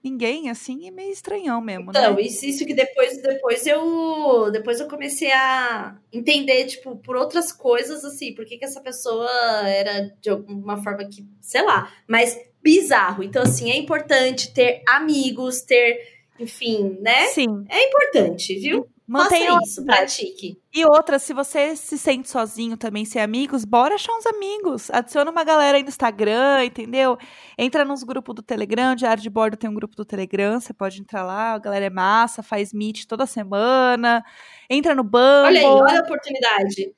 ninguém, 0.02 0.50
assim, 0.50 0.86
é 0.86 0.90
meio 0.90 1.12
estranhão 1.12 1.60
mesmo, 1.60 1.90
então, 1.90 2.14
né? 2.14 2.22
isso, 2.22 2.44
isso 2.44 2.66
que 2.66 2.74
depois, 2.74 3.20
depois 3.22 3.66
eu 3.66 4.50
depois 4.50 4.80
eu 4.80 4.88
comecei 4.88 5.30
a 5.30 5.96
entender, 6.12 6.66
tipo, 6.66 6.96
por 6.96 7.16
outras 7.16 7.52
coisas, 7.52 8.04
assim, 8.04 8.34
por 8.34 8.44
que, 8.44 8.58
que 8.58 8.64
essa 8.64 8.80
pessoa 8.80 9.30
era 9.68 10.10
de 10.20 10.30
alguma 10.30 10.82
forma 10.82 11.04
que, 11.04 11.26
sei 11.40 11.62
lá, 11.62 11.92
mas 12.08 12.36
bizarro. 12.62 13.22
Então, 13.22 13.42
assim, 13.42 13.70
é 13.70 13.76
importante 13.76 14.52
ter 14.54 14.82
amigos, 14.88 15.62
ter, 15.62 16.00
enfim, 16.38 16.96
né? 17.00 17.26
Sim. 17.28 17.64
É 17.68 17.88
importante, 17.88 18.54
viu? 18.58 18.88
Mantenha 19.12 19.52
Faça 19.52 19.64
isso, 19.64 19.84
pratique. 19.84 20.58
E 20.72 20.86
outra, 20.86 21.18
se 21.18 21.34
você 21.34 21.76
se 21.76 21.98
sente 21.98 22.30
sozinho 22.30 22.78
também, 22.78 23.04
sem 23.04 23.20
amigos, 23.20 23.62
bora 23.62 23.96
achar 23.96 24.10
uns 24.14 24.24
amigos. 24.24 24.90
Adiciona 24.90 25.30
uma 25.30 25.44
galera 25.44 25.76
aí 25.76 25.82
no 25.82 25.90
Instagram, 25.90 26.64
entendeu? 26.64 27.18
Entra 27.58 27.84
nos 27.84 28.02
grupos 28.02 28.34
do 28.34 28.42
Telegram, 28.42 28.94
Diário 28.94 29.22
de 29.22 29.28
Bordo 29.28 29.54
tem 29.54 29.68
um 29.68 29.74
grupo 29.74 29.94
do 29.94 30.02
Telegram, 30.02 30.58
você 30.58 30.72
pode 30.72 30.98
entrar 30.98 31.24
lá, 31.24 31.52
a 31.52 31.58
galera 31.58 31.84
é 31.84 31.90
massa, 31.90 32.42
faz 32.42 32.72
meet 32.72 33.04
toda 33.04 33.26
semana. 33.26 34.24
Entra 34.70 34.94
no 34.94 35.04
Bumble. 35.04 35.44
Olha 35.44 35.60
aí, 35.60 35.66
olha 35.66 36.00
a 36.00 36.04
oportunidade. 36.04 36.94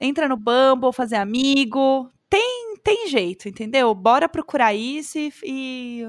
Entra 0.00 0.28
no 0.28 0.36
Bumble, 0.36 0.92
fazer 0.92 1.14
amigo. 1.14 2.10
Tem, 2.28 2.74
tem 2.82 3.06
jeito, 3.06 3.48
entendeu? 3.48 3.94
Bora 3.94 4.28
procurar 4.28 4.74
isso 4.74 5.16
e, 5.16 5.32
e 5.44 6.04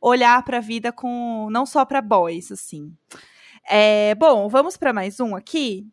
olhar 0.00 0.44
pra 0.44 0.60
vida 0.60 0.92
com 0.92 1.48
não 1.50 1.66
só 1.66 1.84
pra 1.84 2.00
boys, 2.00 2.52
assim. 2.52 2.94
É, 3.68 4.14
bom, 4.14 4.48
vamos 4.48 4.76
para 4.76 4.92
mais 4.92 5.20
um 5.20 5.34
aqui. 5.34 5.86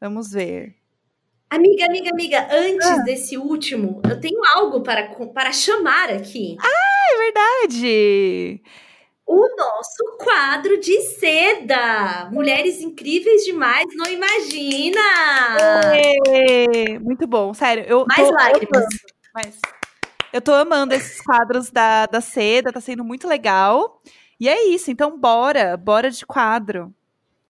Vamos 0.00 0.32
ver. 0.32 0.74
Amiga, 1.48 1.84
amiga, 1.84 2.10
amiga, 2.10 2.48
antes 2.50 2.86
ah. 2.86 3.02
desse 3.04 3.36
último, 3.36 4.00
eu 4.08 4.18
tenho 4.18 4.40
algo 4.56 4.82
para, 4.82 5.14
para 5.34 5.52
chamar 5.52 6.08
aqui. 6.10 6.56
Ah, 6.58 7.12
é 7.12 7.18
verdade! 7.18 8.62
O 9.26 9.56
nosso 9.56 10.16
quadro 10.18 10.80
de 10.80 10.98
seda. 11.02 12.30
Mulheres 12.32 12.80
incríveis 12.80 13.44
demais, 13.44 13.84
não 13.94 14.06
imagina! 14.06 15.00
É, 16.26 16.98
muito 16.98 17.26
bom, 17.26 17.52
sério. 17.52 17.84
Eu 17.86 18.06
Mais 18.06 18.30
lágrimas. 18.30 18.78
Amando, 18.78 18.88
mas 19.34 19.60
eu 20.32 20.40
tô 20.40 20.54
amando 20.54 20.94
esses 20.94 21.20
quadros 21.20 21.70
da, 21.70 22.06
da 22.06 22.22
seda, 22.22 22.72
tá 22.72 22.80
sendo 22.80 23.04
muito 23.04 23.28
legal. 23.28 24.00
E 24.42 24.48
é 24.48 24.66
isso, 24.70 24.90
então 24.90 25.16
bora, 25.16 25.76
bora 25.76 26.10
de 26.10 26.26
quadro. 26.26 26.92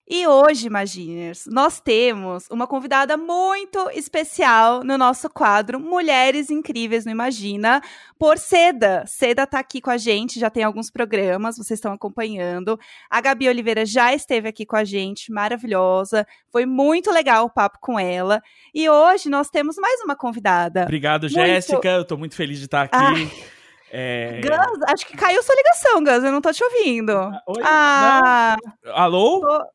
E 0.07 0.27
hoje, 0.27 0.67
Imaginers, 0.67 1.47
nós 1.47 1.81
temos 1.81 2.47
uma 2.51 2.67
convidada 2.67 3.17
muito 3.17 3.89
especial 3.95 4.85
no 4.85 4.99
nosso 4.99 5.31
quadro 5.31 5.81
Mulheres 5.81 6.51
Incríveis 6.51 7.07
no 7.07 7.11
Imagina, 7.11 7.81
por 8.19 8.37
Seda. 8.37 9.05
Seda 9.07 9.47
tá 9.47 9.59
aqui 9.59 9.81
com 9.81 9.89
a 9.89 9.97
gente, 9.97 10.39
já 10.39 10.51
tem 10.51 10.65
alguns 10.65 10.91
programas, 10.91 11.57
vocês 11.57 11.79
estão 11.79 11.95
acompanhando. 11.95 12.79
A 13.09 13.23
Gabi 13.23 13.49
Oliveira 13.49 13.87
já 13.87 14.13
esteve 14.13 14.47
aqui 14.47 14.67
com 14.67 14.77
a 14.77 14.85
gente, 14.85 15.33
maravilhosa. 15.33 16.27
Foi 16.51 16.67
muito 16.67 17.11
legal 17.11 17.47
o 17.47 17.51
papo 17.51 17.79
com 17.81 17.99
ela. 17.99 18.43
E 18.75 18.87
hoje 18.87 19.31
nós 19.31 19.49
temos 19.49 19.77
mais 19.79 20.03
uma 20.03 20.15
convidada. 20.15 20.83
Obrigado, 20.83 21.23
muito... 21.23 21.37
Jéssica. 21.37 21.89
Eu 21.89 22.05
tô 22.05 22.19
muito 22.19 22.35
feliz 22.35 22.59
de 22.59 22.67
estar 22.67 22.83
aqui. 22.83 22.97
Ah. 22.99 23.62
É... 23.95 24.41
Gus, 24.41 24.83
acho 24.89 25.07
que 25.07 25.15
caiu 25.15 25.43
sua 25.43 25.55
ligação, 25.55 26.03
Gus. 26.03 26.25
Eu 26.25 26.33
não 26.33 26.41
tô 26.41 26.51
te 26.51 26.65
ouvindo. 26.65 27.13
Ah, 27.13 27.43
oi? 27.47 27.63
Ah, 27.63 28.57
Alô? 28.95 29.41
Tô... 29.41 29.67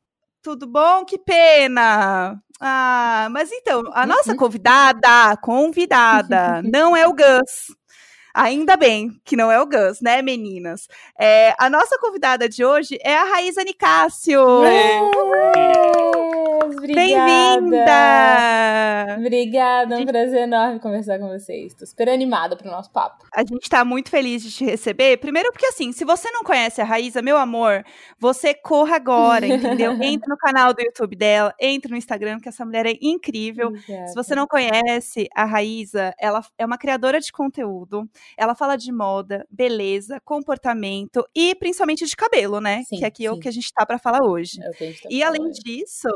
Tudo 0.41 0.65
bom? 0.65 1.05
Que 1.05 1.19
pena. 1.19 2.41
Ah, 2.59 3.27
mas 3.31 3.51
então, 3.51 3.83
a 3.93 4.07
nossa 4.07 4.31
uhum. 4.31 4.37
convidada, 4.37 5.37
convidada, 5.37 6.61
não 6.65 6.97
é 6.97 7.07
o 7.07 7.13
Gus. 7.13 7.75
Ainda 8.33 8.75
bem 8.75 9.19
que 9.23 9.35
não 9.35 9.51
é 9.51 9.61
o 9.61 9.65
Gus, 9.67 10.01
né, 10.01 10.21
meninas? 10.21 10.87
É, 11.19 11.53
a 11.59 11.69
nossa 11.69 11.99
convidada 11.99 12.47
de 12.49 12.63
hoje 12.63 12.97
é 13.03 13.15
a 13.15 13.25
Raíza 13.25 13.63
Nicásio. 13.63 14.41
Bem-vinda! 16.93 17.85
Obrigada, 19.19 19.95
é 19.95 19.99
um 19.99 20.05
prazer 20.05 20.41
enorme 20.41 20.79
conversar 20.79 21.19
com 21.19 21.27
vocês. 21.27 21.73
Estou 21.73 21.87
super 21.87 22.09
animada 22.09 22.55
para 22.57 22.67
o 22.67 22.71
nosso 22.71 22.91
papo. 22.91 23.25
A 23.33 23.41
gente 23.41 23.63
está 23.63 23.85
muito 23.85 24.09
feliz 24.09 24.41
de 24.41 24.51
te 24.51 24.65
receber. 24.65 25.17
Primeiro 25.17 25.51
porque, 25.51 25.67
assim, 25.67 25.91
se 25.91 26.03
você 26.03 26.31
não 26.31 26.43
conhece 26.43 26.81
a 26.81 26.83
Raíza, 26.83 27.21
meu 27.21 27.37
amor, 27.37 27.83
você 28.17 28.55
corra 28.55 28.95
agora, 28.95 29.45
entendeu? 29.47 29.91
Entra 30.01 30.27
no 30.27 30.37
canal 30.37 30.73
do 30.73 30.81
YouTube 30.81 31.15
dela, 31.15 31.53
entra 31.59 31.91
no 31.91 31.97
Instagram, 31.97 32.39
que 32.39 32.49
essa 32.49 32.65
mulher 32.65 32.87
é 32.87 32.97
incrível. 33.01 33.67
Obrigada. 33.67 34.07
Se 34.07 34.15
você 34.15 34.33
não 34.33 34.47
conhece 34.47 35.27
a 35.35 35.45
Raíza, 35.45 36.13
ela 36.19 36.41
é 36.57 36.65
uma 36.65 36.77
criadora 36.77 37.19
de 37.19 37.31
conteúdo. 37.31 38.09
Ela 38.35 38.55
fala 38.55 38.75
de 38.75 38.91
moda, 38.91 39.45
beleza, 39.49 40.19
comportamento 40.25 41.23
e 41.35 41.53
principalmente 41.55 42.05
de 42.05 42.15
cabelo, 42.15 42.59
né? 42.59 42.83
Sim, 42.87 42.97
que 42.97 43.05
aqui 43.05 43.23
sim. 43.23 43.27
é 43.27 43.31
o 43.31 43.39
que 43.39 43.47
a 43.47 43.51
gente 43.51 43.71
tá 43.71 43.85
para 43.85 43.99
falar 43.99 44.23
hoje. 44.23 44.59
É 44.61 44.71
tá 44.71 45.07
e 45.09 45.21
além 45.21 45.51
disso, 45.51 46.07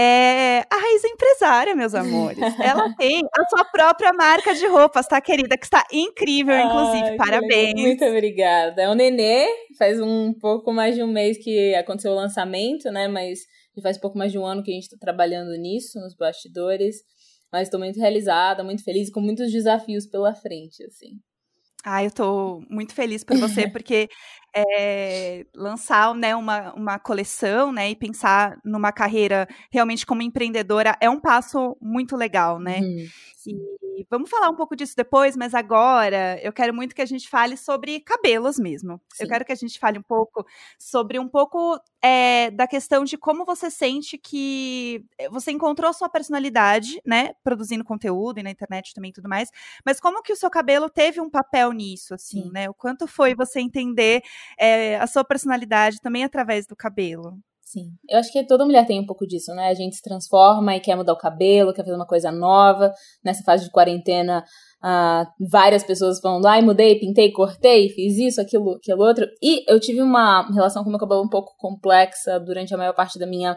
é 0.00 0.64
a 0.70 0.76
Raiz 0.76 1.04
empresária, 1.04 1.74
meus 1.76 1.94
amores. 1.94 2.38
Ela 2.58 2.94
tem 2.96 3.20
a 3.36 3.48
sua 3.48 3.64
própria 3.66 4.12
marca 4.12 4.54
de 4.54 4.66
roupas, 4.66 5.06
tá, 5.06 5.20
querida? 5.20 5.58
Que 5.58 5.64
está 5.64 5.84
incrível, 5.92 6.58
inclusive. 6.58 7.16
Parabéns. 7.16 7.74
Muito 7.74 8.04
obrigada. 8.04 8.82
É 8.82 8.88
o 8.88 8.94
Nenê, 8.94 9.46
faz 9.78 10.00
um 10.00 10.32
pouco 10.32 10.72
mais 10.72 10.94
de 10.94 11.02
um 11.02 11.06
mês 11.06 11.36
que 11.36 11.74
aconteceu 11.74 12.12
o 12.12 12.16
lançamento, 12.16 12.90
né? 12.90 13.08
Mas 13.08 13.40
faz 13.82 13.98
pouco 13.98 14.16
mais 14.16 14.32
de 14.32 14.38
um 14.38 14.44
ano 14.44 14.62
que 14.62 14.70
a 14.70 14.74
gente 14.74 14.84
está 14.84 14.96
trabalhando 14.98 15.50
nisso, 15.56 15.98
nos 16.00 16.14
bastidores. 16.14 16.96
Mas 17.52 17.68
estou 17.68 17.80
muito 17.80 17.98
realizada, 17.98 18.62
muito 18.62 18.84
feliz 18.84 19.10
com 19.10 19.20
muitos 19.20 19.50
desafios 19.50 20.06
pela 20.06 20.34
frente, 20.34 20.84
assim. 20.84 21.18
Ah, 21.84 22.04
eu 22.04 22.10
tô 22.10 22.62
muito 22.68 22.94
feliz 22.94 23.24
por 23.24 23.36
você, 23.38 23.68
porque 23.70 24.08
é, 24.54 25.46
lançar 25.54 26.14
né, 26.14 26.34
uma, 26.34 26.72
uma 26.74 26.98
coleção 26.98 27.72
né, 27.72 27.90
e 27.90 27.96
pensar 27.96 28.58
numa 28.64 28.92
carreira 28.92 29.48
realmente 29.70 30.04
como 30.06 30.22
empreendedora 30.22 30.96
é 31.00 31.08
um 31.08 31.20
passo 31.20 31.76
muito 31.80 32.16
legal, 32.16 32.58
né? 32.58 32.80
Uhum. 32.80 33.06
E 33.46 34.06
vamos 34.10 34.28
falar 34.28 34.48
um 34.48 34.54
pouco 34.54 34.76
disso 34.76 34.94
depois, 34.96 35.36
mas 35.36 35.54
agora 35.54 36.38
eu 36.42 36.52
quero 36.52 36.74
muito 36.74 36.94
que 36.94 37.02
a 37.02 37.06
gente 37.06 37.28
fale 37.28 37.56
sobre 37.56 38.00
cabelos 38.00 38.58
mesmo. 38.58 39.00
Sim. 39.12 39.24
Eu 39.24 39.28
quero 39.28 39.44
que 39.44 39.52
a 39.52 39.56
gente 39.56 39.78
fale 39.78 39.98
um 39.98 40.02
pouco 40.02 40.44
sobre 40.78 41.18
um 41.18 41.28
pouco 41.28 41.78
é, 42.02 42.50
da 42.50 42.66
questão 42.66 43.04
de 43.04 43.16
como 43.16 43.44
você 43.44 43.70
sente 43.70 44.16
que 44.18 45.04
você 45.30 45.50
encontrou 45.50 45.92
sua 45.92 46.08
personalidade, 46.08 47.00
né? 47.04 47.32
Produzindo 47.42 47.84
conteúdo 47.84 48.38
e 48.38 48.42
na 48.42 48.50
internet 48.50 48.94
também 48.94 49.10
e 49.10 49.14
tudo 49.14 49.28
mais, 49.28 49.50
mas 49.84 50.00
como 50.00 50.22
que 50.22 50.32
o 50.32 50.36
seu 50.36 50.50
cabelo 50.50 50.88
teve 50.88 51.20
um 51.20 51.30
papel 51.30 51.72
nisso, 51.72 52.14
assim, 52.14 52.44
Sim. 52.44 52.50
né? 52.52 52.68
O 52.68 52.74
quanto 52.74 53.06
foi 53.06 53.34
você 53.34 53.60
entender 53.60 54.22
é, 54.58 54.96
a 54.96 55.06
sua 55.06 55.24
personalidade 55.24 56.00
também 56.00 56.24
através 56.24 56.66
do 56.66 56.76
cabelo? 56.76 57.38
Sim. 57.70 57.92
Eu 58.08 58.18
acho 58.18 58.32
que 58.32 58.44
toda 58.44 58.64
mulher 58.64 58.84
tem 58.84 58.98
um 58.98 59.06
pouco 59.06 59.24
disso, 59.24 59.54
né? 59.54 59.68
A 59.68 59.74
gente 59.74 59.94
se 59.94 60.02
transforma 60.02 60.74
e 60.74 60.80
quer 60.80 60.96
mudar 60.96 61.12
o 61.12 61.18
cabelo, 61.18 61.72
quer 61.72 61.84
fazer 61.84 61.94
uma 61.94 62.06
coisa 62.06 62.32
nova. 62.32 62.92
Nessa 63.24 63.44
fase 63.44 63.64
de 63.64 63.70
quarentena, 63.70 64.44
uh, 64.82 65.46
várias 65.48 65.84
pessoas 65.84 66.18
falando, 66.18 66.46
ai, 66.46 66.62
mudei, 66.62 66.98
pintei, 66.98 67.30
cortei, 67.30 67.88
fiz 67.90 68.18
isso, 68.18 68.40
aquilo, 68.40 68.74
aquilo 68.74 69.00
outro. 69.04 69.24
E 69.40 69.64
eu 69.72 69.78
tive 69.78 70.02
uma 70.02 70.48
relação 70.52 70.82
com 70.82 70.88
o 70.88 70.90
meu 70.90 70.98
cabelo 70.98 71.22
um 71.22 71.28
pouco 71.28 71.54
complexa 71.58 72.40
durante 72.40 72.74
a 72.74 72.76
maior 72.76 72.92
parte 72.92 73.20
da 73.20 73.26
minha 73.26 73.56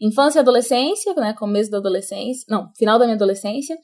infância 0.00 0.38
e 0.38 0.40
adolescência, 0.40 1.12
né? 1.14 1.34
Começo 1.34 1.70
da 1.70 1.76
adolescência. 1.76 2.46
Não, 2.48 2.70
final 2.78 2.98
da 2.98 3.04
minha 3.04 3.16
adolescência. 3.16 3.76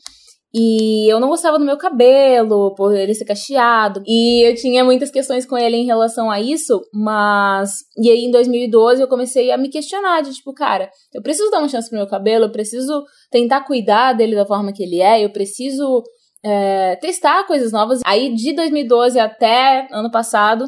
E 0.55 1.07
eu 1.12 1.20
não 1.20 1.28
gostava 1.28 1.59
do 1.59 1.64
meu 1.64 1.76
cabelo, 1.76 2.74
por 2.74 2.96
ele 2.96 3.14
ser 3.14 3.26
cacheado. 3.26 4.03
E 4.07 4.49
eu 4.49 4.55
tinha 4.55 4.82
muitas 4.82 5.11
questões 5.11 5.44
com 5.44 5.59
ele 5.59 5.76
em 5.76 5.84
relação 5.84 6.30
a 6.30 6.40
isso, 6.40 6.80
mas. 6.92 7.70
E 8.03 8.11
aí 8.11 8.24
em 8.24 8.30
2012 8.30 9.03
eu 9.03 9.09
comecei 9.09 9.51
a 9.51 9.59
me 9.59 9.68
questionar: 9.68 10.22
de 10.22 10.32
tipo, 10.32 10.55
cara, 10.55 10.90
eu 11.12 11.22
preciso 11.22 11.51
dar 11.51 11.59
uma 11.59 11.68
chance 11.68 11.88
pro 11.90 11.99
meu 11.99 12.09
cabelo, 12.09 12.46
eu 12.46 12.53
preciso 12.53 13.05
tentar 13.30 13.62
cuidar 13.62 14.14
dele 14.14 14.34
da 14.34 14.46
forma 14.46 14.72
que 14.72 14.82
ele 14.82 15.01
é, 15.03 15.22
eu 15.22 15.30
preciso 15.30 16.03
é, 16.44 16.96
testar 16.96 17.46
coisas 17.46 17.70
novas. 17.70 18.01
Aí 18.05 18.34
de 18.34 18.55
2012 18.55 19.18
até 19.18 19.86
ano 19.92 20.11
passado, 20.11 20.66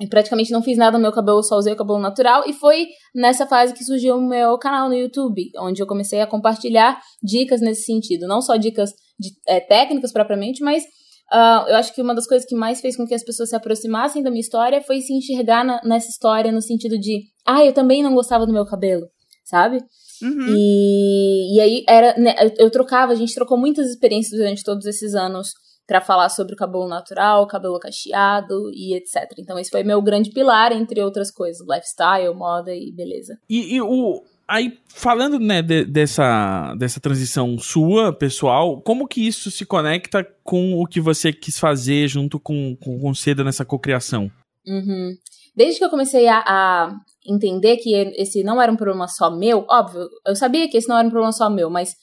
eu 0.00 0.08
praticamente 0.08 0.50
não 0.50 0.62
fiz 0.62 0.78
nada 0.78 0.96
no 0.96 1.02
meu 1.02 1.12
cabelo, 1.12 1.42
só 1.42 1.56
usei 1.56 1.74
o 1.74 1.76
cabelo 1.76 1.98
natural. 1.98 2.44
E 2.46 2.52
foi 2.52 2.86
nessa 3.14 3.46
fase 3.46 3.74
que 3.74 3.84
surgiu 3.84 4.16
o 4.16 4.26
meu 4.26 4.56
canal 4.58 4.88
no 4.88 4.94
YouTube, 4.94 5.50
onde 5.58 5.82
eu 5.82 5.86
comecei 5.86 6.20
a 6.20 6.26
compartilhar 6.26 6.98
dicas 7.22 7.60
nesse 7.60 7.82
sentido. 7.82 8.26
Não 8.26 8.40
só 8.40 8.56
dicas 8.56 8.90
de, 9.18 9.30
é, 9.46 9.60
técnicas 9.60 10.10
propriamente, 10.10 10.64
mas 10.64 10.84
uh, 10.84 11.68
eu 11.68 11.76
acho 11.76 11.94
que 11.94 12.00
uma 12.00 12.14
das 12.14 12.26
coisas 12.26 12.48
que 12.48 12.54
mais 12.54 12.80
fez 12.80 12.96
com 12.96 13.06
que 13.06 13.14
as 13.14 13.22
pessoas 13.22 13.50
se 13.50 13.56
aproximassem 13.56 14.22
da 14.22 14.30
minha 14.30 14.40
história 14.40 14.80
foi 14.80 15.02
se 15.02 15.12
enxergar 15.12 15.64
na, 15.64 15.80
nessa 15.84 16.08
história 16.08 16.50
no 16.50 16.62
sentido 16.62 16.98
de, 16.98 17.24
ah, 17.46 17.64
eu 17.64 17.74
também 17.74 18.02
não 18.02 18.14
gostava 18.14 18.46
do 18.46 18.52
meu 18.52 18.64
cabelo, 18.64 19.06
sabe? 19.44 19.82
Uhum. 20.22 20.54
E, 20.56 21.56
e 21.56 21.60
aí 21.60 21.84
era, 21.86 22.18
né, 22.18 22.34
eu, 22.40 22.66
eu 22.66 22.70
trocava, 22.70 23.12
a 23.12 23.16
gente 23.16 23.34
trocou 23.34 23.58
muitas 23.58 23.90
experiências 23.90 24.38
durante 24.38 24.64
todos 24.64 24.86
esses 24.86 25.14
anos 25.14 25.48
para 25.90 26.00
falar 26.00 26.28
sobre 26.28 26.54
o 26.54 26.56
cabelo 26.56 26.86
natural, 26.86 27.48
cabelo 27.48 27.80
cacheado 27.80 28.70
e 28.72 28.94
etc. 28.94 29.28
Então 29.36 29.58
esse 29.58 29.72
foi 29.72 29.82
meu 29.82 30.00
grande 30.00 30.30
pilar, 30.30 30.70
entre 30.70 31.02
outras 31.02 31.32
coisas, 31.32 31.66
lifestyle, 31.66 32.32
moda 32.32 32.72
e 32.72 32.92
beleza. 32.92 33.36
E, 33.50 33.74
e 33.74 33.82
o 33.82 34.22
aí 34.46 34.78
falando 34.86 35.40
né 35.40 35.60
de, 35.60 35.84
dessa 35.84 36.76
dessa 36.76 37.00
transição 37.00 37.58
sua 37.58 38.12
pessoal, 38.12 38.80
como 38.82 39.08
que 39.08 39.26
isso 39.26 39.50
se 39.50 39.66
conecta 39.66 40.24
com 40.44 40.80
o 40.80 40.86
que 40.86 41.00
você 41.00 41.32
quis 41.32 41.58
fazer 41.58 42.06
junto 42.06 42.38
com 42.38 42.76
com, 42.76 43.00
com 43.00 43.12
Seda 43.12 43.42
nessa 43.42 43.64
cocriação? 43.64 44.30
Uhum. 44.64 45.16
Desde 45.56 45.80
que 45.80 45.84
eu 45.84 45.90
comecei 45.90 46.28
a, 46.28 46.38
a 46.38 46.94
entender 47.26 47.78
que 47.78 47.92
esse 48.16 48.44
não 48.44 48.62
era 48.62 48.70
um 48.70 48.76
problema 48.76 49.08
só 49.08 49.28
meu, 49.28 49.66
óbvio, 49.68 50.08
eu 50.24 50.36
sabia 50.36 50.68
que 50.68 50.76
esse 50.76 50.88
não 50.88 50.96
era 50.96 51.08
um 51.08 51.10
problema 51.10 51.32
só 51.32 51.50
meu, 51.50 51.68
mas 51.68 51.96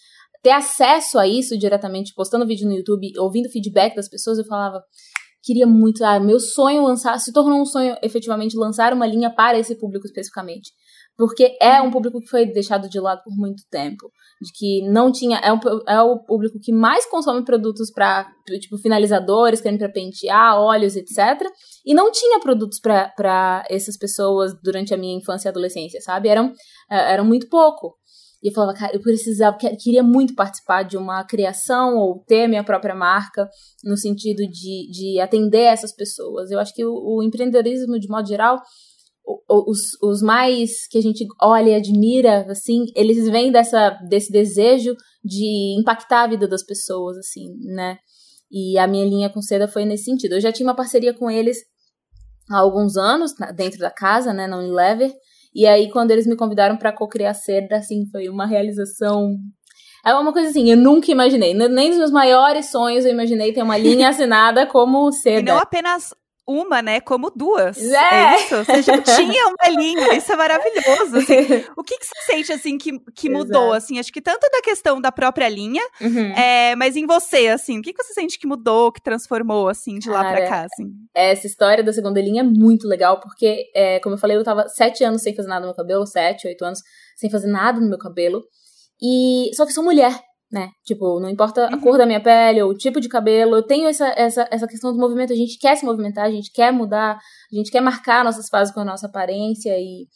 ter 0.48 0.52
acesso 0.52 1.20
a 1.20 1.28
isso 1.28 1.58
diretamente, 1.58 2.14
postando 2.16 2.48
vídeo 2.48 2.66
no 2.66 2.74
YouTube, 2.74 3.12
ouvindo 3.20 3.50
feedback 3.50 3.94
das 3.94 4.08
pessoas, 4.08 4.38
eu 4.38 4.46
falava, 4.46 4.82
queria 5.44 5.68
muito, 5.68 6.06
ah, 6.06 6.22
meu 6.22 6.40
sonho 6.40 6.84
lançar, 6.84 7.20
se 7.20 7.34
tornou 7.34 7.62
um 7.62 7.66
sonho 7.66 7.98
efetivamente 8.02 8.56
lançar 8.56 8.94
uma 8.94 9.06
linha 9.06 9.30
para 9.30 9.60
esse 9.60 9.78
público 9.78 10.06
especificamente. 10.06 10.72
Porque 11.18 11.58
é 11.62 11.82
um 11.82 11.92
público 11.92 12.22
que 12.22 12.30
foi 12.30 12.46
deixado 12.46 12.88
de 12.88 12.98
lado 12.98 13.24
por 13.24 13.36
muito 13.36 13.64
tempo. 13.70 14.10
De 14.40 14.52
que 14.54 14.88
não 14.88 15.12
tinha. 15.12 15.40
É, 15.40 15.52
um, 15.52 15.60
é 15.88 16.00
o 16.00 16.20
público 16.20 16.60
que 16.62 16.72
mais 16.72 17.10
consome 17.10 17.44
produtos 17.44 17.92
para 17.92 18.32
tipo, 18.62 18.78
finalizadores, 18.78 19.60
creme 19.60 19.80
para 19.80 19.90
pentear, 19.90 20.60
óleos, 20.60 20.96
etc. 20.96 21.42
E 21.84 21.96
não 21.96 22.12
tinha 22.12 22.40
produtos 22.40 22.80
para 22.80 23.66
essas 23.68 23.98
pessoas 23.98 24.54
durante 24.64 24.94
a 24.94 24.98
minha 24.98 25.18
infância 25.18 25.48
e 25.48 25.50
adolescência, 25.50 26.00
sabe? 26.02 26.30
Eram, 26.30 26.54
é, 26.90 27.14
eram 27.14 27.26
muito 27.26 27.50
pouco. 27.50 27.96
E 28.42 28.50
eu 28.50 28.54
falava, 28.54 28.78
cara, 28.78 28.96
eu 28.96 29.02
precisava, 29.02 29.58
queria 29.58 30.04
muito 30.04 30.36
participar 30.36 30.84
de 30.84 30.96
uma 30.96 31.24
criação 31.24 31.96
ou 31.98 32.24
ter 32.28 32.48
minha 32.48 32.64
própria 32.64 32.94
marca, 32.94 33.50
no 33.84 33.98
sentido 33.98 34.44
de, 34.48 34.92
de 34.92 35.20
atender 35.20 35.64
essas 35.64 35.94
pessoas. 35.96 36.52
Eu 36.52 36.60
acho 36.60 36.74
que 36.74 36.86
o, 36.86 36.92
o 36.94 37.24
empreendedorismo, 37.24 38.00
de 38.00 38.08
modo 38.08 38.28
geral, 38.28 38.62
os, 39.50 39.80
os 40.02 40.22
mais 40.22 40.88
que 40.88 40.98
a 40.98 41.02
gente 41.02 41.26
olha 41.42 41.72
e 41.72 41.76
admira, 41.76 42.46
assim, 42.50 42.86
eles 42.96 43.28
vêm 43.30 43.52
dessa, 43.52 43.90
desse 44.08 44.32
desejo 44.32 44.96
de 45.24 45.76
impactar 45.80 46.24
a 46.24 46.28
vida 46.28 46.48
das 46.48 46.64
pessoas, 46.64 47.18
assim, 47.18 47.54
né? 47.74 47.98
E 48.50 48.78
a 48.78 48.88
minha 48.88 49.06
linha 49.06 49.30
com 49.30 49.42
seda 49.42 49.68
foi 49.68 49.84
nesse 49.84 50.06
sentido. 50.06 50.36
Eu 50.36 50.42
já 50.42 50.52
tinha 50.52 50.68
uma 50.68 50.76
parceria 50.76 51.14
com 51.14 51.30
eles 51.30 51.58
há 52.50 52.60
alguns 52.60 52.96
anos, 52.96 53.34
dentro 53.56 53.80
da 53.80 53.92
casa, 53.92 54.32
né, 54.32 54.48
na 54.48 54.58
Unilever, 54.58 55.14
e 55.58 55.66
aí, 55.66 55.90
quando 55.90 56.12
eles 56.12 56.28
me 56.28 56.38
convidaram 56.38 56.78
para 56.78 56.94
co-criar 56.94 57.34
Seda, 57.34 57.78
assim, 57.78 58.06
foi 58.12 58.30
uma 58.30 58.46
realização. 58.46 59.32
É 60.06 60.14
uma 60.14 60.32
coisa 60.32 60.50
assim, 60.50 60.70
eu 60.70 60.78
nunca 60.78 61.12
imaginei. 61.12 61.56
Nem 61.56 61.90
nos 61.90 61.98
meus 61.98 62.12
maiores 62.12 62.70
sonhos 62.70 63.04
eu 63.06 63.12
imaginei 63.12 63.52
ter 63.52 63.64
uma 63.64 63.76
linha 63.76 64.10
assinada 64.10 64.68
como 64.68 65.12
Seda. 65.12 65.40
E 65.40 65.44
não 65.44 65.58
apenas 65.58 66.14
uma, 66.48 66.82
né? 66.82 67.02
Como 67.02 67.30
duas. 67.30 67.78
É, 67.78 67.96
é 67.96 68.36
isso. 68.38 68.56
Você 68.64 68.82
já 68.82 69.02
tinha 69.04 69.48
uma 69.48 69.70
linha. 69.70 70.16
Isso 70.16 70.32
é 70.32 70.36
maravilhoso. 70.36 71.18
Assim. 71.18 71.66
O 71.76 71.84
que, 71.84 71.98
que 71.98 72.06
você 72.06 72.22
sente, 72.32 72.54
assim, 72.54 72.78
que, 72.78 73.00
que 73.14 73.30
mudou, 73.30 73.74
assim? 73.74 74.00
Acho 74.00 74.14
que 74.14 74.22
tanto 74.22 74.50
da 74.50 74.62
questão 74.62 75.02
da 75.02 75.12
própria 75.12 75.50
linha, 75.50 75.84
uhum. 76.00 76.32
é, 76.34 76.76
mas 76.76 76.96
em 76.96 77.06
você, 77.06 77.48
assim, 77.50 77.80
o 77.80 77.82
que, 77.82 77.94
que 77.94 78.04
você 78.04 78.14
sente 78.14 78.40
que 78.40 78.48
mudou, 78.48 78.92
que 78.92 79.02
transformou, 79.02 79.68
assim, 79.68 80.00
de 80.00 80.10
lá 80.10 80.24
Cara, 80.24 80.38
pra 80.38 80.48
cá, 80.48 80.68
assim? 80.72 80.92
Essa 81.14 81.48
história 81.48 81.84
da 81.84 81.92
segunda 81.92 82.22
linha 82.22 82.42
é 82.42 82.46
muito 82.46 82.88
legal, 82.88 83.20
porque, 83.20 83.70
é, 83.76 84.00
como 84.00 84.16
eu 84.16 84.20
falei, 84.20 84.38
eu 84.38 84.44
tava 84.44 84.68
sete 84.70 85.04
anos 85.04 85.22
sem 85.22 85.36
fazer 85.36 85.50
nada 85.50 85.62
no 85.62 85.68
meu 85.68 85.76
cabelo, 85.76 86.06
sete, 86.06 86.48
oito 86.48 86.64
anos 86.64 86.80
sem 87.16 87.30
fazer 87.30 87.48
nada 87.48 87.80
no 87.80 87.90
meu 87.90 87.98
cabelo. 87.98 88.44
E 89.02 89.52
só 89.54 89.66
que 89.66 89.74
sou 89.74 89.84
mulher 89.84 90.27
né? 90.52 90.70
Tipo, 90.86 91.20
não 91.20 91.30
importa 91.30 91.68
a 91.68 91.76
uhum. 91.76 91.82
cor 91.82 91.98
da 91.98 92.06
minha 92.06 92.22
pele 92.22 92.62
ou 92.62 92.72
o 92.72 92.78
tipo 92.78 93.02
de 93.02 93.10
cabelo, 93.10 93.56
eu 93.56 93.64
tenho 93.64 93.88
essa, 93.88 94.08
essa, 94.16 94.48
essa 94.50 94.68
questão 94.68 94.94
do 94.94 95.00
movimento. 95.00 95.34
A 95.34 95.36
gente 95.36 95.58
quer 95.60 95.76
se 95.76 95.86
movimentar, 95.86 96.26
a 96.26 96.32
gente 96.32 96.52
quer 96.52 96.72
mudar, 96.72 97.18
a 97.52 97.56
gente 97.56 97.72
quer 97.72 97.82
marcar 97.82 98.24
nossas 98.24 98.48
fases 98.48 98.74
com 98.74 98.80
a 98.80 98.86
nossa 98.86 99.08
aparência. 99.08 99.78
E 99.78 100.08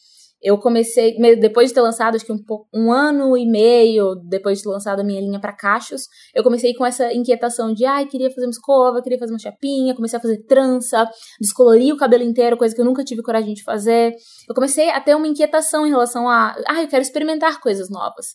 eu 0.42 0.58
comecei, 0.58 1.16
depois 1.40 1.70
de 1.70 1.76
ter 1.76 1.82
lançado, 1.82 2.16
acho 2.16 2.26
que 2.26 2.32
um, 2.32 2.40
um 2.74 2.92
ano 2.92 3.38
e 3.38 3.46
meio 3.46 4.16
depois 4.16 4.58
de 4.58 4.64
ter 4.64 4.70
lançado 4.70 5.02
a 5.02 5.04
minha 5.04 5.22
linha 5.22 5.40
para 5.40 5.54
cachos, 5.54 6.04
eu 6.34 6.44
comecei 6.44 6.74
com 6.74 6.84
essa 6.84 7.14
inquietação 7.14 7.74
de, 7.74 7.86
ai, 7.86 8.08
queria 8.08 8.30
fazer 8.32 8.48
uma 8.48 8.52
escova, 8.52 9.02
queria 9.04 9.20
fazer 9.20 9.34
uma 9.34 9.40
chapinha, 9.40 9.94
comecei 9.94 10.18
a 10.18 10.22
fazer 10.22 10.44
trança, 10.48 11.08
descolorir 11.40 11.94
o 11.94 11.98
cabelo 11.98 12.24
inteiro, 12.24 12.58
coisa 12.58 12.74
que 12.74 12.82
eu 12.82 12.86
nunca 12.86 13.04
tive 13.04 13.22
coragem 13.22 13.54
de 13.54 13.64
fazer. 13.64 14.16
Eu 14.50 14.56
comecei 14.56 14.90
a 14.90 15.00
ter 15.00 15.14
uma 15.14 15.28
inquietação 15.28 15.86
em 15.86 15.90
relação 15.90 16.28
a, 16.28 16.56
ai, 16.68 16.86
eu 16.86 16.88
quero 16.88 17.04
experimentar 17.04 17.60
coisas 17.60 17.90
novas. 17.90 18.30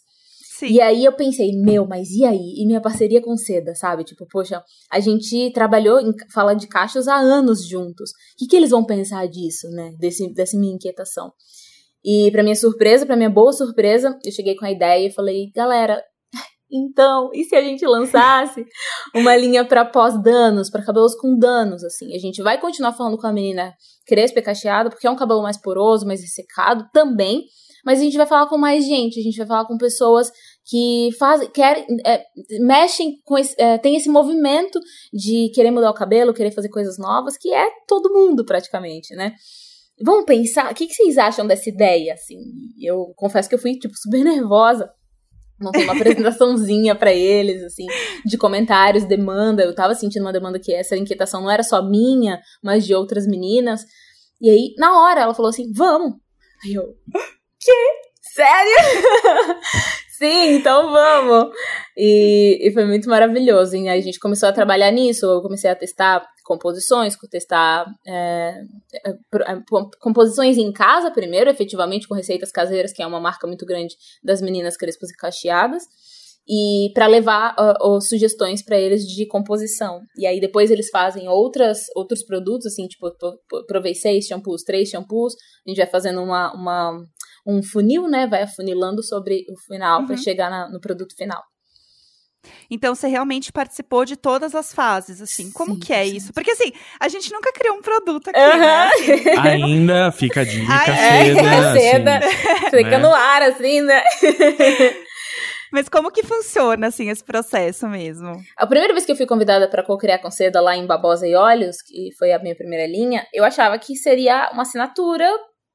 Sim. 0.59 0.69
E 0.69 0.81
aí 0.81 1.05
eu 1.05 1.13
pensei, 1.13 1.53
meu, 1.53 1.87
mas 1.87 2.11
e 2.13 2.25
aí? 2.25 2.55
E 2.57 2.67
minha 2.67 2.81
parceria 2.81 3.21
com 3.21 3.37
Seda, 3.37 3.75
sabe? 3.75 4.05
Tipo, 4.05 4.27
poxa, 4.27 4.63
a 4.91 4.99
gente 5.01 5.51
trabalhou 5.53 6.01
em 6.01 6.15
fala 6.33 6.55
de 6.55 6.67
caixas 6.67 7.07
há 7.09 7.15
anos 7.15 7.67
juntos. 7.69 8.11
O 8.11 8.39
que, 8.39 8.47
que 8.47 8.57
eles 8.57 8.71
vão 8.71 8.83
pensar 8.83 9.29
disso, 9.29 9.69
né? 9.69 9.93
Desse, 9.99 10.33
dessa 10.33 10.57
minha 10.57 10.73
inquietação. 10.73 11.31
E 12.03 12.31
para 12.31 12.43
minha 12.43 12.57
surpresa, 12.57 13.05
para 13.05 13.17
minha 13.17 13.29
boa 13.29 13.53
surpresa, 13.53 14.19
eu 14.25 14.33
cheguei 14.33 14.57
com 14.57 14.65
a 14.65 14.71
ideia 14.71 15.07
e 15.09 15.13
falei, 15.13 15.51
galera, 15.55 16.03
então, 16.73 17.29
e 17.35 17.45
se 17.45 17.55
a 17.55 17.61
gente 17.61 17.85
lançasse 17.85 18.65
uma 19.15 19.37
linha 19.37 19.63
para 19.63 19.85
pós-danos, 19.85 20.71
para 20.71 20.83
cabelos 20.83 21.15
com 21.17 21.39
danos, 21.39 21.85
assim? 21.85 22.15
A 22.15 22.19
gente 22.19 22.43
vai 22.43 22.59
continuar 22.59 22.95
falando 22.95 23.19
com 23.19 23.27
a 23.27 23.33
menina 23.33 23.75
crespa 24.07 24.39
e 24.39 24.43
cacheada, 24.43 24.89
porque 24.89 25.07
é 25.07 25.11
um 25.11 25.17
cabelo 25.17 25.43
mais 25.43 25.61
poroso, 25.61 26.07
mais 26.07 26.23
ressecado 26.23 26.89
também, 26.95 27.45
mas 27.87 28.01
a 28.01 28.03
gente 28.03 28.17
vai 28.17 28.27
falar 28.27 28.49
com 28.49 28.59
mais 28.59 28.85
gente, 28.85 29.21
a 29.21 29.23
gente 29.23 29.39
vai 29.39 29.47
falar 29.47 29.65
com 29.65 29.79
pessoas 29.79 30.31
que 30.65 31.11
fazem, 31.19 31.49
querem, 31.51 31.87
é, 32.05 32.25
mexem 32.61 33.21
com 33.25 33.39
esse, 33.39 33.55
é, 33.57 33.79
tem 33.79 33.97
esse 33.97 34.09
movimento 34.09 34.81
de 35.13 35.51
querer 35.55 35.71
mudar 35.71 35.91
o 35.91 35.95
cabelo, 35.95 36.35
querer 36.35 36.51
fazer 36.51 36.69
coisas 36.69 36.99
novas, 36.99 37.37
que 37.39 37.55
é 37.55 37.71
todo 37.87 38.13
mundo 38.13 38.45
praticamente, 38.45 39.15
né? 39.15 39.33
vamos 40.03 40.25
pensar, 40.27 40.71
o 40.71 40.75
que, 40.75 40.87
que 40.87 40.95
vocês 40.95 41.17
acham 41.17 41.47
dessa 41.47 41.69
ideia? 41.69 42.15
Assim, 42.15 42.39
eu 42.81 43.13
confesso 43.17 43.49
que 43.49 43.55
eu 43.55 43.59
fui, 43.59 43.79
tipo, 43.79 43.95
super 43.97 44.23
nervosa. 44.23 44.91
Montei 45.61 45.85
uma 45.85 45.95
apresentaçãozinha 45.97 46.95
para 46.95 47.13
eles, 47.13 47.63
assim, 47.63 47.87
de 48.25 48.37
comentários, 48.37 49.05
demanda. 49.05 49.63
Eu 49.63 49.75
tava 49.75 49.95
sentindo 49.95 50.23
uma 50.23 50.33
demanda 50.33 50.59
que 50.59 50.73
essa 50.73 50.97
inquietação 50.97 51.41
não 51.41 51.51
era 51.51 51.63
só 51.63 51.83
minha, 51.83 52.41
mas 52.63 52.85
de 52.85 52.95
outras 52.95 53.27
meninas. 53.27 53.85
E 54.41 54.51
aí, 54.51 54.75
na 54.77 55.01
hora, 55.01 55.23
ela 55.23 55.35
falou 55.35 55.49
assim: 55.49 55.73
vamos. 55.73 56.15
Aí 56.65 56.75
eu, 56.75 56.95
quê? 57.67 58.07
Sério? 58.23 58.77
Sim, 60.19 60.55
então 60.55 60.91
vamos! 60.91 61.55
E, 61.97 62.59
e, 62.63 62.73
foi 62.73 62.87
muito 62.87 63.09
maravilhoso. 63.09 63.77
E 63.77 63.87
aí 63.89 63.99
a 63.99 64.03
gente 64.03 64.19
começou 64.19 64.49
a 64.49 64.53
trabalhar 64.53 64.91
nisso. 64.91 65.27
Eu 65.27 65.43
comecei 65.43 65.69
a 65.69 65.75
testar 65.77 66.27
composições, 66.43 67.17
testar 67.31 67.87
é, 68.07 68.63
é, 69.05 69.11
é 69.11 69.63
composições 70.01 70.57
em 70.57 70.73
casa 70.73 71.11
primeiro, 71.11 71.51
efetivamente 71.51 72.09
com 72.09 72.15
receitas 72.15 72.51
caseiras, 72.51 72.93
que 72.93 73.03
é 73.03 73.07
uma 73.07 73.21
marca 73.21 73.47
muito 73.47 73.67
grande 73.67 73.95
das 74.23 74.41
meninas 74.41 74.77
crespas 74.77 75.11
e 75.11 75.17
cacheadas. 75.17 75.83
E 76.49 76.93
para 76.95 77.09
levar 77.09 77.57
uh, 77.59 77.97
uh, 77.97 78.01
sugestões 78.01 78.63
para 78.63 78.79
eles 78.79 79.05
de 79.05 79.27
composição. 79.27 80.01
E 80.17 80.27
aí 80.27 80.41
depois 80.41 80.71
eles 80.71 80.89
fazem 80.91 81.29
outras, 81.29 81.87
outros 81.95 82.25
produtos, 82.25 82.67
assim, 82.67 82.87
tipo, 82.87 83.11
provei 83.67 83.95
seis 83.95 84.27
shampoos, 84.27 84.63
três 84.63 84.89
shampoos. 84.89 85.35
A 85.67 85.69
gente 85.69 85.79
vai 85.79 85.89
fazendo 85.89 86.23
uma, 86.23 86.55
uma 86.55 87.05
um 87.47 87.63
funil, 87.63 88.09
né? 88.09 88.27
Vai 88.27 88.43
afunilando 88.43 89.03
sobre 89.03 89.45
o 89.49 89.57
final 89.67 90.01
uhum. 90.01 90.07
para 90.07 90.17
chegar 90.17 90.51
na, 90.51 90.69
no 90.69 90.81
produto 90.81 91.15
final. 91.17 91.43
Então 92.71 92.95
você 92.95 93.09
realmente 93.09 93.53
participou 93.53 94.05
de 94.05 94.17
todas 94.17 94.55
as 94.55 94.73
fases, 94.73 95.21
assim. 95.21 95.51
Como 95.53 95.75
sim, 95.75 95.81
que 95.81 95.93
é 95.93 96.05
sim. 96.05 96.17
isso? 96.17 96.33
Porque 96.33 96.51
assim, 96.51 96.73
a 97.01 97.09
gente 97.09 97.33
nunca 97.33 97.53
criou 97.53 97.77
um 97.77 97.83
produto 97.83 98.29
aqui, 98.29 98.39
uhum. 98.39 98.59
né? 98.59 98.87
Assim. 98.87 99.29
Ainda 99.39 100.13
fica 100.13 100.41
a 100.41 100.45
dica 100.45 100.73
Ai, 100.73 101.35
seda. 101.35 101.41
É, 101.41 101.81
seda. 101.81 102.19
Assim, 102.19 102.71
fica 102.71 102.91
né? 102.91 102.99
no 102.99 103.15
ar, 103.15 103.43
assim, 103.43 103.81
né? 103.81 104.03
Mas 105.73 105.89
como 105.89 106.13
que 106.13 106.23
funciona, 106.23 106.87
assim, 106.87 107.11
esse 107.11 107.25
processo 107.25 107.89
mesmo? 107.89 108.33
A 108.57 108.67
primeira 108.67 108.95
vez 108.95 109.05
que 109.05 109.13
eu 109.13 109.17
fui 109.17 109.27
convidada 109.27 109.69
para 109.69 109.83
co-criar 109.83 110.19
com 110.19 110.31
seda 110.31 110.61
lá 110.61 110.77
em 110.77 110.87
Babosa 110.87 111.27
e 111.27 111.35
Olhos, 111.35 111.83
que 111.83 112.11
foi 112.17 112.33
a 112.33 112.39
minha 112.39 112.55
primeira 112.55 112.87
linha, 112.87 113.27
eu 113.35 113.45
achava 113.45 113.77
que 113.79 113.97
seria 113.97 114.51
uma 114.53 114.63
assinatura 114.63 115.29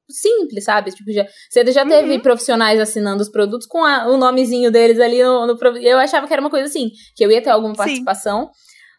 simples, 0.08 0.64
sabe? 0.64 0.90
Tipo, 0.90 1.12
já, 1.12 1.26
você 1.50 1.72
já 1.72 1.86
teve 1.86 2.14
uhum. 2.14 2.20
profissionais 2.20 2.80
assinando 2.80 3.22
os 3.22 3.28
produtos 3.28 3.66
com 3.66 3.84
a, 3.84 4.08
o 4.08 4.16
nomezinho 4.16 4.70
deles 4.70 4.98
ali 5.00 5.22
no, 5.22 5.46
no, 5.46 5.58
Eu 5.78 5.98
achava 5.98 6.26
que 6.26 6.32
era 6.32 6.40
uma 6.40 6.50
coisa 6.50 6.66
assim, 6.66 6.90
que 7.16 7.24
eu 7.24 7.30
ia 7.30 7.42
ter 7.42 7.50
alguma 7.50 7.74
participação, 7.74 8.46
Sim. 8.46 8.50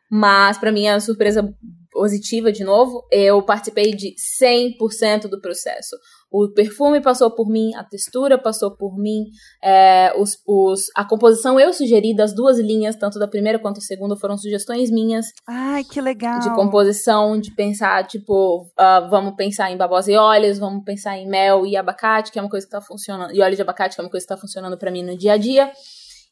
mas 0.10 0.58
para 0.58 0.72
mim 0.72 0.88
a 0.88 1.00
surpresa 1.00 1.48
positiva 1.94 2.52
de 2.52 2.64
novo, 2.64 3.06
eu 3.12 3.42
participei 3.44 3.96
de 3.96 4.14
100% 4.42 5.28
do 5.30 5.40
processo. 5.40 5.96
O 6.32 6.50
perfume 6.52 7.00
passou 7.00 7.30
por 7.30 7.48
mim, 7.48 7.76
a 7.76 7.84
textura 7.84 8.40
passou 8.40 8.76
por 8.76 8.98
mim, 8.98 9.26
é, 9.64 10.12
os, 10.18 10.36
os, 10.48 10.86
a 10.96 11.06
composição 11.06 11.60
eu 11.60 11.72
sugeri 11.72 12.16
das 12.16 12.34
duas 12.34 12.58
linhas, 12.58 12.96
tanto 12.96 13.20
da 13.20 13.28
primeira 13.28 13.60
quanto 13.60 13.76
da 13.76 13.82
segunda, 13.82 14.18
foram 14.18 14.36
sugestões 14.36 14.90
minhas. 14.90 15.28
Ai, 15.48 15.84
que 15.84 16.02
legal! 16.02 16.40
De 16.40 16.50
composição, 16.56 17.40
de 17.40 17.54
pensar, 17.54 18.08
tipo, 18.08 18.64
uh, 18.64 19.10
vamos 19.12 19.36
pensar 19.36 19.70
em 19.72 19.78
babosa 19.78 20.12
e 20.12 20.16
óleos, 20.16 20.58
vamos 20.58 20.84
pensar 20.84 21.16
em 21.20 21.30
mel 21.30 21.68
e 21.68 21.78
abacate, 21.78 22.32
que 22.32 22.40
é 22.40 22.42
uma 22.42 22.50
coisa 22.50 22.66
que 22.66 22.72
tá 22.72 22.82
funcionando, 22.82 23.32
e 23.32 23.40
óleo 23.40 23.56
de 23.56 23.62
abacate, 23.62 23.96
que 23.96 24.02
é 24.02 24.04
uma 24.04 24.10
coisa 24.10 24.26
que 24.26 24.34
tá 24.34 24.38
funcionando 24.38 24.76
para 24.76 24.90
mim 24.90 25.04
no 25.04 25.16
dia 25.16 25.34
a 25.34 25.38
dia. 25.38 25.72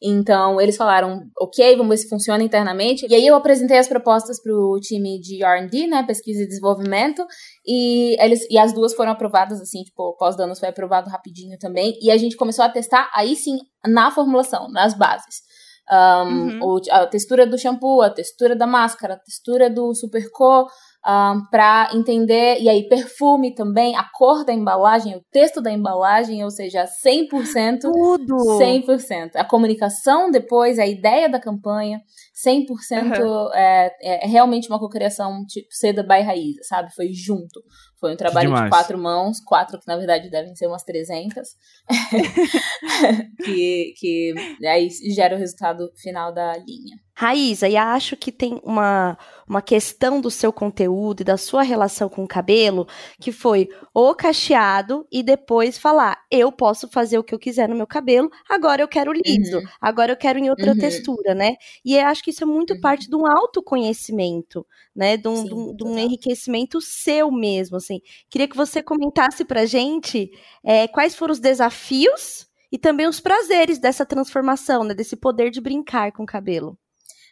Então, 0.02 0.60
eles 0.60 0.76
falaram, 0.76 1.22
ok, 1.38 1.76
vamos 1.76 1.90
ver 1.90 1.96
se 1.98 2.08
funciona 2.08 2.42
internamente. 2.42 3.06
E 3.08 3.14
aí 3.14 3.24
eu 3.24 3.36
apresentei 3.36 3.78
as 3.78 3.86
propostas 3.86 4.42
para 4.42 4.52
o 4.52 4.80
time 4.80 5.20
de 5.20 5.44
R&D, 5.44 5.86
né, 5.86 6.02
pesquisa 6.02 6.42
e 6.42 6.46
desenvolvimento, 6.46 7.24
e, 7.64 8.16
eles, 8.20 8.40
e 8.50 8.58
as 8.58 8.72
duas 8.72 8.94
foram 8.94 9.12
aprovadas, 9.12 9.60
assim, 9.60 9.84
tipo, 9.84 10.02
o 10.02 10.16
pós-danos 10.16 10.58
foi 10.58 10.70
aprovado 10.70 11.08
rapidinho 11.08 11.56
também, 11.58 11.96
e 12.02 12.10
a 12.10 12.16
gente 12.16 12.36
começou 12.36 12.64
a 12.64 12.68
testar, 12.68 13.10
aí 13.14 13.36
sim, 13.36 13.58
na 13.86 14.10
formulação, 14.10 14.68
nas 14.70 14.94
bases. 14.94 15.42
Um, 15.90 15.94
uhum. 15.94 16.58
o, 16.62 16.80
a 16.90 17.06
textura 17.06 17.46
do 17.46 17.58
shampoo, 17.58 18.02
a 18.02 18.10
textura 18.10 18.56
da 18.56 18.66
máscara, 18.66 19.14
a 19.14 19.18
textura 19.18 19.68
do 19.68 19.94
Superco, 19.94 20.66
um, 21.06 21.44
para 21.50 21.90
entender, 21.94 22.60
e 22.60 22.68
aí 22.68 22.88
perfume 22.88 23.54
também, 23.54 23.96
a 23.96 24.04
cor 24.04 24.44
da 24.44 24.52
embalagem, 24.52 25.16
o 25.16 25.24
texto 25.32 25.60
da 25.60 25.72
embalagem, 25.72 26.44
ou 26.44 26.50
seja, 26.50 26.84
100%. 26.84 27.80
Tudo! 27.80 28.36
100%. 28.58 29.32
A 29.34 29.44
comunicação 29.44 30.30
depois, 30.30 30.78
a 30.78 30.86
ideia 30.86 31.28
da 31.28 31.40
campanha, 31.40 32.00
100% 32.46 33.20
uhum. 33.20 33.54
é, 33.54 33.90
é 34.00 34.26
realmente 34.26 34.68
uma 34.68 34.78
cocriação 34.78 35.44
tipo 35.46 35.68
seda 35.70 36.02
by 36.02 36.20
raiz, 36.20 36.56
sabe? 36.68 36.94
Foi 36.94 37.12
junto. 37.12 37.60
Foi 37.98 38.12
um 38.12 38.16
trabalho 38.16 38.52
de 38.52 38.68
quatro 38.68 38.98
mãos, 38.98 39.38
quatro 39.40 39.78
que 39.78 39.86
na 39.86 39.96
verdade 39.96 40.28
devem 40.28 40.56
ser 40.56 40.66
umas 40.66 40.82
300, 40.82 41.40
que, 43.44 43.94
que 43.96 44.34
aí 44.66 44.88
gera 45.14 45.36
o 45.36 45.38
resultado 45.38 45.88
final 45.96 46.34
da 46.34 46.52
linha. 46.56 46.96
Raíza, 47.14 47.68
e 47.68 47.76
acho 47.76 48.16
que 48.16 48.32
tem 48.32 48.58
uma, 48.64 49.18
uma 49.46 49.60
questão 49.60 50.18
do 50.18 50.30
seu 50.30 50.50
conteúdo 50.50 51.20
e 51.20 51.24
da 51.24 51.36
sua 51.36 51.62
relação 51.62 52.08
com 52.08 52.24
o 52.24 52.28
cabelo 52.28 52.86
que 53.20 53.30
foi 53.30 53.68
o 53.92 54.14
cacheado 54.14 55.06
e 55.12 55.22
depois 55.22 55.76
falar: 55.76 56.18
eu 56.30 56.50
posso 56.50 56.88
fazer 56.88 57.18
o 57.18 57.22
que 57.22 57.34
eu 57.34 57.38
quiser 57.38 57.68
no 57.68 57.76
meu 57.76 57.86
cabelo, 57.86 58.30
agora 58.48 58.80
eu 58.82 58.88
quero 58.88 59.12
liso, 59.12 59.58
uhum. 59.58 59.64
agora 59.78 60.12
eu 60.12 60.16
quero 60.16 60.38
em 60.38 60.48
outra 60.48 60.72
uhum. 60.72 60.78
textura, 60.78 61.34
né? 61.34 61.56
E 61.84 61.96
eu 61.96 62.06
acho 62.06 62.22
que 62.22 62.30
isso 62.30 62.44
é 62.44 62.46
muito 62.46 62.72
uhum. 62.72 62.80
parte 62.80 63.08
de 63.08 63.14
um 63.14 63.26
autoconhecimento, 63.26 64.66
né? 64.96 65.18
De 65.18 65.28
um, 65.28 65.36
Sim, 65.36 65.44
de 65.44 65.54
um, 65.54 65.76
de 65.76 65.84
um 65.84 65.98
enriquecimento 65.98 66.80
seu 66.80 67.30
mesmo, 67.30 67.76
assim. 67.76 68.00
Queria 68.30 68.48
que 68.48 68.56
você 68.56 68.82
comentasse 68.82 69.44
pra 69.44 69.66
gente 69.66 70.30
é, 70.64 70.88
quais 70.88 71.14
foram 71.14 71.32
os 71.32 71.40
desafios 71.40 72.46
e 72.72 72.78
também 72.78 73.06
os 73.06 73.20
prazeres 73.20 73.78
dessa 73.78 74.06
transformação, 74.06 74.82
né? 74.82 74.94
Desse 74.94 75.14
poder 75.14 75.50
de 75.50 75.60
brincar 75.60 76.10
com 76.10 76.22
o 76.22 76.26
cabelo 76.26 76.78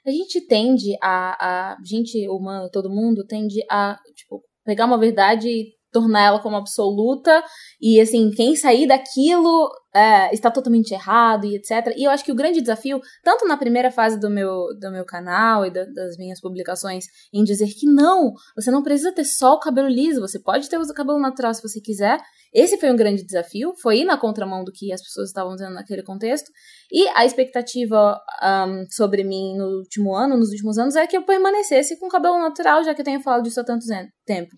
a 0.06 0.10
gente 0.10 0.46
tende 0.46 0.96
a, 1.02 1.72
a 1.72 1.76
gente 1.84 2.28
humano, 2.28 2.70
todo 2.70 2.90
mundo 2.90 3.26
tende 3.26 3.60
a, 3.70 3.96
tipo, 4.14 4.42
pegar 4.64 4.86
uma 4.86 4.98
verdade 4.98 5.48
e 5.48 5.80
tornar 5.92 6.26
ela 6.26 6.40
como 6.40 6.56
absoluta 6.56 7.42
e 7.80 8.00
assim 8.00 8.30
quem 8.30 8.54
sair 8.54 8.86
daquilo 8.86 9.68
é, 9.94 10.32
está 10.32 10.50
totalmente 10.50 10.92
errado 10.92 11.46
e 11.46 11.56
etc 11.56 11.92
e 11.96 12.04
eu 12.04 12.10
acho 12.10 12.24
que 12.24 12.32
o 12.32 12.34
grande 12.34 12.60
desafio 12.60 13.00
tanto 13.22 13.46
na 13.46 13.56
primeira 13.56 13.90
fase 13.90 14.18
do 14.18 14.30
meu 14.30 14.68
do 14.78 14.90
meu 14.90 15.04
canal 15.04 15.66
e 15.66 15.70
da, 15.70 15.84
das 15.84 16.16
minhas 16.16 16.40
publicações 16.40 17.04
em 17.32 17.42
dizer 17.44 17.68
que 17.68 17.86
não 17.86 18.32
você 18.54 18.70
não 18.70 18.82
precisa 18.82 19.12
ter 19.12 19.24
só 19.24 19.54
o 19.54 19.60
cabelo 19.60 19.88
liso 19.88 20.20
você 20.20 20.38
pode 20.38 20.68
ter 20.68 20.78
o 20.78 20.94
cabelo 20.94 21.18
natural 21.18 21.52
se 21.54 21.62
você 21.62 21.80
quiser 21.80 22.20
esse 22.52 22.76
foi 22.78 22.90
um 22.90 22.96
grande 22.96 23.24
desafio, 23.24 23.72
foi 23.80 24.00
ir 24.00 24.04
na 24.04 24.16
contramão 24.16 24.64
do 24.64 24.72
que 24.72 24.92
as 24.92 25.00
pessoas 25.00 25.28
estavam 25.28 25.54
dizendo 25.54 25.74
naquele 25.74 26.02
contexto. 26.02 26.50
E 26.90 27.06
a 27.14 27.24
expectativa 27.24 28.20
um, 28.42 28.84
sobre 28.90 29.22
mim 29.22 29.56
no 29.56 29.78
último 29.78 30.14
ano, 30.16 30.36
nos 30.36 30.50
últimos 30.50 30.76
anos, 30.76 30.96
é 30.96 31.06
que 31.06 31.16
eu 31.16 31.22
permanecesse 31.22 31.98
com 31.98 32.08
cabelo 32.08 32.38
natural, 32.38 32.82
já 32.82 32.92
que 32.92 33.02
eu 33.02 33.04
tenho 33.04 33.20
falado 33.20 33.44
disso 33.44 33.60
há 33.60 33.64
tanto 33.64 33.86
tempo. 34.26 34.50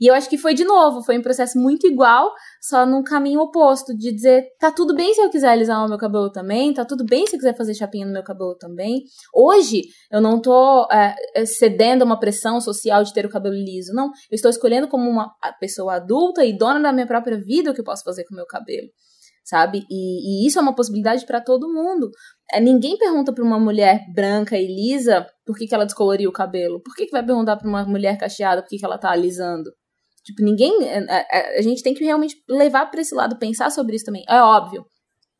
E 0.00 0.06
eu 0.06 0.14
acho 0.14 0.28
que 0.28 0.38
foi 0.38 0.54
de 0.54 0.64
novo, 0.64 1.02
foi 1.02 1.18
um 1.18 1.22
processo 1.22 1.58
muito 1.58 1.86
igual, 1.86 2.32
só 2.66 2.86
num 2.86 3.02
caminho 3.02 3.40
oposto, 3.40 3.94
de 3.94 4.10
dizer, 4.10 4.46
tá 4.58 4.72
tudo 4.72 4.94
bem 4.94 5.12
se 5.12 5.20
eu 5.20 5.28
quiser 5.28 5.48
alisar 5.48 5.84
o 5.84 5.88
meu 5.88 5.98
cabelo 5.98 6.32
também, 6.32 6.72
tá 6.72 6.82
tudo 6.82 7.04
bem 7.04 7.26
se 7.26 7.36
eu 7.36 7.38
quiser 7.38 7.54
fazer 7.54 7.74
chapinha 7.74 8.06
no 8.06 8.12
meu 8.12 8.24
cabelo 8.24 8.56
também. 8.56 9.02
Hoje, 9.34 9.82
eu 10.10 10.18
não 10.18 10.40
tô 10.40 10.88
é, 10.90 11.44
cedendo 11.44 12.00
a 12.00 12.04
uma 12.06 12.18
pressão 12.18 12.62
social 12.62 13.04
de 13.04 13.12
ter 13.12 13.26
o 13.26 13.28
cabelo 13.28 13.54
liso, 13.54 13.92
não. 13.92 14.06
Eu 14.30 14.34
estou 14.34 14.50
escolhendo 14.50 14.88
como 14.88 15.10
uma 15.10 15.30
pessoa 15.60 15.96
adulta 15.96 16.42
e 16.42 16.56
dona 16.56 16.80
da 16.80 16.90
minha 16.90 17.06
própria 17.06 17.38
vida 17.38 17.70
o 17.70 17.74
que 17.74 17.82
eu 17.82 17.84
posso 17.84 18.02
fazer 18.02 18.24
com 18.24 18.32
o 18.32 18.36
meu 18.36 18.46
cabelo 18.46 18.88
sabe? 19.46 19.84
E, 19.90 20.44
e, 20.44 20.46
isso 20.46 20.58
é 20.58 20.62
uma 20.62 20.74
possibilidade 20.74 21.26
para 21.26 21.38
todo 21.38 21.70
mundo. 21.70 22.10
É, 22.50 22.58
ninguém 22.58 22.96
pergunta 22.96 23.30
para 23.30 23.44
uma 23.44 23.60
mulher 23.60 24.00
branca 24.14 24.56
e 24.56 24.66
lisa 24.66 25.26
por 25.44 25.54
que, 25.54 25.66
que 25.66 25.74
ela 25.74 25.84
descoloriu 25.84 26.30
o 26.30 26.32
cabelo. 26.32 26.80
Por 26.82 26.94
que, 26.94 27.04
que 27.04 27.12
vai 27.12 27.22
perguntar 27.22 27.58
para 27.58 27.68
uma 27.68 27.84
mulher 27.84 28.16
cacheada 28.16 28.62
por 28.62 28.70
que, 28.70 28.78
que 28.78 28.84
ela 28.86 28.96
tá 28.96 29.10
alisando? 29.10 29.70
Tipo, 30.24 30.42
ninguém. 30.42 30.72
A, 30.82 30.92
é, 30.92 30.98
a, 30.98 31.16
é, 31.16 31.26
é, 31.56 31.58
a 31.58 31.62
gente 31.62 31.82
tem 31.82 31.94
que 31.94 32.04
realmente 32.04 32.36
levar 32.48 32.86
para 32.86 33.00
esse 33.00 33.14
lado, 33.14 33.38
pensar 33.38 33.70
sobre 33.70 33.96
isso 33.96 34.06
também. 34.06 34.24
É 34.28 34.40
óbvio. 34.40 34.84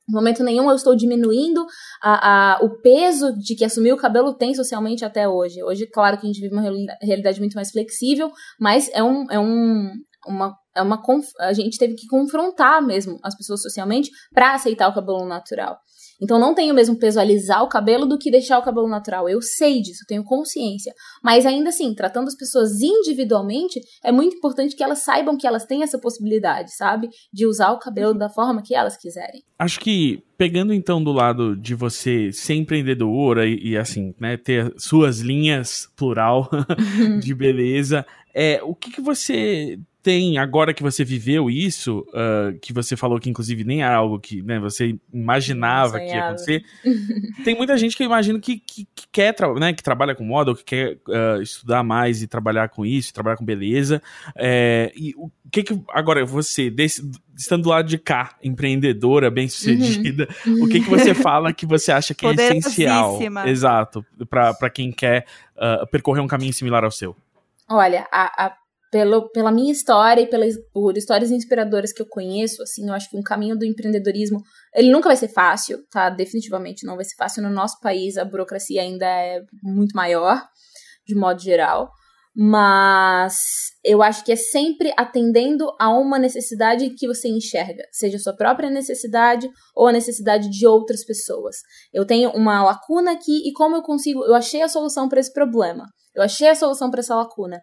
No 0.07 0.16
momento 0.16 0.45
nenhum 0.45 0.68
eu 0.68 0.76
estou 0.76 0.95
diminuindo 0.95 1.64
a, 2.03 2.57
a, 2.57 2.62
o 2.62 2.78
peso 2.82 3.32
de 3.39 3.55
que 3.55 3.64
assumir 3.64 3.93
o 3.93 3.97
cabelo 3.97 4.35
tem 4.35 4.55
socialmente 4.55 5.03
até 5.03 5.26
hoje. 5.26 5.62
Hoje, 5.62 5.87
claro 5.87 6.18
que 6.18 6.26
a 6.26 6.30
gente 6.30 6.43
vive 6.43 6.55
uma 6.55 6.62
realidade 7.01 7.41
muito 7.41 7.55
mais 7.55 7.70
flexível, 7.70 8.30
mas 8.61 8.91
é, 8.93 9.03
um, 9.03 9.24
é, 9.30 9.39
um, 9.39 9.91
uma, 10.26 10.55
é 10.76 10.82
uma. 10.82 11.03
A 11.41 11.55
gente 11.55 11.78
teve 11.78 11.95
que 11.95 12.07
confrontar 12.07 12.82
mesmo 12.82 13.18
as 13.22 13.35
pessoas 13.35 13.62
socialmente 13.62 14.11
para 14.35 14.53
aceitar 14.53 14.89
o 14.89 14.95
cabelo 14.95 15.24
natural. 15.26 15.78
Então 16.24 16.38
não 16.38 16.54
tenho 16.54 16.72
o 16.72 16.74
mesmo 16.74 16.98
peso 16.98 17.20
alisar 17.20 17.62
o 17.62 17.68
cabelo 17.68 18.06
do 18.06 18.18
que 18.18 18.30
deixar 18.30 18.58
o 18.58 18.62
cabelo 18.62 18.88
natural. 18.88 19.28
Eu 19.28 19.42
sei 19.42 19.82
disso, 19.82 20.06
tenho 20.08 20.24
consciência. 20.24 20.90
Mas 21.22 21.44
ainda 21.44 21.68
assim, 21.68 21.94
tratando 21.94 22.28
as 22.28 22.36
pessoas 22.36 22.80
individualmente, 22.80 23.78
é 24.02 24.10
muito 24.10 24.34
importante 24.34 24.74
que 24.74 24.82
elas 24.82 25.00
saibam 25.00 25.36
que 25.36 25.46
elas 25.46 25.66
têm 25.66 25.82
essa 25.82 25.98
possibilidade, 25.98 26.74
sabe? 26.74 27.10
De 27.30 27.46
usar 27.46 27.72
o 27.72 27.78
cabelo 27.78 28.14
da 28.14 28.30
forma 28.30 28.62
que 28.62 28.74
elas 28.74 28.96
quiserem. 28.96 29.42
Acho 29.58 29.78
que 29.78 30.24
pegando 30.38 30.72
então 30.72 31.04
do 31.04 31.12
lado 31.12 31.54
de 31.54 31.74
você 31.74 32.32
ser 32.32 32.54
empreendedora 32.54 33.46
e, 33.46 33.72
e 33.72 33.76
assim, 33.76 34.14
né, 34.18 34.38
ter 34.38 34.72
suas 34.78 35.20
linhas 35.20 35.88
plural 35.94 36.48
de 37.20 37.34
beleza, 37.34 38.06
é, 38.32 38.60
o 38.62 38.74
que, 38.74 38.90
que 38.90 39.02
você 39.02 39.78
tem, 40.05 40.36
agora 40.36 40.74
que 40.74 40.82
você 40.82 41.02
viveu 41.02 41.48
isso, 41.48 42.07
uh, 42.11 42.59
que 42.61 42.74
você 42.74 42.94
falou 42.94 43.18
que 43.18 43.30
inclusive 43.30 43.64
nem 43.64 43.82
era 43.82 43.96
algo 43.96 44.20
que 44.20 44.42
né, 44.42 44.61
você 44.61 44.98
imaginava 45.11 45.98
que 45.98 46.09
ia 46.09 46.26
acontecer, 46.26 46.62
tem 47.42 47.57
muita 47.57 47.74
gente 47.78 47.96
que 47.96 48.02
eu 48.02 48.07
imagino 48.07 48.38
que, 48.38 48.59
que, 48.59 48.86
que 48.94 49.07
quer, 49.11 49.34
né, 49.59 49.72
que 49.72 49.82
trabalha 49.82 50.14
com 50.14 50.22
moda, 50.22 50.50
ou 50.50 50.57
que 50.57 50.62
quer 50.62 50.98
uh, 51.09 51.40
estudar 51.40 51.82
mais 51.82 52.20
e 52.20 52.26
trabalhar 52.26 52.68
com 52.68 52.84
isso, 52.84 53.14
trabalhar 53.14 53.38
com 53.38 53.46
beleza. 53.46 54.02
É, 54.36 54.92
e 54.94 55.14
o 55.16 55.30
que 55.50 55.62
que, 55.62 55.80
agora, 55.88 56.22
você, 56.26 56.68
desse, 56.68 57.11
estando 57.34 57.62
do 57.62 57.70
lado 57.70 57.88
de 57.88 57.96
cá, 57.96 58.36
empreendedora, 58.44 59.30
bem 59.30 59.48
sucedida, 59.48 60.28
uhum. 60.46 60.64
o 60.64 60.68
que 60.68 60.80
que 60.80 60.90
você 60.90 61.14
fala 61.14 61.50
que 61.50 61.64
você 61.64 61.90
acha 61.90 62.12
que 62.12 62.26
é 62.26 62.34
essencial? 62.34 63.18
Exato, 63.46 64.05
para 64.28 64.68
quem 64.68 64.92
quer 64.92 65.24
uh, 65.57 65.86
percorrer 65.86 66.20
um 66.20 66.28
caminho 66.28 66.52
similar 66.52 66.84
ao 66.84 66.90
seu? 66.90 67.16
Olha, 67.66 68.07
a, 68.12 68.44
a 68.44 68.63
pelo, 68.95 69.28
pela 69.30 69.51
minha 69.51 69.72
história 69.72 70.20
e 70.20 70.26
pelas, 70.28 70.55
por 70.72 70.97
histórias 70.97 71.32
inspiradoras 71.32 71.92
que 71.92 72.01
eu 72.01 72.07
conheço, 72.07 72.62
assim, 72.62 72.86
eu 72.86 72.95
acho 72.95 73.11
que 73.11 73.16
um 73.16 73.22
caminho 73.24 73.59
do 73.59 73.64
empreendedorismo, 73.64 74.40
ele 74.72 74.88
nunca 74.92 75.09
vai 75.09 75.16
ser 75.16 75.26
fácil, 75.26 75.84
tá? 75.90 76.09
Definitivamente 76.09 76.86
não 76.86 76.95
vai 76.95 77.05
ser 77.05 77.16
fácil. 77.16 77.42
No 77.42 77.51
nosso 77.51 77.80
país, 77.80 78.16
a 78.16 78.24
burocracia 78.24 78.80
ainda 78.80 79.05
é 79.05 79.42
muito 79.64 79.97
maior, 79.97 80.40
de 81.05 81.16
modo 81.16 81.42
geral. 81.42 81.90
Mas 82.36 83.34
eu 83.84 84.01
acho 84.01 84.24
que 84.24 84.30
é 84.30 84.36
sempre 84.36 84.95
atendendo 84.97 85.66
a 85.80 85.90
uma 85.90 86.16
necessidade 86.16 86.88
que 86.90 87.09
você 87.09 87.26
enxerga, 87.26 87.82
seja 87.90 88.16
a 88.16 88.20
sua 88.20 88.36
própria 88.36 88.70
necessidade 88.70 89.51
ou 89.74 89.88
a 89.88 89.92
necessidade 89.92 90.49
de 90.49 90.68
outras 90.68 91.05
pessoas. 91.05 91.57
Eu 91.92 92.07
tenho 92.07 92.30
uma 92.30 92.62
lacuna 92.62 93.11
aqui 93.11 93.42
e 93.45 93.53
como 93.55 93.74
eu 93.74 93.82
consigo, 93.82 94.24
eu 94.24 94.36
achei 94.36 94.62
a 94.62 94.68
solução 94.68 95.09
para 95.09 95.18
esse 95.18 95.32
problema. 95.32 95.84
Eu 96.14 96.22
achei 96.22 96.49
a 96.49 96.55
solução 96.55 96.92
para 96.92 97.01
essa 97.01 97.16
lacuna 97.16 97.61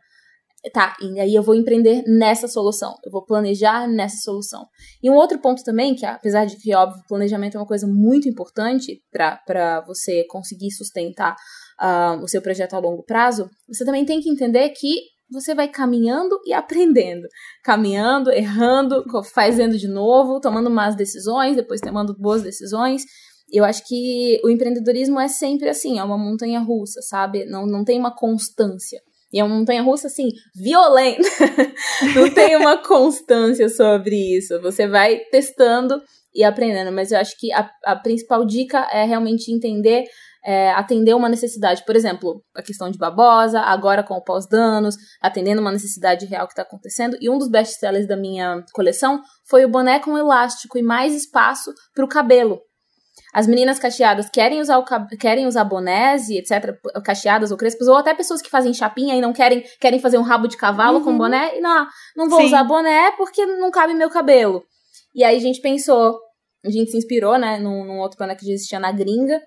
tá, 0.70 0.95
e 1.01 1.20
aí 1.20 1.34
eu 1.34 1.41
vou 1.41 1.55
empreender 1.55 2.03
nessa 2.05 2.47
solução, 2.47 2.95
eu 3.03 3.12
vou 3.12 3.26
planejar 3.26 3.88
nessa 3.88 4.18
solução. 4.18 4.66
E 5.01 5.09
um 5.09 5.16
outro 5.16 5.39
ponto 5.39 5.64
também, 5.64 5.95
que 5.95 6.05
apesar 6.05 6.45
de 6.45 6.57
que, 6.57 6.76
óbvio, 6.76 7.01
planejamento 7.07 7.55
é 7.55 7.59
uma 7.59 7.66
coisa 7.66 7.88
muito 7.88 8.30
importante 8.30 9.01
para 9.12 9.82
você 9.88 10.24
conseguir 10.28 10.72
sustentar 10.72 11.36
uh, 11.82 12.24
o 12.24 12.28
seu 12.28 12.41
projeto 12.41 12.76
a 12.76 12.80
longo 12.80 13.03
prazo, 13.03 13.49
você 13.68 13.84
também 13.84 14.05
tem 14.05 14.20
que 14.22 14.30
entender 14.30 14.70
que 14.70 15.01
você 15.32 15.55
vai 15.55 15.68
caminhando 15.68 16.39
e 16.45 16.53
aprendendo. 16.53 17.28
Caminhando, 17.64 18.32
errando, 18.32 19.03
fazendo 19.34 19.78
de 19.78 19.88
novo, 19.88 20.41
tomando 20.41 20.70
más 20.70 20.95
decisões, 20.95 21.55
depois 21.55 21.80
tomando 21.80 22.14
boas 22.20 22.43
decisões. 22.43 23.03
Eu 23.51 23.64
acho 23.64 23.86
que 23.88 24.39
o 24.43 24.49
empreendedorismo 24.49 25.20
é 25.20 25.28
sempre 25.28 25.70
assim, 25.70 25.99
é 25.99 26.03
uma 26.03 26.18
montanha 26.18 26.59
russa, 26.59 27.01
sabe? 27.01 27.45
Não, 27.45 27.66
não 27.66 27.84
tem 27.84 27.97
uma 27.97 28.16
constância. 28.16 29.01
E 29.32 29.40
é 29.40 29.44
uma 29.44 29.58
montanha 29.58 29.82
russa, 29.82 30.08
assim, 30.08 30.30
violenta. 30.56 31.28
não 32.16 32.30
tem 32.34 32.56
uma 32.56 32.78
constância 32.78 33.70
sobre 33.70 34.38
isso. 34.38 34.62
Você 34.62 34.88
vai 34.88 35.20
testando 35.32 36.02
e 36.34 36.44
aprendendo. 36.44 36.92
Mas 36.92 37.12
eu 37.12 37.20
acho 37.20 37.38
que 37.38 37.52
a, 37.54 37.70
a 37.86 37.96
principal 37.96 38.46
dica 38.46 38.80
é 38.92 39.06
realmente 39.06 39.52
entender, 39.52 40.04
é, 40.44 40.72
atender 40.72 41.14
uma 41.14 41.30
necessidade. 41.30 41.84
Por 41.86 41.96
exemplo, 41.96 42.44
a 42.56 42.62
questão 42.62 42.90
de 42.90 42.98
babosa, 42.98 43.62
agora 43.62 44.04
com 44.04 44.16
o 44.16 44.24
pós-danos, 44.24 44.96
atendendo 45.22 45.62
uma 45.62 45.72
necessidade 45.72 46.26
real 46.26 46.46
que 46.46 46.54
está 46.54 46.64
acontecendo. 46.64 47.18
E 47.22 47.30
um 47.30 47.38
dos 47.38 47.50
best-sellers 47.50 48.08
da 48.08 48.18
minha 48.18 48.64
coleção 48.74 49.22
foi 49.50 49.64
o 49.64 49.70
boné 49.70 50.00
com 50.00 50.18
elástico 50.18 50.78
e 50.78 50.84
mais 50.84 51.14
espaço 51.14 51.72
para 51.94 52.06
o 52.06 52.10
cabelo. 52.10 52.60
As 53.34 53.48
meninas 53.48 53.80
cacheadas 53.80 54.30
querem 54.30 54.60
usar, 54.60 54.78
o, 54.78 54.86
querem 55.18 55.48
usar 55.48 55.64
bonés 55.64 56.30
e 56.30 56.38
etc, 56.38 56.78
cacheadas 57.04 57.52
ou 57.52 57.58
crespas, 57.58 57.88
ou 57.88 57.96
até 57.96 58.14
pessoas 58.14 58.42
que 58.42 58.50
fazem 58.50 58.74
chapinha 58.74 59.16
e 59.16 59.22
não 59.22 59.34
querem, 59.34 59.64
querem 59.80 60.00
fazer 60.00 60.18
um 60.18 60.24
rabo 60.24 60.48
de 60.48 60.58
cavalo 60.58 61.00
uhum. 61.00 61.04
com 61.04 61.18
boné, 61.18 61.58
e 61.58 61.62
não, 61.62 61.88
não 62.16 62.30
vou 62.30 62.42
Sim. 62.42 62.48
usar 62.48 62.64
boné 62.64 63.12
porque 63.18 63.46
não 63.46 63.72
cabe 63.72 63.94
meu 63.94 64.10
cabelo. 64.10 64.64
E 65.16 65.24
aí 65.24 65.38
a 65.38 65.42
gente 65.42 65.62
pensou, 65.62 66.20
a 66.66 66.70
gente 66.70 66.92
se 66.92 66.98
inspirou, 66.98 67.38
né, 67.38 67.58
num, 67.58 67.86
num 67.86 68.00
outro 68.00 68.18
boné 68.18 68.36
que 68.36 68.46
já 68.46 68.52
existia 68.52 68.80
na 68.80 68.92
gringa, 68.92 69.42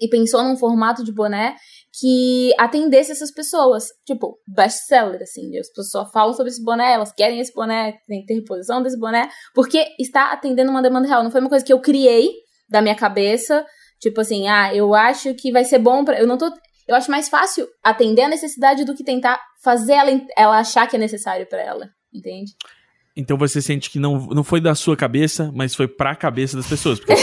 e 0.00 0.08
pensou 0.08 0.42
num 0.42 0.56
formato 0.56 1.04
de 1.04 1.12
boné 1.12 1.54
que 1.92 2.52
atendesse 2.58 3.12
essas 3.12 3.30
pessoas. 3.30 3.88
Tipo, 4.06 4.38
best-seller, 4.48 5.20
assim. 5.22 5.58
As 5.58 5.68
pessoas 5.68 5.90
só 5.90 6.10
falam 6.10 6.32
sobre 6.32 6.50
esse 6.50 6.64
boné, 6.64 6.92
elas 6.92 7.12
querem 7.12 7.38
esse 7.38 7.52
boné, 7.52 7.98
tem 8.08 8.20
que 8.20 8.26
ter 8.26 8.34
reposição 8.34 8.82
desse 8.82 8.98
boné, 8.98 9.28
porque 9.54 9.84
está 9.98 10.32
atendendo 10.32 10.70
uma 10.70 10.80
demanda 10.82 11.06
real. 11.06 11.22
Não 11.22 11.30
foi 11.30 11.40
uma 11.40 11.50
coisa 11.50 11.64
que 11.64 11.72
eu 11.72 11.80
criei 11.80 12.30
da 12.70 12.80
minha 12.80 12.94
cabeça, 12.94 13.64
tipo 13.98 14.20
assim, 14.20 14.48
ah, 14.48 14.74
eu 14.74 14.94
acho 14.94 15.34
que 15.34 15.50
vai 15.52 15.64
ser 15.64 15.78
bom 15.78 16.04
para 16.04 16.18
eu 16.18 16.26
não 16.26 16.38
tô 16.38 16.50
eu 16.90 16.96
acho 16.96 17.10
mais 17.10 17.28
fácil 17.28 17.68
atender 17.84 18.22
a 18.22 18.28
necessidade 18.28 18.84
do 18.84 18.96
que 18.96 19.04
tentar 19.04 19.40
fazer 19.62 19.92
ela, 19.92 20.10
ela 20.36 20.58
achar 20.58 20.88
que 20.88 20.96
é 20.96 20.98
necessário 20.98 21.46
para 21.46 21.62
ela, 21.62 21.88
entende? 22.12 22.52
Então 23.16 23.38
você 23.38 23.62
sente 23.62 23.88
que 23.90 24.00
não, 24.00 24.26
não 24.26 24.42
foi 24.42 24.60
da 24.60 24.74
sua 24.74 24.96
cabeça, 24.96 25.52
mas 25.54 25.72
foi 25.74 25.86
pra 25.86 26.16
cabeça 26.16 26.56
das 26.56 26.66
pessoas. 26.66 26.98
Porque 26.98 27.14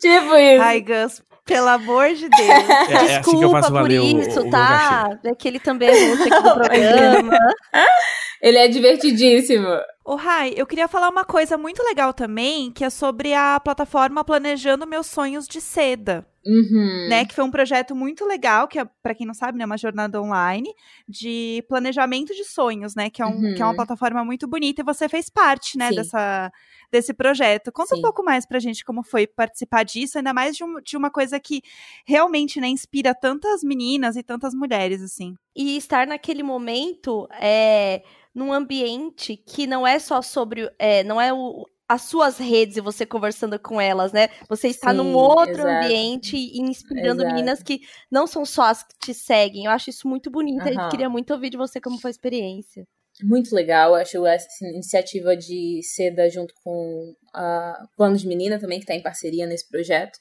tipo 0.00 0.34
isso. 0.34 0.62
Ai, 0.62 0.80
Gus, 0.80 1.22
pelo 1.44 1.68
amor 1.68 2.08
de 2.14 2.28
Deus. 2.28 2.40
É, 2.40 2.94
é 2.94 3.18
Desculpa 3.20 3.58
assim 3.58 3.72
por 3.72 3.90
isso, 3.90 4.40
o, 4.40 4.48
o 4.48 4.50
tá? 4.50 5.18
É 5.24 5.34
que 5.34 5.46
ele 5.46 5.60
também 5.60 5.90
é 5.90 6.08
músico 6.08 6.34
aqui 6.34 6.42
do 6.42 6.54
programa. 6.54 7.38
ele 8.42 8.58
é 8.58 8.66
divertidíssimo. 8.66 9.68
O 10.04 10.16
Rai, 10.16 10.52
eu 10.56 10.66
queria 10.66 10.88
falar 10.88 11.08
uma 11.08 11.24
coisa 11.24 11.56
muito 11.56 11.80
legal 11.84 12.12
também, 12.12 12.72
que 12.72 12.84
é 12.84 12.90
sobre 12.90 13.32
a 13.32 13.60
plataforma 13.60 14.24
Planejando 14.24 14.84
Meus 14.84 15.06
Sonhos 15.06 15.46
de 15.46 15.60
Seda. 15.60 16.26
Uhum. 16.44 17.06
Né, 17.08 17.24
que 17.24 17.36
foi 17.36 17.44
um 17.44 17.52
projeto 17.52 17.94
muito 17.94 18.24
legal, 18.24 18.66
que 18.66 18.76
é, 18.76 18.84
para 19.00 19.14
quem 19.14 19.24
não 19.24 19.32
sabe, 19.32 19.56
né, 19.56 19.64
uma 19.64 19.78
jornada 19.78 20.20
online 20.20 20.68
de 21.08 21.64
planejamento 21.68 22.34
de 22.34 22.42
sonhos, 22.44 22.96
né, 22.96 23.08
que 23.10 23.22
é, 23.22 23.24
um, 23.24 23.30
uhum. 23.30 23.54
que 23.54 23.62
é 23.62 23.64
uma 23.64 23.70
uhum. 23.70 23.76
plataforma 23.76 24.24
muito 24.24 24.48
bonita 24.48 24.82
e 24.82 24.84
você 24.84 25.08
fez 25.08 25.30
parte, 25.30 25.78
né, 25.78 25.90
dessa, 25.90 26.50
desse 26.90 27.14
projeto. 27.14 27.70
Conta 27.70 27.94
Sim. 27.94 28.00
um 28.00 28.02
pouco 28.02 28.24
mais 28.24 28.44
pra 28.44 28.58
gente 28.58 28.84
como 28.84 29.04
foi 29.04 29.24
participar 29.24 29.84
disso, 29.84 30.18
ainda 30.18 30.34
mais 30.34 30.56
de, 30.56 30.64
um, 30.64 30.80
de 30.80 30.96
uma 30.96 31.12
coisa 31.12 31.38
que 31.38 31.62
realmente, 32.04 32.60
né, 32.60 32.66
inspira 32.66 33.14
tantas 33.14 33.62
meninas 33.62 34.16
e 34.16 34.22
tantas 34.24 34.52
mulheres, 34.52 35.00
assim. 35.00 35.36
E 35.54 35.76
estar 35.76 36.08
naquele 36.08 36.42
momento, 36.42 37.28
é 37.40 38.02
num 38.34 38.52
ambiente 38.52 39.36
que 39.36 39.66
não 39.66 39.86
é 39.86 39.98
só 39.98 40.22
sobre. 40.22 40.70
É, 40.78 41.04
não 41.04 41.20
é 41.20 41.32
o, 41.32 41.66
as 41.88 42.02
suas 42.02 42.38
redes 42.38 42.76
e 42.76 42.80
você 42.80 43.04
conversando 43.04 43.58
com 43.58 43.80
elas, 43.80 44.12
né? 44.12 44.28
Você 44.48 44.68
está 44.68 44.90
Sim, 44.90 44.96
num 44.96 45.14
outro 45.14 45.60
exato. 45.60 45.68
ambiente 45.68 46.36
e 46.36 46.60
inspirando 46.60 47.22
exato. 47.22 47.34
meninas 47.34 47.62
que 47.62 47.80
não 48.10 48.26
são 48.26 48.44
só 48.44 48.64
as 48.64 48.82
que 48.82 48.94
te 48.98 49.14
seguem. 49.14 49.66
Eu 49.66 49.70
acho 49.72 49.90
isso 49.90 50.08
muito 50.08 50.30
bonito 50.30 50.64
uhum. 50.64 50.86
e 50.86 50.90
queria 50.90 51.10
muito 51.10 51.32
ouvir 51.32 51.50
de 51.50 51.56
você 51.56 51.80
como 51.80 52.00
foi 52.00 52.10
a 52.10 52.12
experiência. 52.12 52.86
Muito 53.22 53.54
legal, 53.54 53.94
acho 53.94 54.24
essa 54.24 54.46
iniciativa 54.66 55.36
de 55.36 55.80
Seda 55.82 56.30
junto 56.30 56.54
com 56.64 57.14
a 57.34 57.86
Plano 57.94 58.16
de 58.16 58.26
Menina 58.26 58.58
também, 58.58 58.78
que 58.78 58.84
está 58.84 58.94
em 58.94 59.02
parceria 59.02 59.46
nesse 59.46 59.68
projeto. 59.68 60.18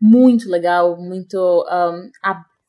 Muito 0.00 0.48
legal, 0.48 0.96
muito 0.96 1.36
um, 1.36 2.10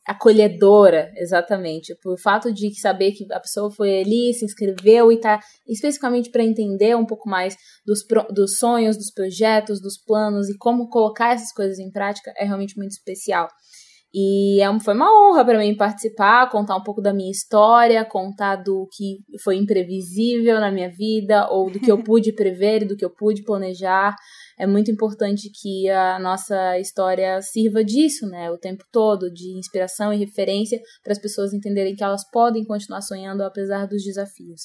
acolhedora, 0.10 1.12
exatamente, 1.16 1.95
por 2.01 2.20
fato 2.20 2.51
de 2.51 2.74
saber 2.80 3.12
que 3.12 3.32
a 3.32 3.39
pessoa 3.39 3.70
foi 3.70 4.01
ali, 4.01 4.34
se 4.34 4.43
inscreveu 4.43 5.12
e 5.12 5.20
tá 5.20 5.39
especificamente 5.68 6.32
para 6.32 6.43
entender 6.43 6.97
um 6.97 7.05
pouco 7.05 7.30
mais 7.30 7.55
dos, 7.86 7.99
dos 8.32 8.57
sonhos, 8.57 8.97
dos 8.97 9.12
projetos, 9.14 9.80
dos 9.80 10.01
planos 10.03 10.49
e 10.49 10.57
como 10.57 10.89
colocar 10.89 11.36
essas 11.36 11.53
coisas 11.53 11.78
em 11.78 11.91
prática 11.91 12.34
é 12.38 12.43
realmente 12.43 12.76
muito 12.76 12.91
especial. 12.91 13.47
E 14.12 14.60
é, 14.60 14.80
foi 14.80 14.95
uma 14.95 15.05
honra 15.12 15.45
para 15.45 15.60
mim 15.60 15.78
participar, 15.78 16.49
contar 16.49 16.76
um 16.76 16.82
pouco 16.82 17.01
da 17.01 17.14
minha 17.14 17.30
história, 17.30 18.03
contar 18.03 18.55
do 18.55 18.88
que 18.91 19.20
foi 19.43 19.57
imprevisível 19.57 20.60
na 20.60 20.72
minha 20.72 20.89
vida, 20.89 21.47
ou 21.51 21.70
do 21.70 21.80
que 21.80 21.91
eu 21.91 22.01
pude 22.03 22.34
prever, 22.34 22.88
do 22.88 22.97
que 22.97 23.05
eu 23.05 23.12
pude 23.12 23.43
planejar 23.43 24.16
é 24.60 24.68
muito 24.68 24.91
importante 24.91 25.49
que 25.49 25.89
a 25.89 26.20
nossa 26.20 26.78
história 26.78 27.41
sirva 27.41 27.84
disso, 27.84 28.28
né, 28.28 28.51
o 28.51 28.57
tempo 28.57 28.84
todo, 28.91 29.32
de 29.32 29.57
inspiração 29.57 30.14
e 30.14 30.18
referência 30.18 30.80
para 31.01 31.14
as 31.14 31.20
pessoas 31.20 31.53
entenderem 31.53 31.95
que 31.95 32.03
elas 32.03 32.30
podem 32.30 32.66
continuar 32.66 33.01
sonhando 33.01 33.41
apesar 33.41 33.88
dos 33.88 34.03
desafios. 34.03 34.64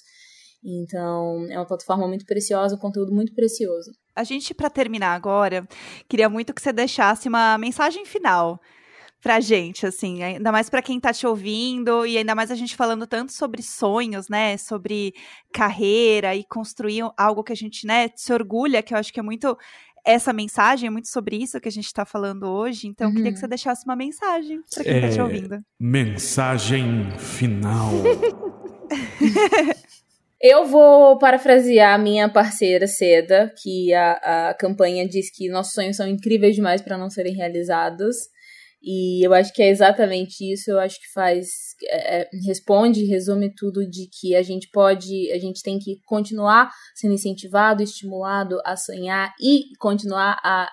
Então, 0.64 1.46
é 1.48 1.58
uma 1.58 1.66
plataforma 1.66 2.08
muito 2.08 2.24
preciosa, 2.24 2.74
um 2.74 2.78
conteúdo 2.78 3.12
muito 3.12 3.34
precioso. 3.34 3.92
A 4.16 4.24
gente, 4.24 4.52
para 4.52 4.70
terminar 4.70 5.14
agora, 5.14 5.68
queria 6.08 6.28
muito 6.28 6.52
que 6.52 6.62
você 6.62 6.72
deixasse 6.72 7.28
uma 7.28 7.56
mensagem 7.56 8.04
final 8.04 8.60
pra 9.24 9.40
gente, 9.40 9.86
assim, 9.86 10.22
ainda 10.22 10.52
mais 10.52 10.68
para 10.68 10.82
quem 10.82 11.00
tá 11.00 11.10
te 11.10 11.26
ouvindo 11.26 12.04
e 12.04 12.18
ainda 12.18 12.34
mais 12.34 12.50
a 12.50 12.54
gente 12.54 12.76
falando 12.76 13.06
tanto 13.06 13.32
sobre 13.32 13.62
sonhos, 13.62 14.28
né, 14.28 14.58
sobre 14.58 15.14
carreira 15.50 16.34
e 16.34 16.44
construir 16.44 17.10
algo 17.16 17.42
que 17.42 17.50
a 17.50 17.56
gente, 17.56 17.86
né, 17.86 18.10
se 18.14 18.34
orgulha, 18.34 18.82
que 18.82 18.92
eu 18.92 18.98
acho 18.98 19.10
que 19.10 19.18
é 19.18 19.22
muito 19.22 19.56
essa 20.04 20.30
mensagem, 20.30 20.88
é 20.88 20.90
muito 20.90 21.08
sobre 21.08 21.36
isso 21.36 21.58
que 21.58 21.68
a 21.68 21.72
gente 21.72 21.90
tá 21.90 22.04
falando 22.04 22.46
hoje, 22.46 22.86
então 22.86 23.08
uhum. 23.08 23.14
queria 23.14 23.30
que 23.30 23.36
uhum. 23.36 23.40
você 23.40 23.48
deixasse 23.48 23.86
uma 23.86 23.96
mensagem 23.96 24.60
para 24.74 24.84
quem 24.84 24.92
é, 24.92 25.00
tá 25.00 25.08
te 25.08 25.18
é, 25.18 25.22
ouvindo. 25.22 25.64
Mensagem 25.80 27.10
final. 27.18 27.92
Eu 30.38 30.66
vou 30.66 31.16
parafrasear 31.18 31.94
a 31.94 31.98
minha 31.98 32.28
parceira 32.28 32.86
Seda, 32.86 33.50
que 33.62 33.94
a, 33.94 34.50
a 34.50 34.54
campanha 34.54 35.08
diz 35.08 35.30
que 35.34 35.48
nossos 35.48 35.72
sonhos 35.72 35.96
são 35.96 36.06
incríveis 36.06 36.54
demais 36.54 36.82
para 36.82 36.98
não 36.98 37.08
serem 37.08 37.34
realizados. 37.34 38.33
E 38.86 39.26
eu 39.26 39.32
acho 39.32 39.50
que 39.54 39.62
é 39.62 39.70
exatamente 39.70 40.44
isso, 40.52 40.70
eu 40.70 40.78
acho 40.78 41.00
que 41.00 41.10
faz, 41.14 41.46
é, 41.84 42.20
é, 42.20 42.28
responde, 42.46 43.06
resume 43.06 43.50
tudo 43.54 43.88
de 43.88 44.08
que 44.20 44.36
a 44.36 44.42
gente 44.42 44.68
pode, 44.70 45.32
a 45.32 45.38
gente 45.38 45.62
tem 45.62 45.78
que 45.78 46.00
continuar 46.04 46.70
sendo 46.94 47.14
incentivado, 47.14 47.82
estimulado 47.82 48.58
a 48.62 48.76
sonhar 48.76 49.32
e 49.40 49.74
continuar 49.78 50.38
a 50.44 50.68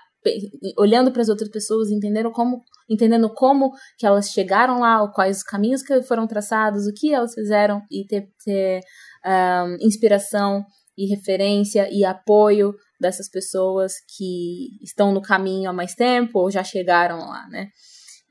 olhando 0.77 1.11
para 1.11 1.21
as 1.21 1.29
outras 1.29 1.49
pessoas, 1.49 1.89
entendendo 1.89 2.31
como, 2.31 2.61
entendendo 2.87 3.33
como 3.33 3.71
que 3.97 4.05
elas 4.05 4.29
chegaram 4.29 4.79
lá, 4.79 5.07
quais 5.07 5.37
os 5.37 5.43
caminhos 5.43 5.81
que 5.81 6.03
foram 6.03 6.27
traçados, 6.27 6.85
o 6.85 6.93
que 6.93 7.11
elas 7.13 7.33
fizeram 7.33 7.81
e 7.89 8.05
ter, 8.05 8.27
ter 8.43 8.81
um, 9.25 9.77
inspiração 9.81 10.63
e 10.97 11.07
referência 11.07 11.89
e 11.91 12.05
apoio 12.05 12.75
dessas 12.99 13.29
pessoas 13.29 13.93
que 14.15 14.77
estão 14.83 15.11
no 15.11 15.21
caminho 15.21 15.69
há 15.69 15.73
mais 15.73 15.95
tempo 15.95 16.39
ou 16.39 16.51
já 16.51 16.63
chegaram 16.63 17.17
lá, 17.17 17.47
né? 17.49 17.69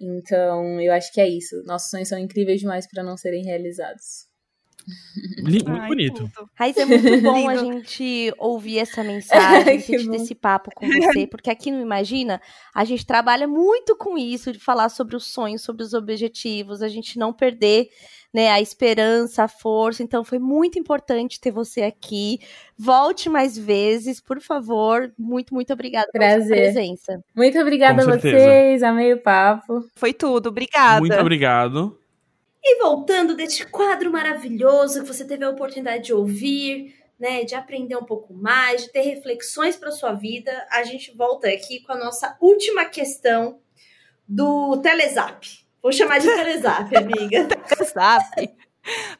Então, 0.00 0.80
eu 0.80 0.92
acho 0.92 1.12
que 1.12 1.20
é 1.20 1.28
isso. 1.28 1.62
Nossos 1.64 1.90
sonhos 1.90 2.08
são 2.08 2.18
incríveis 2.18 2.60
demais 2.60 2.86
para 2.86 3.02
não 3.02 3.16
serem 3.16 3.44
realizados. 3.44 4.29
Muito 5.42 5.70
Ai, 5.70 5.88
bonito. 5.88 6.30
Raiz, 6.54 6.76
é 6.76 6.84
muito 6.84 7.02
bom 7.22 7.48
a 7.48 7.56
gente 7.56 8.32
ouvir 8.38 8.78
essa 8.78 9.02
mensagem, 9.04 9.80
sentir 9.80 10.14
esse 10.14 10.34
papo 10.34 10.70
com 10.74 10.86
você, 10.86 11.26
porque 11.28 11.50
aqui 11.50 11.70
no 11.70 11.80
Imagina, 11.80 12.40
a 12.74 12.84
gente 12.84 13.04
trabalha 13.04 13.46
muito 13.46 13.96
com 13.96 14.16
isso, 14.16 14.52
de 14.52 14.58
falar 14.58 14.88
sobre 14.88 15.16
os 15.16 15.24
sonhos, 15.26 15.62
sobre 15.62 15.82
os 15.82 15.94
objetivos, 15.94 16.82
a 16.82 16.88
gente 16.88 17.18
não 17.18 17.32
perder 17.32 17.88
né, 18.32 18.50
a 18.50 18.60
esperança, 18.60 19.44
a 19.44 19.48
força. 19.48 20.02
Então 20.02 20.24
foi 20.24 20.38
muito 20.38 20.78
importante 20.78 21.40
ter 21.40 21.50
você 21.50 21.82
aqui. 21.82 22.38
Volte 22.78 23.28
mais 23.28 23.58
vezes, 23.58 24.20
por 24.20 24.40
favor. 24.40 25.12
Muito, 25.18 25.52
muito 25.52 25.72
obrigada 25.72 26.08
Prazer. 26.12 26.48
pela 26.48 26.64
sua 26.64 26.72
presença. 26.72 27.24
Muito 27.34 27.58
obrigada 27.58 28.02
a 28.02 28.16
vocês, 28.16 28.82
amei 28.82 29.12
o 29.12 29.18
papo. 29.18 29.84
Foi 29.96 30.12
tudo, 30.12 30.48
obrigada. 30.48 31.00
Muito 31.00 31.18
obrigado. 31.18 31.99
E 32.62 32.78
voltando 32.82 33.34
deste 33.34 33.64
quadro 33.66 34.10
maravilhoso 34.12 35.02
que 35.02 35.08
você 35.08 35.24
teve 35.24 35.44
a 35.44 35.50
oportunidade 35.50 36.04
de 36.04 36.12
ouvir, 36.12 36.94
né, 37.18 37.44
de 37.44 37.54
aprender 37.54 37.96
um 37.96 38.04
pouco 38.04 38.32
mais, 38.32 38.84
de 38.84 38.92
ter 38.92 39.02
reflexões 39.02 39.76
para 39.76 39.90
sua 39.90 40.12
vida, 40.12 40.66
a 40.70 40.82
gente 40.82 41.14
volta 41.14 41.48
aqui 41.48 41.80
com 41.80 41.92
a 41.92 41.98
nossa 41.98 42.36
última 42.40 42.84
questão 42.86 43.60
do 44.26 44.78
Telezap. 44.78 45.46
Vou 45.82 45.92
chamar 45.92 46.18
de 46.18 46.26
Telezap, 46.26 46.94
amiga. 46.96 47.46
Telezap. 47.46 48.50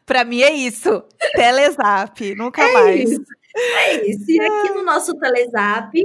Para 0.06 0.24
mim 0.24 0.42
é 0.42 0.52
isso. 0.52 1.02
Telezap, 1.34 2.34
nunca 2.34 2.62
é 2.62 2.72
mais. 2.72 3.10
Isso. 3.10 3.24
É 3.54 4.06
isso. 4.06 4.30
E 4.30 4.40
aqui 4.40 4.74
no 4.74 4.82
nosso 4.82 5.14
Telezap, 5.18 6.02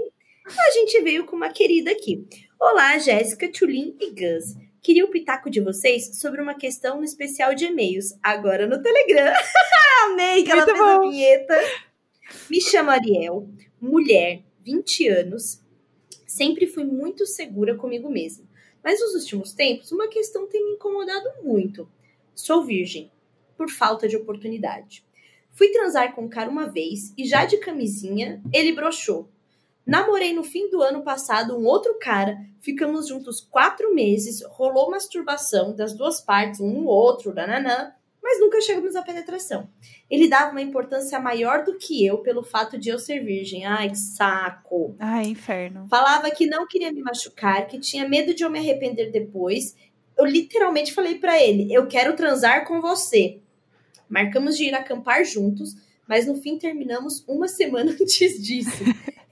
a 0.48 0.72
gente 0.72 1.02
veio 1.02 1.26
com 1.26 1.36
uma 1.36 1.50
querida 1.50 1.92
aqui. 1.92 2.28
Olá, 2.60 2.98
Jéssica, 2.98 3.50
Tulin 3.52 3.96
e 4.00 4.12
Gus. 4.12 4.56
Queria 4.86 5.04
o 5.04 5.10
pitaco 5.10 5.50
de 5.50 5.60
vocês 5.60 6.20
sobre 6.20 6.40
uma 6.40 6.54
questão 6.54 6.98
no 6.98 7.04
especial 7.04 7.56
de 7.56 7.66
e-mails, 7.66 8.14
agora 8.22 8.68
no 8.68 8.80
Telegram. 8.80 9.34
Amei 10.06 10.44
que 10.44 10.52
ela 10.52 10.64
fez 10.64 10.78
bom. 10.78 10.84
a 10.84 11.00
vinheta. 11.00 11.56
Me 12.48 12.62
chamo 12.62 12.92
Ariel, 12.92 13.50
mulher, 13.82 14.44
20 14.64 15.08
anos. 15.08 15.60
Sempre 16.28 16.68
fui 16.68 16.84
muito 16.84 17.26
segura 17.26 17.76
comigo 17.76 18.12
mesma. 18.12 18.46
Mas 18.84 19.00
nos 19.00 19.16
últimos 19.16 19.54
tempos, 19.54 19.92
uma 19.92 20.08
questão 20.08 20.48
tem 20.48 20.64
me 20.64 20.74
incomodado 20.74 21.32
muito. 21.42 21.92
Sou 22.36 22.64
virgem, 22.64 23.12
por 23.58 23.72
falta 23.72 24.08
de 24.08 24.16
oportunidade. 24.16 25.04
Fui 25.52 25.70
transar 25.70 26.14
com 26.14 26.26
um 26.26 26.30
cara 26.30 26.48
uma 26.48 26.68
vez 26.68 27.12
e 27.18 27.26
já 27.26 27.44
de 27.44 27.58
camisinha, 27.58 28.40
ele 28.54 28.72
broxou. 28.72 29.32
Namorei 29.86 30.34
no 30.34 30.44
fim 30.44 30.70
do 30.70 30.82
ano 30.82 31.04
passado 31.04 31.58
um 31.58 31.66
outro 31.66 31.98
cara, 32.00 32.38
ficamos 32.60 33.08
juntos 33.08 33.40
quatro 33.40 33.94
meses, 33.94 34.44
rolou 34.50 34.90
masturbação 34.90 35.76
das 35.76 35.94
duas 35.94 36.20
partes, 36.20 36.60
um 36.60 36.82
no 36.82 36.88
outro, 36.88 37.34
nananã, 37.34 37.94
mas 38.26 38.40
nunca 38.40 38.60
chegamos 38.60 38.96
à 38.96 39.04
penetração. 39.04 39.70
Ele 40.10 40.28
dava 40.28 40.50
uma 40.50 40.62
importância 40.62 41.20
maior 41.20 41.64
do 41.64 41.78
que 41.78 42.04
eu 42.04 42.18
pelo 42.18 42.42
fato 42.44 42.76
de 42.76 42.90
eu 42.90 42.98
ser 42.98 43.24
virgem. 43.24 43.66
Ai, 43.68 43.92
que 43.92 43.98
saco. 44.00 44.96
Ai, 44.98 45.26
inferno. 45.28 45.86
Falava 45.88 46.32
que 46.32 46.48
não 46.48 46.66
queria 46.68 46.92
me 46.92 47.04
machucar, 47.04 47.68
que 47.68 47.80
tinha 47.80 48.10
medo 48.10 48.34
de 48.34 48.44
eu 48.44 48.50
me 48.50 48.58
arrepender 48.58 49.12
depois. 49.12 49.76
Eu 50.18 50.26
literalmente 50.26 50.92
falei 50.92 51.20
para 51.20 51.40
ele: 51.40 51.72
eu 51.72 51.86
quero 51.86 52.16
transar 52.16 52.66
com 52.66 52.82
você. 52.82 53.40
Marcamos 54.10 54.58
de 54.58 54.66
ir 54.66 54.74
acampar 54.74 55.24
juntos, 55.24 55.76
mas 56.08 56.26
no 56.26 56.36
fim 56.36 56.58
terminamos 56.58 57.24
uma 57.28 57.48
semana 57.48 57.92
antes 58.02 58.42
disso. 58.42 58.84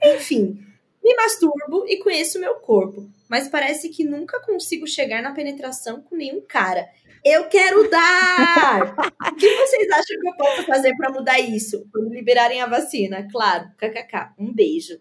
Enfim, 0.04 0.58
me 1.02 1.14
masturbo 1.16 1.86
e 1.86 1.98
conheço 1.98 2.40
meu 2.40 2.56
corpo, 2.56 3.08
mas 3.28 3.48
parece 3.48 3.88
que 3.88 4.04
nunca 4.04 4.40
consigo 4.40 4.86
chegar 4.86 5.22
na 5.22 5.32
penetração 5.32 6.02
com 6.02 6.16
nenhum 6.16 6.40
cara. 6.40 6.88
Eu 7.24 7.48
quero 7.48 7.88
dar! 7.88 8.94
o 9.32 9.34
que 9.34 9.56
vocês 9.56 9.90
acham 9.90 10.20
que 10.20 10.28
eu 10.28 10.36
posso 10.36 10.66
fazer 10.66 10.94
para 10.96 11.10
mudar 11.10 11.40
isso? 11.40 11.86
Quando 11.90 12.12
liberarem 12.12 12.60
a 12.60 12.66
vacina? 12.66 13.26
Claro, 13.30 13.70
kkk. 13.78 14.34
Um 14.38 14.52
beijo. 14.52 15.00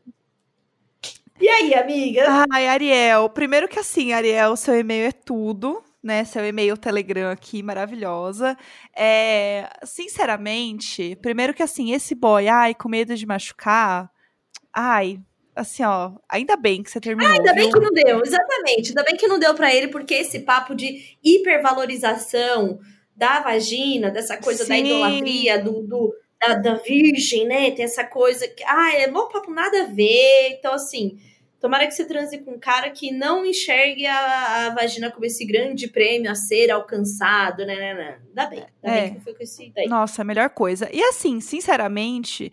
E 1.42 1.50
aí, 1.50 1.74
amiga? 1.74 2.46
Ai, 2.50 2.68
Ariel. 2.68 3.30
Primeiro 3.30 3.68
que 3.68 3.80
assim, 3.80 4.14
Ariel, 4.14 4.56
seu 4.56 4.80
e-mail 4.80 5.08
é 5.08 5.12
tudo 5.12 5.84
né? 6.04 6.26
Seu 6.26 6.46
e-mail 6.46 6.76
Telegram 6.76 7.32
aqui, 7.32 7.64
maravilhosa. 7.64 8.58
É, 8.96 9.70
sinceramente, 9.86 11.16
primeiro 11.22 11.54
que 11.54 11.64
assim, 11.64 11.94
esse 11.94 12.14
boy, 12.14 12.48
ai, 12.50 12.76
com 12.76 12.90
medo 12.90 13.16
de 13.16 13.26
machucar, 13.26 14.12
ai, 14.74 15.20
assim, 15.56 15.84
ó, 15.84 16.12
ainda 16.28 16.56
bem 16.56 16.82
que 16.82 16.90
você 16.90 17.00
terminou. 17.00 17.32
Ah, 17.32 17.36
ainda 17.36 17.54
bem 17.54 17.70
que 17.70 17.80
não 17.80 17.92
deu, 17.92 18.22
exatamente. 18.24 18.90
Ainda 18.90 19.04
bem 19.04 19.16
que 19.16 19.28
não 19.28 19.40
deu 19.40 19.54
para 19.54 19.74
ele, 19.74 19.88
porque 19.88 20.14
esse 20.16 20.40
papo 20.40 20.74
de 20.76 21.18
hipervalorização 21.24 22.80
da 23.16 23.40
vagina, 23.42 24.10
dessa 24.10 24.38
coisa 24.38 24.64
Sim. 24.64 24.70
da 24.70 24.78
idolatria, 24.78 25.62
do, 25.62 25.84
do 25.84 26.14
da, 26.40 26.56
da, 26.56 26.74
virgem, 26.76 27.46
né? 27.46 27.72
Tem 27.72 27.86
essa 27.86 28.04
coisa 28.04 28.48
que, 28.48 28.64
ah, 28.64 28.94
é 28.96 29.10
bom 29.10 29.28
papo, 29.30 29.52
nada 29.52 29.84
a 29.84 29.86
ver. 29.86 30.58
Então, 30.58 30.74
assim, 30.74 31.18
tomara 31.60 31.86
que 31.88 31.94
você 31.94 32.06
transe 32.06 32.40
com 32.40 32.52
um 32.52 32.60
cara 32.60 32.90
que 32.90 33.12
não 33.12 33.46
enxergue 33.46 34.06
a, 34.06 34.68
a 34.68 34.70
vagina 34.74 35.12
como 35.12 35.26
esse 35.26 35.46
grande 35.46 35.88
prêmio 35.88 36.30
a 36.30 36.36
ser 36.36 36.72
alcançado, 36.72 37.66
né? 37.66 37.76
né, 37.76 37.94
né. 37.94 38.20
Ainda 38.28 38.46
bem, 38.48 38.66
ainda 38.84 38.98
é. 38.98 39.02
bem 39.02 39.14
que 39.16 39.22
foi 39.22 39.34
com 39.36 39.44
esse 39.44 39.72
daí. 39.74 39.88
Nossa, 39.88 40.24
a 40.24 40.26
melhor 40.26 40.50
coisa. 40.50 40.90
E 40.92 41.02
assim, 41.04 41.40
sinceramente 41.40 42.52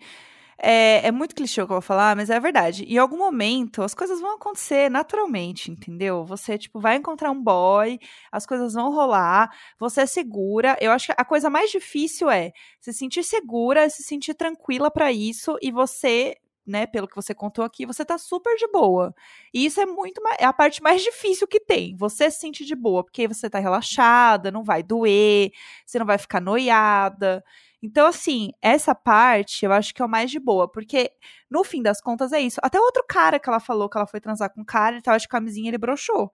é, 0.63 1.07
é 1.07 1.11
muito 1.11 1.35
clichê 1.35 1.61
o 1.61 1.65
que 1.65 1.71
eu 1.71 1.75
vou 1.75 1.81
falar, 1.81 2.15
mas 2.15 2.29
é 2.29 2.39
verdade. 2.39 2.83
Em 2.83 2.97
algum 2.97 3.17
momento, 3.17 3.81
as 3.81 3.93
coisas 3.93 4.19
vão 4.21 4.35
acontecer 4.35 4.89
naturalmente, 4.89 5.71
entendeu? 5.71 6.23
Você, 6.25 6.57
tipo, 6.57 6.79
vai 6.79 6.95
encontrar 6.97 7.31
um 7.31 7.41
boy, 7.41 7.99
as 8.31 8.45
coisas 8.45 8.73
vão 8.73 8.91
rolar, 8.93 9.49
você 9.79 10.01
é 10.01 10.05
segura. 10.05 10.77
Eu 10.79 10.91
acho 10.91 11.07
que 11.07 11.13
a 11.17 11.25
coisa 11.25 11.49
mais 11.49 11.71
difícil 11.71 12.29
é 12.29 12.51
se 12.79 12.93
sentir 12.93 13.23
segura, 13.23 13.89
se 13.89 14.03
sentir 14.03 14.33
tranquila 14.35 14.91
para 14.91 15.11
isso 15.11 15.57
e 15.61 15.71
você 15.71 16.35
né, 16.65 16.85
pelo 16.85 17.07
que 17.07 17.15
você 17.15 17.33
contou 17.33 17.65
aqui, 17.65 17.85
você 17.85 18.05
tá 18.05 18.17
super 18.17 18.55
de 18.55 18.67
boa. 18.67 19.13
E 19.53 19.65
isso 19.65 19.81
é 19.81 19.85
muito 19.85 20.21
é 20.39 20.45
a 20.45 20.53
parte 20.53 20.81
mais 20.81 21.01
difícil 21.03 21.47
que 21.47 21.59
tem. 21.59 21.95
Você 21.97 22.29
se 22.29 22.39
sentir 22.39 22.65
de 22.65 22.75
boa, 22.75 23.03
porque 23.03 23.27
você 23.27 23.49
tá 23.49 23.59
relaxada, 23.59 24.51
não 24.51 24.63
vai 24.63 24.83
doer, 24.83 25.51
você 25.85 25.99
não 25.99 26.05
vai 26.05 26.17
ficar 26.17 26.39
noiada. 26.39 27.43
Então, 27.83 28.05
assim, 28.07 28.51
essa 28.61 28.93
parte 28.93 29.65
eu 29.65 29.71
acho 29.73 29.93
que 29.93 30.01
é 30.01 30.05
o 30.05 30.09
mais 30.09 30.29
de 30.29 30.39
boa, 30.39 30.71
porque 30.71 31.11
no 31.49 31.63
fim 31.63 31.81
das 31.81 31.99
contas 31.99 32.31
é 32.31 32.39
isso. 32.39 32.59
Até 32.63 32.79
outro 32.79 33.03
cara 33.07 33.39
que 33.39 33.49
ela 33.49 33.59
falou 33.59 33.89
que 33.89 33.97
ela 33.97 34.05
foi 34.07 34.19
transar 34.21 34.51
com 34.53 34.61
um 34.61 34.65
cara, 34.65 34.95
ele 34.95 35.01
tava 35.01 35.17
de 35.17 35.27
camisinha 35.27 35.69
ele 35.69 35.77
broxou. 35.77 36.31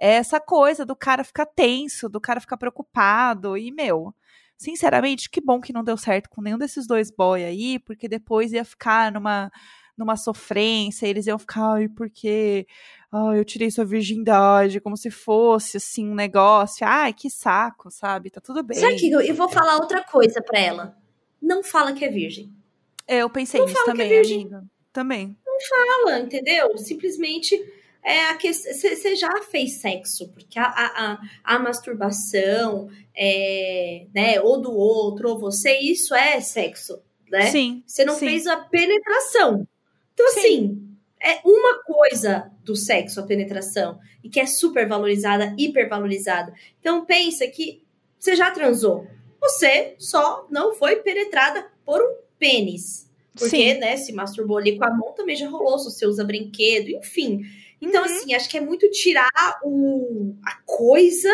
É 0.00 0.14
essa 0.14 0.40
coisa 0.40 0.84
do 0.84 0.96
cara 0.96 1.22
ficar 1.24 1.46
tenso, 1.46 2.08
do 2.08 2.20
cara 2.20 2.40
ficar 2.40 2.56
preocupado, 2.56 3.56
e, 3.56 3.70
meu, 3.70 4.14
sinceramente, 4.56 5.30
que 5.30 5.40
bom 5.40 5.60
que 5.60 5.72
não 5.72 5.84
deu 5.84 5.96
certo 5.96 6.28
com 6.30 6.42
nenhum 6.42 6.58
desses 6.58 6.86
dois 6.86 7.10
boy 7.10 7.44
aí, 7.44 7.78
porque 7.78 8.08
depois 8.08 8.52
ia 8.52 8.64
ficar 8.64 9.12
numa 9.12 9.50
numa 10.00 10.16
sofrência, 10.16 11.06
eles 11.06 11.26
iam 11.26 11.38
ficar, 11.38 11.74
ai, 11.74 11.88
porque 11.88 12.66
ai, 13.12 13.38
eu 13.38 13.44
tirei 13.44 13.70
sua 13.70 13.84
virgindade, 13.84 14.80
como 14.80 14.96
se 14.96 15.10
fosse 15.10 15.76
assim 15.76 16.08
um 16.08 16.14
negócio. 16.14 16.86
Ai, 16.86 17.12
que 17.12 17.28
saco, 17.28 17.90
sabe? 17.90 18.30
Tá 18.30 18.40
tudo 18.40 18.62
bem. 18.62 18.78
Sabe 18.78 18.96
que 18.96 19.10
eu, 19.10 19.20
eu 19.20 19.34
vou 19.34 19.48
falar 19.48 19.76
outra 19.76 20.02
coisa 20.04 20.40
para 20.40 20.60
ela. 20.60 20.96
Não 21.40 21.62
fala 21.62 21.92
que 21.92 22.04
é 22.04 22.08
virgem. 22.08 22.52
É, 23.06 23.18
eu 23.18 23.30
pensei 23.30 23.60
não 23.60 23.66
nisso 23.66 23.80
é 23.80 23.84
também, 23.84 24.12
é 24.12 24.20
amiga. 24.20 24.64
Também. 24.92 25.36
Não 25.44 25.58
fala, 25.60 26.20
entendeu? 26.20 26.76
Simplesmente 26.78 27.58
é 28.02 28.26
a 28.26 28.36
que 28.36 28.52
você 28.52 29.14
já 29.16 29.42
fez 29.42 29.80
sexo, 29.80 30.28
porque 30.28 30.58
a, 30.58 30.64
a, 30.64 31.12
a, 31.12 31.20
a 31.44 31.58
masturbação, 31.58 32.88
é, 33.14 34.06
né, 34.14 34.40
ou 34.40 34.60
do 34.60 34.72
outro, 34.72 35.30
ou 35.30 35.38
você, 35.38 35.78
isso 35.78 36.14
é 36.14 36.40
sexo, 36.40 37.02
né? 37.30 37.46
Sim. 37.46 37.82
Você 37.86 38.04
não 38.04 38.14
sim. 38.14 38.26
fez 38.26 38.46
a 38.46 38.56
penetração. 38.56 39.66
Então, 40.14 40.28
Sim. 40.30 40.38
assim, 40.38 40.89
é 41.22 41.40
uma 41.44 41.82
coisa 41.82 42.50
do 42.64 42.74
sexo, 42.74 43.20
a 43.20 43.24
penetração, 43.24 43.98
e 44.24 44.28
que 44.28 44.40
é 44.40 44.46
super 44.46 44.88
valorizada, 44.88 45.54
hiper 45.58 45.88
valorizada. 45.88 46.52
Então, 46.80 47.04
pensa 47.04 47.46
que 47.46 47.82
você 48.18 48.34
já 48.36 48.50
transou. 48.50 49.06
Você 49.40 49.94
só 49.98 50.46
não 50.50 50.74
foi 50.74 50.96
penetrada 50.96 51.66
por 51.84 52.00
um 52.00 52.16
pênis. 52.38 53.10
Porque, 53.34 53.74
Sim. 53.74 53.78
né, 53.80 53.96
se 53.96 54.12
masturbou 54.12 54.58
ali 54.58 54.76
com 54.76 54.84
a 54.84 54.90
mão, 54.90 55.12
também 55.12 55.36
já 55.36 55.48
rolou, 55.48 55.78
se 55.78 55.90
você 55.90 56.06
usa 56.06 56.24
brinquedo, 56.24 56.88
enfim. 56.90 57.42
Então, 57.80 58.04
Uhum. 58.04 58.10
assim, 58.10 58.34
acho 58.34 58.48
que 58.48 58.58
é 58.58 58.60
muito 58.60 58.90
tirar 58.90 59.30
o, 59.64 60.34
a 60.44 60.56
coisa 60.66 61.30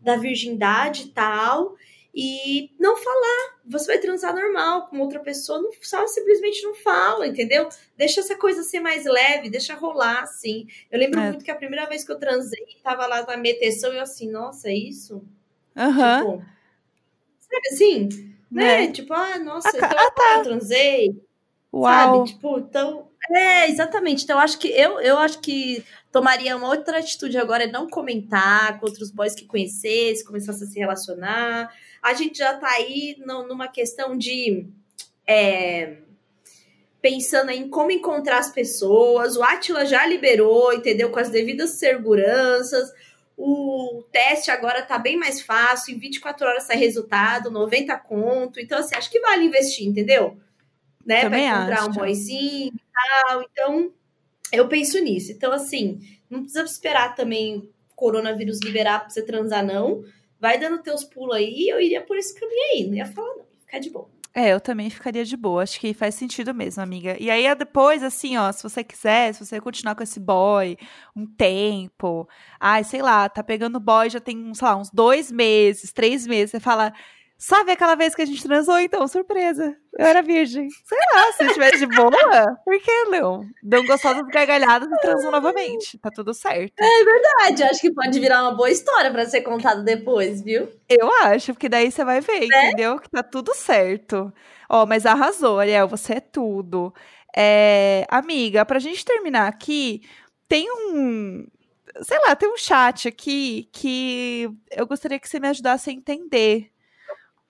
da 0.00 0.16
virgindade 0.16 1.02
e 1.04 1.08
tal 1.08 1.74
e 2.20 2.70
não 2.80 2.96
falar. 2.96 3.58
Você 3.64 3.86
vai 3.86 3.98
transar 3.98 4.34
normal 4.34 4.88
com 4.88 4.98
outra 4.98 5.20
pessoa, 5.20 5.62
não, 5.62 5.70
só 5.80 6.04
simplesmente 6.08 6.64
não 6.64 6.74
fala, 6.74 7.28
entendeu? 7.28 7.68
Deixa 7.96 8.18
essa 8.20 8.34
coisa 8.34 8.64
ser 8.64 8.80
mais 8.80 9.04
leve, 9.04 9.48
deixa 9.48 9.74
rolar, 9.74 10.22
assim. 10.22 10.66
Eu 10.90 10.98
lembro 10.98 11.20
É. 11.20 11.28
muito 11.28 11.44
que 11.44 11.50
a 11.50 11.54
primeira 11.54 11.86
vez 11.86 12.02
que 12.02 12.10
eu 12.10 12.18
transei, 12.18 12.58
tava 12.82 13.06
lá 13.06 13.24
na 13.24 13.36
meteção 13.36 13.92
e 13.92 13.96
eu 13.98 14.02
assim, 14.02 14.28
nossa, 14.30 14.68
é 14.68 14.74
isso? 14.74 15.22
Aham. 15.76 16.18
Tipo, 16.18 16.44
sabe 17.40 17.68
assim? 17.70 18.08
Né? 18.50 18.86
Né? 18.86 18.92
Tipo, 18.92 19.12
ah, 19.14 19.38
nossa, 19.38 19.68
Ah, 19.68 19.72
tá. 19.78 20.08
então 20.12 20.36
eu 20.38 20.42
transei, 20.42 21.22
Uau. 21.72 21.84
sabe? 21.92 22.24
Tipo, 22.32 22.58
então. 22.58 23.08
É, 23.30 23.68
exatamente. 23.68 24.24
Então, 24.24 24.36
eu 24.38 24.42
acho 24.42 24.58
que 24.58 24.68
eu, 24.68 24.98
eu 25.00 25.18
acho 25.18 25.38
que 25.40 25.84
tomaria 26.10 26.56
uma 26.56 26.68
outra 26.68 26.98
atitude 26.98 27.36
agora 27.36 27.64
é 27.64 27.66
não 27.70 27.86
comentar 27.88 28.80
com 28.80 28.86
outros 28.86 29.10
boys 29.10 29.34
que 29.34 29.44
conhecesse, 29.44 30.24
começasse 30.24 30.64
a 30.64 30.66
se 30.66 30.78
relacionar. 30.78 31.70
A 32.02 32.14
gente 32.14 32.38
já 32.38 32.56
tá 32.56 32.70
aí 32.70 33.16
numa 33.26 33.68
questão 33.68 34.16
de. 34.16 34.66
é, 35.26 35.98
pensando 37.00 37.50
em 37.50 37.68
como 37.68 37.90
encontrar 37.90 38.38
as 38.38 38.50
pessoas. 38.50 39.36
O 39.36 39.42
Atila 39.42 39.86
já 39.86 40.04
liberou, 40.06 40.72
entendeu? 40.72 41.10
Com 41.10 41.18
as 41.18 41.30
devidas 41.30 41.70
seguranças. 41.70 42.92
O 43.36 44.02
teste 44.10 44.50
agora 44.50 44.82
tá 44.82 44.98
bem 44.98 45.16
mais 45.16 45.40
fácil, 45.40 45.94
em 45.94 45.98
24 45.98 46.44
horas 46.46 46.64
sai 46.64 46.76
resultado, 46.76 47.50
90 47.50 47.96
conto. 47.98 48.58
Então, 48.58 48.78
assim, 48.78 48.96
acho 48.96 49.10
que 49.10 49.20
vale 49.20 49.44
investir, 49.44 49.86
entendeu? 49.86 50.36
Né? 51.06 51.22
Também 51.22 51.48
Vai 51.48 51.56
encontrar 51.56 51.78
acho. 51.78 51.90
um 51.90 51.92
boyzinho 51.92 52.72
e 52.74 52.82
tal. 53.28 53.42
Então, 53.42 53.92
eu 54.52 54.66
penso 54.68 54.98
nisso. 54.98 55.30
Então, 55.30 55.52
assim, 55.52 56.00
não 56.28 56.40
precisa 56.40 56.64
esperar 56.64 57.14
também 57.14 57.58
o 57.58 57.94
coronavírus 57.94 58.58
liberar 58.62 59.00
pra 59.00 59.10
você 59.10 59.22
transar, 59.22 59.64
não. 59.64 60.02
Vai 60.40 60.58
dando 60.58 60.82
teus 60.82 61.04
pulos 61.04 61.36
aí, 61.36 61.68
eu 61.68 61.80
iria 61.80 62.00
por 62.02 62.16
esse 62.16 62.38
caminho 62.38 62.62
aí. 62.72 62.86
Não 62.86 62.94
ia 62.94 63.06
falar, 63.06 63.28
não. 63.36 63.38
Ia 63.38 63.60
ficar 63.60 63.78
de 63.78 63.90
boa. 63.90 64.08
É, 64.34 64.52
eu 64.52 64.60
também 64.60 64.88
ficaria 64.88 65.24
de 65.24 65.36
boa. 65.36 65.62
Acho 65.62 65.80
que 65.80 65.92
faz 65.92 66.14
sentido 66.14 66.54
mesmo, 66.54 66.80
amiga. 66.82 67.16
E 67.18 67.28
aí, 67.30 67.52
depois, 67.56 68.02
assim, 68.04 68.36
ó, 68.36 68.52
se 68.52 68.62
você 68.62 68.84
quiser, 68.84 69.34
se 69.34 69.44
você 69.44 69.60
continuar 69.60 69.96
com 69.96 70.02
esse 70.02 70.20
boy 70.20 70.76
um 71.16 71.26
tempo, 71.26 72.28
ai, 72.60 72.84
sei 72.84 73.02
lá, 73.02 73.28
tá 73.28 73.42
pegando 73.42 73.80
boy 73.80 74.08
já 74.08 74.20
tem, 74.20 74.54
sei 74.54 74.68
lá, 74.68 74.76
uns 74.76 74.90
dois 74.90 75.32
meses, 75.32 75.92
três 75.92 76.26
meses, 76.26 76.52
você 76.52 76.60
fala, 76.60 76.92
sabe 77.38 77.70
aquela 77.70 77.94
vez 77.94 78.14
que 78.14 78.22
a 78.22 78.26
gente 78.26 78.42
transou? 78.42 78.78
Então, 78.80 79.06
surpresa, 79.06 79.76
eu 79.96 80.04
era 80.04 80.20
virgem. 80.20 80.68
Sei 80.84 80.98
lá, 81.14 81.32
se 81.32 81.44
estiver 81.44 81.76
de 81.76 81.86
boa, 81.86 82.10
por 82.64 82.80
que 82.80 83.04
não? 83.04 83.44
Dão 83.62 83.86
gostosas 83.86 84.26
gargalhadas 84.26 84.90
e 84.90 85.00
transam 85.00 85.30
novamente. 85.30 85.96
Tá 85.98 86.10
tudo 86.10 86.34
certo. 86.34 86.74
Verdade, 86.76 87.62
acho 87.62 87.80
que 87.80 87.94
pode 87.94 88.18
virar 88.18 88.42
uma 88.42 88.54
boa 88.54 88.70
história 88.70 89.10
pra 89.10 89.24
ser 89.24 89.42
contada 89.42 89.82
depois, 89.82 90.42
viu? 90.42 90.68
Eu 90.88 91.10
acho, 91.22 91.54
porque 91.54 91.68
daí 91.68 91.90
você 91.90 92.04
vai 92.04 92.20
ver, 92.20 92.44
entendeu? 92.44 92.98
Que 92.98 93.08
tá 93.08 93.22
tudo 93.22 93.54
certo. 93.54 94.32
Ó, 94.68 94.84
mas 94.84 95.06
arrasou, 95.06 95.60
Ariel, 95.60 95.86
você 95.86 96.14
é 96.14 96.20
tudo. 96.20 96.92
É, 97.36 98.04
amiga, 98.10 98.64
pra 98.64 98.78
gente 98.78 99.04
terminar 99.04 99.46
aqui, 99.46 100.02
tem 100.48 100.66
um. 100.70 101.46
Sei 102.02 102.18
lá, 102.26 102.34
tem 102.34 102.52
um 102.52 102.56
chat 102.56 103.08
aqui 103.08 103.68
que 103.72 104.48
eu 104.70 104.86
gostaria 104.86 105.18
que 105.18 105.28
você 105.28 105.38
me 105.40 105.48
ajudasse 105.48 105.90
a 105.90 105.92
entender. 105.92 106.70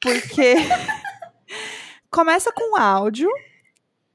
Porque 0.00 0.54
começa 2.10 2.52
com 2.52 2.72
um 2.72 2.76
áudio 2.76 3.30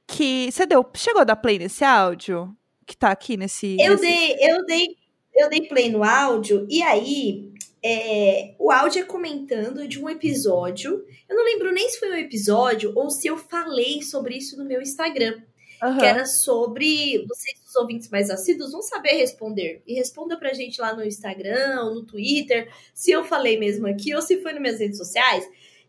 que. 0.07 0.51
Você 0.51 0.65
deu. 0.65 0.85
Chegou 0.95 1.21
a 1.21 1.25
dar 1.25 1.35
play 1.35 1.59
nesse 1.59 1.83
áudio? 1.83 2.55
Que 2.85 2.95
tá 2.97 3.11
aqui 3.11 3.37
nesse. 3.37 3.77
Eu 3.79 3.91
nesse- 3.91 4.01
dei, 4.05 4.37
eu 4.41 4.65
dei, 4.65 4.87
eu 5.35 5.49
dei 5.49 5.67
play 5.67 5.89
no 5.89 6.03
áudio 6.03 6.65
e 6.69 6.81
aí 6.83 7.51
é, 7.83 8.55
o 8.59 8.71
áudio 8.71 9.01
é 9.01 9.05
comentando 9.05 9.87
de 9.87 10.01
um 10.01 10.09
episódio. 10.09 11.05
Eu 11.29 11.35
não 11.35 11.45
lembro 11.45 11.71
nem 11.71 11.89
se 11.89 11.99
foi 11.99 12.09
um 12.11 12.15
episódio 12.17 12.91
ou 12.95 13.09
se 13.09 13.27
eu 13.27 13.37
falei 13.37 14.01
sobre 14.01 14.35
isso 14.37 14.57
no 14.57 14.65
meu 14.65 14.81
Instagram. 14.81 15.41
Aham. 15.81 15.97
Que 15.99 16.05
era 16.05 16.25
sobre. 16.25 17.25
Vocês, 17.27 17.59
os 17.67 17.75
ouvintes 17.75 18.09
mais 18.09 18.29
assíduos, 18.29 18.71
vão 18.71 18.81
saber 18.81 19.13
responder. 19.15 19.81
E 19.87 19.95
responda 19.95 20.37
pra 20.37 20.53
gente 20.53 20.79
lá 20.79 20.93
no 20.93 21.03
Instagram, 21.03 21.91
no 21.93 22.03
Twitter, 22.05 22.71
se 22.93 23.11
eu 23.11 23.25
falei 23.25 23.57
mesmo 23.57 23.87
aqui 23.87 24.13
ou 24.15 24.21
se 24.21 24.41
foi 24.41 24.53
nas 24.53 24.61
minhas 24.61 24.79
redes 24.79 24.97
sociais. 24.97 25.45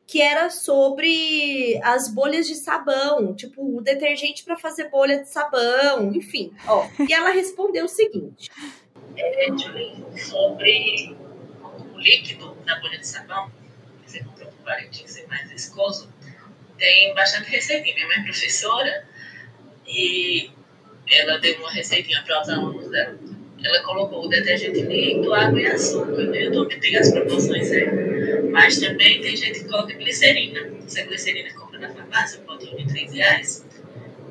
Que 0.06 0.20
era 0.20 0.50
sobre 0.50 1.80
as 1.82 2.08
bolhas 2.08 2.46
de 2.46 2.54
sabão, 2.54 3.34
tipo, 3.34 3.78
o 3.78 3.80
detergente 3.80 4.44
pra 4.44 4.56
fazer 4.56 4.90
bolha 4.90 5.22
de 5.22 5.28
sabão, 5.28 6.12
enfim. 6.14 6.52
Ó, 6.66 6.86
e 7.08 7.12
ela 7.12 7.30
respondeu 7.30 7.86
o 7.86 7.88
seguinte: 7.88 8.50
sobre 10.16 11.16
o 11.94 11.98
líquido 11.98 12.56
na 12.66 12.78
bolha 12.80 12.98
de 12.98 13.06
sabão, 13.06 13.50
que 14.04 14.10
você 14.10 14.22
comprou 14.22 14.48
por 14.48 14.64
baratinho, 14.64 15.08
ser 15.08 15.26
mais 15.26 15.48
viscoso, 15.48 16.12
tem 16.78 17.14
bastante 17.14 17.50
receitinha. 17.50 17.94
Minha 17.94 18.06
mãe 18.08 18.18
é 18.18 18.22
professora 18.24 19.06
e 19.86 20.50
ela 21.10 21.38
deu 21.38 21.58
uma 21.58 21.72
receitinha 21.72 22.22
para 22.24 22.42
os 22.42 22.48
alunos 22.48 22.88
dela. 22.90 23.18
Ela 23.62 23.82
colocou 23.82 24.26
o 24.26 24.28
detergente 24.28 24.82
líquido, 24.82 25.32
água 25.32 25.60
e 25.60 25.66
açúcar. 25.66 26.24
No 26.24 26.34
YouTube 26.34 26.78
tem 26.80 26.96
as 26.96 27.10
proporções 27.10 27.70
aí. 27.70 28.13
Mas 28.54 28.78
também 28.78 29.20
tem 29.20 29.36
gente 29.36 29.60
que 29.60 29.68
coloca 29.68 29.92
glicerina. 29.94 30.60
Se 30.86 31.00
a 31.00 31.06
glicerina 31.06 31.52
compra 31.54 31.80
na 31.80 31.92
farmácia, 31.92 32.38
potinho 32.42 32.76
de 32.76 32.86
3 32.86 33.12
reais. 33.12 33.66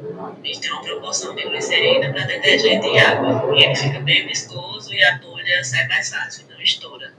A 0.02 0.46
gente 0.48 0.62
tem 0.62 0.72
uma 0.72 0.82
proporção 0.82 1.36
de 1.36 1.44
glicerina 1.44 2.12
para 2.14 2.24
detergente 2.26 2.88
e 2.88 2.98
água. 3.00 3.54
E 3.54 3.64
ele 3.66 3.76
fica 3.76 4.00
bem 4.00 4.26
viscoso 4.26 4.94
e 4.94 5.04
a 5.04 5.18
bolha 5.18 5.62
sai 5.64 5.88
mais 5.90 6.10
fácil, 6.10 6.46
não 6.50 6.62
estoura. 6.62 7.14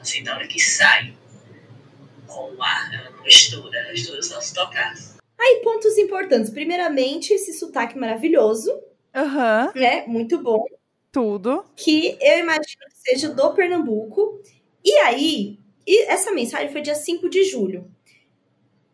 Assim, 0.00 0.22
na 0.22 0.34
hora 0.34 0.46
que 0.48 0.58
sai 0.60 1.14
com 2.26 2.52
o 2.56 2.62
ar, 2.62 2.92
ela 2.92 3.10
não 3.10 3.24
estoura, 3.26 3.78
ela 3.78 3.92
estoura 3.92 4.20
só 4.22 4.40
se 4.40 4.52
tocar. 4.52 4.92
Aí, 5.38 5.60
pontos 5.62 5.96
importantes. 5.98 6.50
Primeiramente, 6.50 7.32
esse 7.32 7.52
sotaque 7.52 7.96
maravilhoso, 7.96 8.76
Aham, 9.14 9.70
né? 9.74 10.04
Muito 10.08 10.38
bom. 10.42 10.64
tudo. 11.12 11.64
que 11.76 12.18
eu 12.20 12.38
imagino 12.40 12.86
que 12.88 13.10
seja 13.10 13.28
do 13.28 13.54
Pernambuco. 13.54 14.42
E 14.84 14.92
aí, 14.98 15.58
e 15.86 16.02
essa 16.04 16.32
mensagem 16.32 16.70
foi 16.70 16.80
dia 16.80 16.94
5 16.94 17.28
de 17.28 17.44
julho. 17.44 17.90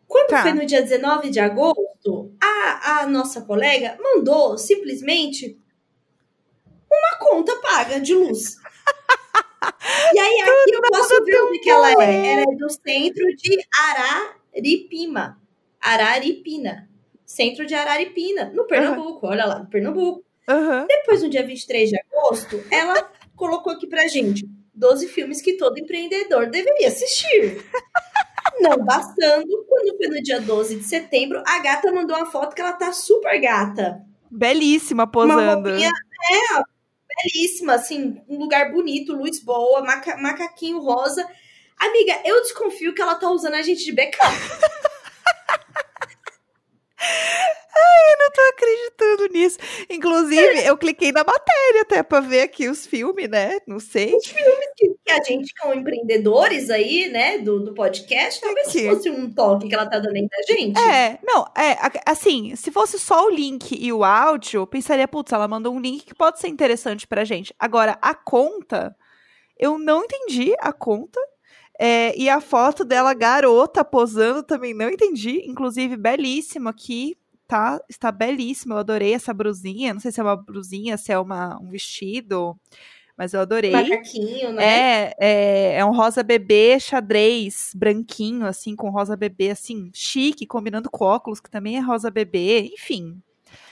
Quando 0.07 0.27
Tá. 0.27 0.41
foi 0.41 0.53
no 0.53 0.65
dia 0.65 0.81
19 0.81 1.29
de 1.29 1.39
agosto, 1.39 2.33
a, 2.41 2.99
a 3.01 3.07
nossa 3.07 3.41
colega 3.41 3.97
mandou 4.01 4.57
simplesmente 4.57 5.57
uma 6.91 7.17
conta 7.19 7.55
paga 7.57 7.99
de 7.99 8.13
luz. 8.13 8.55
e 10.13 10.19
aí, 10.19 10.41
aqui 10.41 10.71
eu 10.73 10.81
posso 10.81 11.23
ver 11.23 11.41
onde 11.43 11.59
que 11.59 11.69
ela 11.69 11.91
é. 11.91 12.27
Ela 12.33 12.41
é 12.41 12.55
do 12.57 12.69
centro 12.69 13.25
de 13.37 13.65
Araripima. 13.79 15.39
Araripina. 15.79 16.89
Centro 17.25 17.65
de 17.65 17.73
Araripina, 17.73 18.51
no 18.53 18.65
Pernambuco. 18.65 19.27
Olha 19.27 19.45
lá, 19.45 19.59
no 19.59 19.67
Pernambuco. 19.69 20.25
Aham. 20.49 20.85
Depois, 20.87 21.23
no 21.23 21.29
dia 21.29 21.45
23 21.45 21.89
de 21.89 21.97
agosto, 21.97 22.61
ela 22.69 23.09
colocou 23.35 23.71
aqui 23.71 23.87
pra 23.87 24.07
gente 24.07 24.45
12 24.73 25.07
filmes 25.07 25.41
que 25.41 25.57
todo 25.57 25.77
empreendedor 25.77 26.49
deveria 26.49 26.87
assistir. 26.87 27.65
Não 28.59 28.77
bastando, 28.83 29.65
quando 29.67 29.97
foi 29.97 30.07
no 30.07 30.21
dia 30.21 30.39
12 30.39 30.75
de 30.77 30.83
setembro, 30.83 31.41
a 31.45 31.59
gata 31.59 31.91
mandou 31.91 32.15
uma 32.15 32.29
foto 32.29 32.55
que 32.55 32.61
ela 32.61 32.73
tá 32.73 32.91
super 32.91 33.39
gata. 33.39 34.01
Belíssima 34.29 35.03
Uma 35.03 35.11
posando. 35.11 35.69
roupinha, 35.69 35.89
é, 35.89 36.61
belíssima, 37.23 37.73
assim, 37.73 38.21
um 38.27 38.37
lugar 38.37 38.71
bonito, 38.71 39.13
luz 39.13 39.39
boa, 39.39 39.81
maca- 39.81 40.17
macaquinho 40.17 40.79
rosa. 40.79 41.25
Amiga, 41.79 42.21
eu 42.25 42.41
desconfio 42.41 42.93
que 42.93 43.01
ela 43.01 43.15
tá 43.15 43.29
usando 43.29 43.55
a 43.55 43.61
gente 43.61 43.83
de 43.83 43.91
backup. 43.91 44.21
tô 48.31 48.41
acreditando 48.41 49.27
nisso. 49.33 49.57
Inclusive, 49.89 50.65
eu 50.65 50.77
cliquei 50.77 51.11
na 51.11 51.23
matéria 51.23 51.81
até 51.81 52.03
pra 52.03 52.19
ver 52.19 52.41
aqui 52.41 52.67
os 52.69 52.85
filmes, 52.85 53.29
né? 53.29 53.59
Não 53.67 53.79
sei. 53.79 54.15
Que, 54.81 54.95
que 55.05 55.11
a 55.11 55.23
gente, 55.23 55.53
como 55.61 55.75
empreendedores 55.75 56.71
aí, 56.71 57.07
né, 57.09 57.37
do, 57.37 57.59
do 57.59 57.73
podcast, 57.73 58.41
talvez 58.41 58.67
Aqui. 58.67 58.79
se 58.79 58.89
fosse 58.89 59.09
um 59.11 59.31
toque 59.31 59.67
que 59.67 59.75
ela 59.75 59.85
tá 59.85 59.99
dando 59.99 60.15
aí 60.15 60.27
pra 60.27 60.55
gente. 60.55 60.79
É, 60.79 61.19
não, 61.23 61.45
é, 61.55 61.77
assim, 62.05 62.55
se 62.55 62.71
fosse 62.71 62.97
só 62.97 63.27
o 63.27 63.29
link 63.29 63.77
e 63.79 63.93
o 63.93 64.03
áudio, 64.03 64.61
eu 64.61 64.67
pensaria, 64.67 65.07
putz, 65.07 65.31
ela 65.31 65.47
mandou 65.47 65.73
um 65.73 65.79
link 65.79 66.05
que 66.05 66.15
pode 66.15 66.39
ser 66.39 66.47
interessante 66.47 67.07
pra 67.07 67.23
gente. 67.23 67.53
Agora, 67.59 67.97
a 68.01 68.15
conta, 68.15 68.95
eu 69.57 69.77
não 69.77 70.03
entendi 70.03 70.55
a 70.59 70.73
conta. 70.73 71.19
É, 71.79 72.15
e 72.15 72.29
a 72.29 72.39
foto 72.39 72.85
dela, 72.85 73.13
garota, 73.13 73.83
posando, 73.83 74.43
também 74.43 74.73
não 74.73 74.89
entendi. 74.89 75.43
Inclusive, 75.47 75.97
belíssima 75.97 76.69
aqui, 76.69 77.17
tá? 77.47 77.79
Está 77.89 78.11
belíssima, 78.11 78.75
eu 78.75 78.79
adorei 78.79 79.13
essa 79.13 79.33
brusinha. 79.33 79.93
Não 79.93 79.99
sei 79.99 80.11
se 80.11 80.19
é 80.19 80.23
uma 80.23 80.35
brusinha, 80.35 80.97
se 80.97 81.11
é 81.11 81.19
uma, 81.19 81.59
um 81.59 81.69
vestido, 81.69 82.55
mas 83.21 83.35
eu 83.35 83.41
adorei. 83.41 83.69
Macaquinho, 83.69 84.51
né? 84.51 84.63
É, 84.63 85.15
é, 85.19 85.75
é 85.75 85.85
um 85.85 85.95
rosa 85.95 86.23
bebê 86.23 86.79
xadrez, 86.79 87.69
branquinho, 87.75 88.47
assim, 88.47 88.75
com 88.75 88.89
rosa 88.89 89.15
bebê, 89.15 89.51
assim, 89.51 89.91
chique, 89.93 90.47
combinando 90.47 90.89
com 90.89 91.05
óculos, 91.05 91.39
que 91.39 91.47
também 91.47 91.77
é 91.77 91.79
rosa 91.79 92.09
bebê, 92.09 92.71
enfim. 92.73 93.21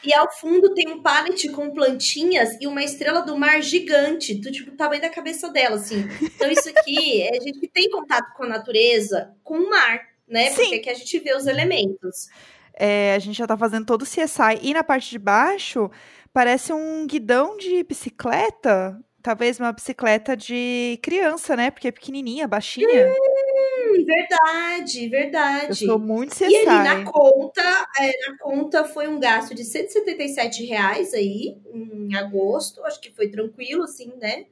E 0.03 0.13
ao 0.13 0.31
fundo 0.31 0.71
tem 0.75 0.87
um 0.87 1.01
pallet 1.01 1.49
com 1.49 1.71
plantinhas 1.71 2.55
e 2.61 2.67
uma 2.67 2.83
estrela 2.83 3.21
do 3.21 3.35
mar 3.35 3.59
gigante, 3.63 4.35
do 4.35 4.51
tipo, 4.51 4.77
tamanho 4.77 5.01
da 5.01 5.09
cabeça 5.09 5.49
dela, 5.49 5.77
assim. 5.77 6.07
Então, 6.21 6.51
isso 6.51 6.69
aqui, 6.69 7.23
é 7.23 7.29
a 7.35 7.41
gente 7.41 7.67
tem 7.69 7.89
contato 7.89 8.31
com 8.37 8.43
a 8.43 8.49
natureza, 8.49 9.33
com 9.43 9.55
o 9.55 9.67
mar, 9.67 9.99
né? 10.27 10.51
Sim. 10.51 10.61
Porque 10.61 10.75
aqui 10.75 10.89
a 10.91 10.93
gente 10.93 11.17
vê 11.17 11.35
os 11.35 11.47
elementos. 11.47 12.27
É, 12.71 13.15
a 13.15 13.19
gente 13.19 13.35
já 13.35 13.47
tá 13.47 13.57
fazendo 13.57 13.87
todo 13.87 14.03
o 14.03 14.05
CSI. 14.05 14.59
E 14.61 14.75
na 14.75 14.83
parte 14.83 15.09
de 15.09 15.17
baixo, 15.17 15.89
parece 16.31 16.71
um 16.71 17.07
guidão 17.07 17.57
de 17.57 17.83
bicicleta. 17.83 18.95
Talvez 19.21 19.59
uma 19.59 19.73
bicicleta 19.73 20.35
de 20.35 20.97
criança, 21.01 21.55
né? 21.55 21.69
Porque 21.71 21.89
é 21.89 21.91
pequenininha, 21.91 22.47
baixinha. 22.47 23.07
Hum, 23.09 24.05
verdade, 24.05 25.05
Eu 25.05 25.09
verdade. 25.09 25.85
sou 25.85 25.99
muito 25.99 26.33
CSI. 26.33 26.51
E 26.51 26.57
ali 26.57 26.65
na 26.65 27.03
conta, 27.11 27.61
é, 27.99 28.29
na 28.29 28.37
conta 28.37 28.85
foi 28.85 29.07
um 29.07 29.19
gasto 29.19 29.53
de 29.53 29.65
177 29.65 30.63
reais 30.65 31.13
aí, 31.13 31.57
em 31.73 32.15
agosto. 32.15 32.83
Acho 32.85 33.01
que 33.01 33.11
foi 33.11 33.27
tranquilo, 33.27 33.83
assim, 33.83 34.13
né? 34.19 34.45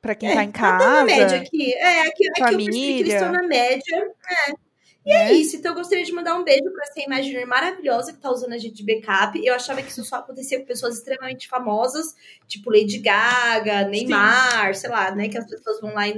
Pra 0.00 0.14
quem 0.14 0.30
é, 0.30 0.34
tá 0.34 0.44
em 0.44 0.52
tá 0.52 0.78
na 0.78 1.04
média 1.04 1.24
casa. 1.24 1.36
aqui. 1.36 1.74
É, 1.74 2.00
aqui, 2.02 2.08
aqui 2.08 2.24
eu 2.24 2.26
eles 2.26 2.66
família. 2.66 3.14
estão 3.14 3.32
na 3.32 3.42
média. 3.42 4.12
É. 4.48 4.67
E 5.08 5.10
né? 5.10 5.30
é 5.30 5.32
isso. 5.32 5.56
Então 5.56 5.72
eu 5.72 5.76
gostaria 5.76 6.04
de 6.04 6.12
mandar 6.12 6.38
um 6.38 6.44
beijo 6.44 6.70
pra 6.70 6.84
essa 6.84 7.00
Imagineer 7.00 7.46
maravilhosa 7.46 8.12
que 8.12 8.18
tá 8.18 8.30
usando 8.30 8.52
a 8.52 8.58
gente 8.58 8.74
de 8.74 8.84
backup. 8.84 9.40
Eu 9.42 9.54
achava 9.54 9.82
que 9.82 9.90
isso 9.90 10.04
só 10.04 10.16
acontecia 10.16 10.60
com 10.60 10.66
pessoas 10.66 10.96
extremamente 10.96 11.48
famosas, 11.48 12.14
tipo 12.46 12.70
Lady 12.70 12.98
Gaga, 12.98 13.88
Neymar, 13.88 14.74
sei 14.74 14.90
lá, 14.90 15.10
né? 15.10 15.28
Que 15.28 15.38
as 15.38 15.48
pessoas 15.48 15.80
vão 15.80 15.94
lá 15.94 16.06
e 16.06 16.14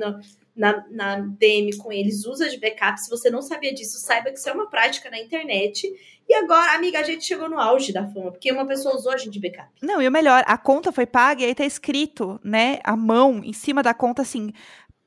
na, 0.57 0.85
na 0.91 1.17
DM 1.21 1.77
com 1.77 1.93
eles, 1.93 2.27
usa 2.27 2.49
de 2.49 2.59
backup. 2.59 3.01
Se 3.01 3.09
você 3.09 3.31
não 3.31 3.41
sabia 3.41 3.73
disso, 3.73 3.99
saiba 3.99 4.31
que 4.31 4.39
isso 4.39 4.49
é 4.49 4.53
uma 4.53 4.69
prática 4.69 5.09
na 5.09 5.19
internet. 5.21 5.89
E 6.29 6.35
agora, 6.35 6.75
amiga, 6.75 7.01
a 7.01 7.03
gente 7.03 7.25
chegou 7.25 7.49
no 7.49 7.59
auge 7.59 7.93
da 7.93 8.07
fama, 8.07 8.31
porque 8.31 8.53
uma 8.53 8.67
pessoa 8.67 8.95
usou 8.95 9.11
a 9.13 9.17
gente 9.17 9.31
de 9.31 9.41
backup. 9.41 9.69
Não, 9.83 10.01
e 10.01 10.07
o 10.07 10.13
melhor, 10.13 10.45
a 10.47 10.59
conta 10.59 10.93
foi 10.93 11.07
paga 11.07 11.43
e 11.43 11.47
aí 11.47 11.55
tá 11.55 11.65
escrito, 11.65 12.39
né, 12.45 12.79
a 12.85 12.95
mão 12.95 13.41
em 13.43 13.53
cima 13.53 13.83
da 13.83 13.95
conta 13.95 14.23
assim, 14.23 14.53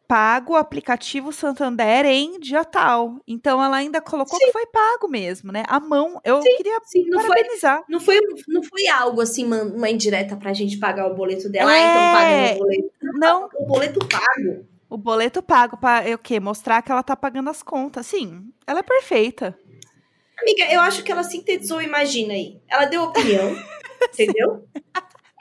pago 0.07 0.53
o 0.53 0.55
aplicativo 0.55 1.31
Santander 1.31 2.05
em 2.05 2.39
dia 2.39 2.63
tal. 2.65 3.17
Então 3.27 3.63
ela 3.63 3.77
ainda 3.77 4.01
colocou 4.01 4.37
que 4.39 4.51
foi 4.51 4.65
pago 4.67 5.07
mesmo, 5.07 5.51
né? 5.51 5.63
A 5.67 5.79
mão, 5.79 6.19
eu 6.23 6.39
queria 6.41 6.79
Sim, 6.83 7.05
não 7.09 7.19
foi, 7.21 7.29
parabenizar. 7.29 7.83
não 7.89 7.99
foi, 7.99 8.19
não 8.47 8.63
foi 8.63 8.87
algo 8.87 9.21
assim, 9.21 9.45
uma, 9.45 9.89
indireta 9.89 10.35
pra 10.35 10.53
gente 10.53 10.77
pagar 10.77 11.07
o 11.07 11.15
boleto 11.15 11.49
dela. 11.49 11.71
Ah, 11.71 11.77
É. 11.77 11.81
então 11.81 12.11
paga 12.13 12.47
meu 12.49 12.57
boleto. 12.59 12.93
Não, 13.19 13.49
O 13.55 13.65
boleto 13.65 13.99
pago. 14.07 14.65
o 14.89 14.97
boleto 14.97 15.41
pago 15.41 15.77
para 15.77 16.13
o 16.13 16.17
quê? 16.17 16.39
Mostrar 16.39 16.81
que 16.81 16.91
ela 16.91 17.03
tá 17.03 17.15
pagando 17.15 17.49
as 17.49 17.63
contas. 17.63 18.05
Sim, 18.05 18.51
ela 18.67 18.79
é 18.79 18.83
perfeita. 18.83 19.57
Amiga, 20.39 20.65
eu 20.73 20.81
acho 20.81 21.03
que 21.03 21.11
ela 21.11 21.23
sintetizou, 21.23 21.81
imagina 21.81 22.33
aí. 22.33 22.59
Ela 22.67 22.85
deu 22.85 23.03
opinião, 23.03 23.55
entendeu? 24.11 24.65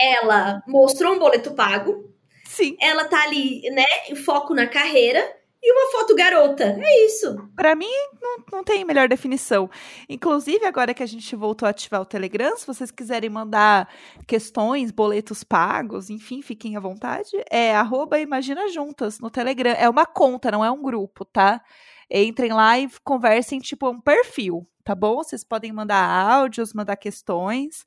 Ela 0.01 0.63
mostrou 0.67 1.15
um 1.15 1.19
boleto 1.19 1.53
pago. 1.55 2.09
Sim, 2.53 2.77
Ela 2.81 3.07
tá 3.07 3.23
ali, 3.23 3.63
né, 3.71 3.85
foco 4.25 4.55
na 4.55 4.67
carreira. 4.67 5.41
E 5.65 5.73
uma 5.73 5.93
foto 5.93 6.17
garota. 6.17 6.77
É 6.77 7.07
isso. 7.07 7.49
Pra 7.55 7.77
mim 7.77 7.87
não, 8.21 8.37
não 8.51 8.65
tem 8.65 8.85
melhor 8.85 9.09
definição. 9.09 9.71
Inclusive, 10.09 10.67
agora 10.67 10.93
que 10.93 11.05
a 11.05 11.07
gente 11.07 11.37
voltou 11.37 11.67
a 11.67 11.71
ativar 11.71 12.01
o 12.01 12.05
Telegram, 12.05 12.57
se 12.57 12.67
vocês 12.67 12.91
quiserem 12.91 13.31
mandar 13.31 13.89
questões, 14.27 14.91
boletos 14.91 15.45
pagos, 15.45 16.11
enfim, 16.11 16.43
fiquem 16.43 16.77
à 16.77 16.81
vontade. 16.81 17.31
É 17.49 17.77
arroba 17.77 18.19
Imagina 18.19 18.69
Juntas 18.71 19.21
no 19.21 19.31
Telegram. 19.31 19.71
É 19.79 19.89
uma 19.89 20.05
conta, 20.05 20.51
não 20.51 20.65
é 20.65 20.71
um 20.71 20.83
grupo, 20.83 21.25
tá? 21.25 21.63
Entrem 22.11 22.53
lá 22.53 22.77
e 22.81 22.91
conversem, 23.05 23.61
tipo, 23.61 23.89
um 23.89 24.01
perfil, 24.01 24.67
tá 24.83 24.97
bom? 24.97 25.19
Vocês 25.19 25.45
podem 25.45 25.73
mandar 25.73 26.05
áudios, 26.05 26.75
mandar 26.75 26.97
questões, 26.97 27.85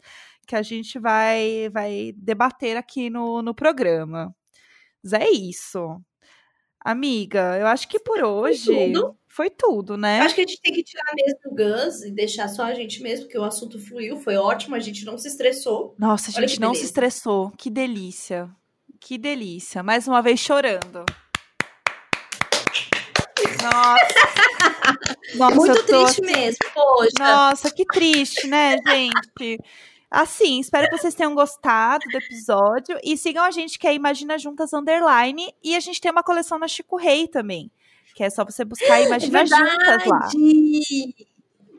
que 0.47 0.55
a 0.55 0.61
gente 0.61 0.97
vai, 0.97 1.69
vai 1.73 2.13
debater 2.15 2.77
aqui 2.77 3.09
no, 3.09 3.41
no 3.41 3.53
programa. 3.53 4.33
Mas 5.05 5.13
é 5.13 5.29
isso. 5.29 6.01
Amiga, 6.83 7.57
eu 7.59 7.67
acho 7.67 7.87
que 7.87 7.99
por 7.99 8.23
hoje 8.23 8.65
tudo. 8.91 9.15
foi 9.27 9.51
tudo, 9.51 9.95
né? 9.97 10.19
Acho 10.21 10.33
que 10.33 10.41
a 10.41 10.47
gente 10.47 10.59
tem 10.61 10.73
que 10.73 10.83
tirar 10.83 11.11
mesmo 11.15 11.39
o 11.45 11.55
Gus 11.55 12.03
e 12.03 12.11
deixar 12.11 12.47
só 12.47 12.63
a 12.63 12.73
gente 12.73 13.01
mesmo, 13.03 13.25
porque 13.25 13.37
o 13.37 13.43
assunto 13.43 13.79
fluiu, 13.79 14.17
foi 14.19 14.35
ótimo, 14.35 14.75
a 14.75 14.79
gente 14.79 15.05
não 15.05 15.15
se 15.17 15.27
estressou. 15.27 15.95
Nossa, 15.99 16.31
a 16.35 16.41
gente 16.41 16.59
não 16.59 16.73
se 16.73 16.85
estressou. 16.85 17.51
Que 17.51 17.69
delícia. 17.69 18.49
Que 18.99 19.15
delícia. 19.17 19.83
Mais 19.83 20.07
uma 20.07 20.21
vez 20.23 20.39
chorando. 20.39 21.05
Nossa. 23.61 24.15
Nossa, 25.35 25.55
Muito 25.55 25.85
tô 25.85 26.03
triste 26.05 26.21
assim- 26.21 26.21
mesmo, 26.21 26.59
poxa. 26.73 27.11
Nossa, 27.19 27.71
que 27.71 27.85
triste, 27.85 28.47
né, 28.47 28.77
gente? 28.87 29.59
Assim, 30.15 30.61
espero 30.61 30.89
que 30.89 30.97
vocês 30.97 31.13
tenham 31.13 31.35
gostado 31.35 32.05
do 32.09 32.17
episódio. 32.17 32.97
E 33.03 33.17
sigam 33.17 33.43
a 33.43 33.51
gente, 33.51 33.77
que 33.77 33.85
é 33.85 33.93
Imagina 33.93 34.37
Juntas 34.37 34.71
Underline. 34.71 35.53
E 35.61 35.75
a 35.75 35.79
gente 35.81 35.99
tem 35.99 36.09
uma 36.09 36.23
coleção 36.23 36.57
na 36.57 36.69
Chico 36.69 36.95
Rei 36.95 37.27
também. 37.27 37.69
Que 38.15 38.23
é 38.23 38.29
só 38.29 38.45
você 38.45 38.63
buscar 38.63 39.01
Imagina 39.03 39.45
Juntas 39.45 40.05
lá. 40.05 40.29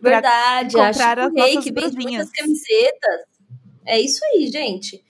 Verdade. 0.02 0.74
comprar 0.76 1.18
as 1.18 1.32
rei 1.32 1.56
que 1.62 1.72
vende 1.72 1.96
muitas 1.96 2.30
camisetas. 2.30 3.20
É 3.86 3.98
isso 3.98 4.20
aí, 4.26 4.48
gente. 4.48 5.02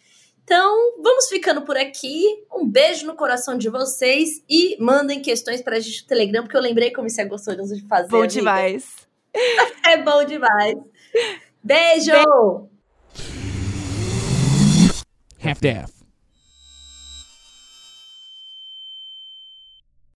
Então, 0.44 1.02
vamos 1.02 1.26
ficando 1.26 1.62
por 1.62 1.76
aqui. 1.76 2.22
Um 2.54 2.64
beijo 2.64 3.04
no 3.08 3.16
coração 3.16 3.58
de 3.58 3.68
vocês 3.68 4.40
e 4.48 4.80
mandem 4.80 5.20
questões 5.20 5.60
pra 5.60 5.80
gente 5.80 6.02
no 6.02 6.06
Telegram, 6.06 6.44
porque 6.44 6.56
eu 6.56 6.62
lembrei 6.62 6.92
como 6.92 7.08
isso 7.08 7.20
é 7.20 7.24
gostoso 7.24 7.74
de 7.74 7.84
fazer. 7.88 8.08
Bom 8.08 8.18
amiga. 8.18 8.32
demais. 8.32 9.04
É 9.84 9.96
bom 9.98 10.24
demais. 10.24 10.74
Beijo! 11.62 12.70
half 15.46 15.60
daff. 15.60 15.95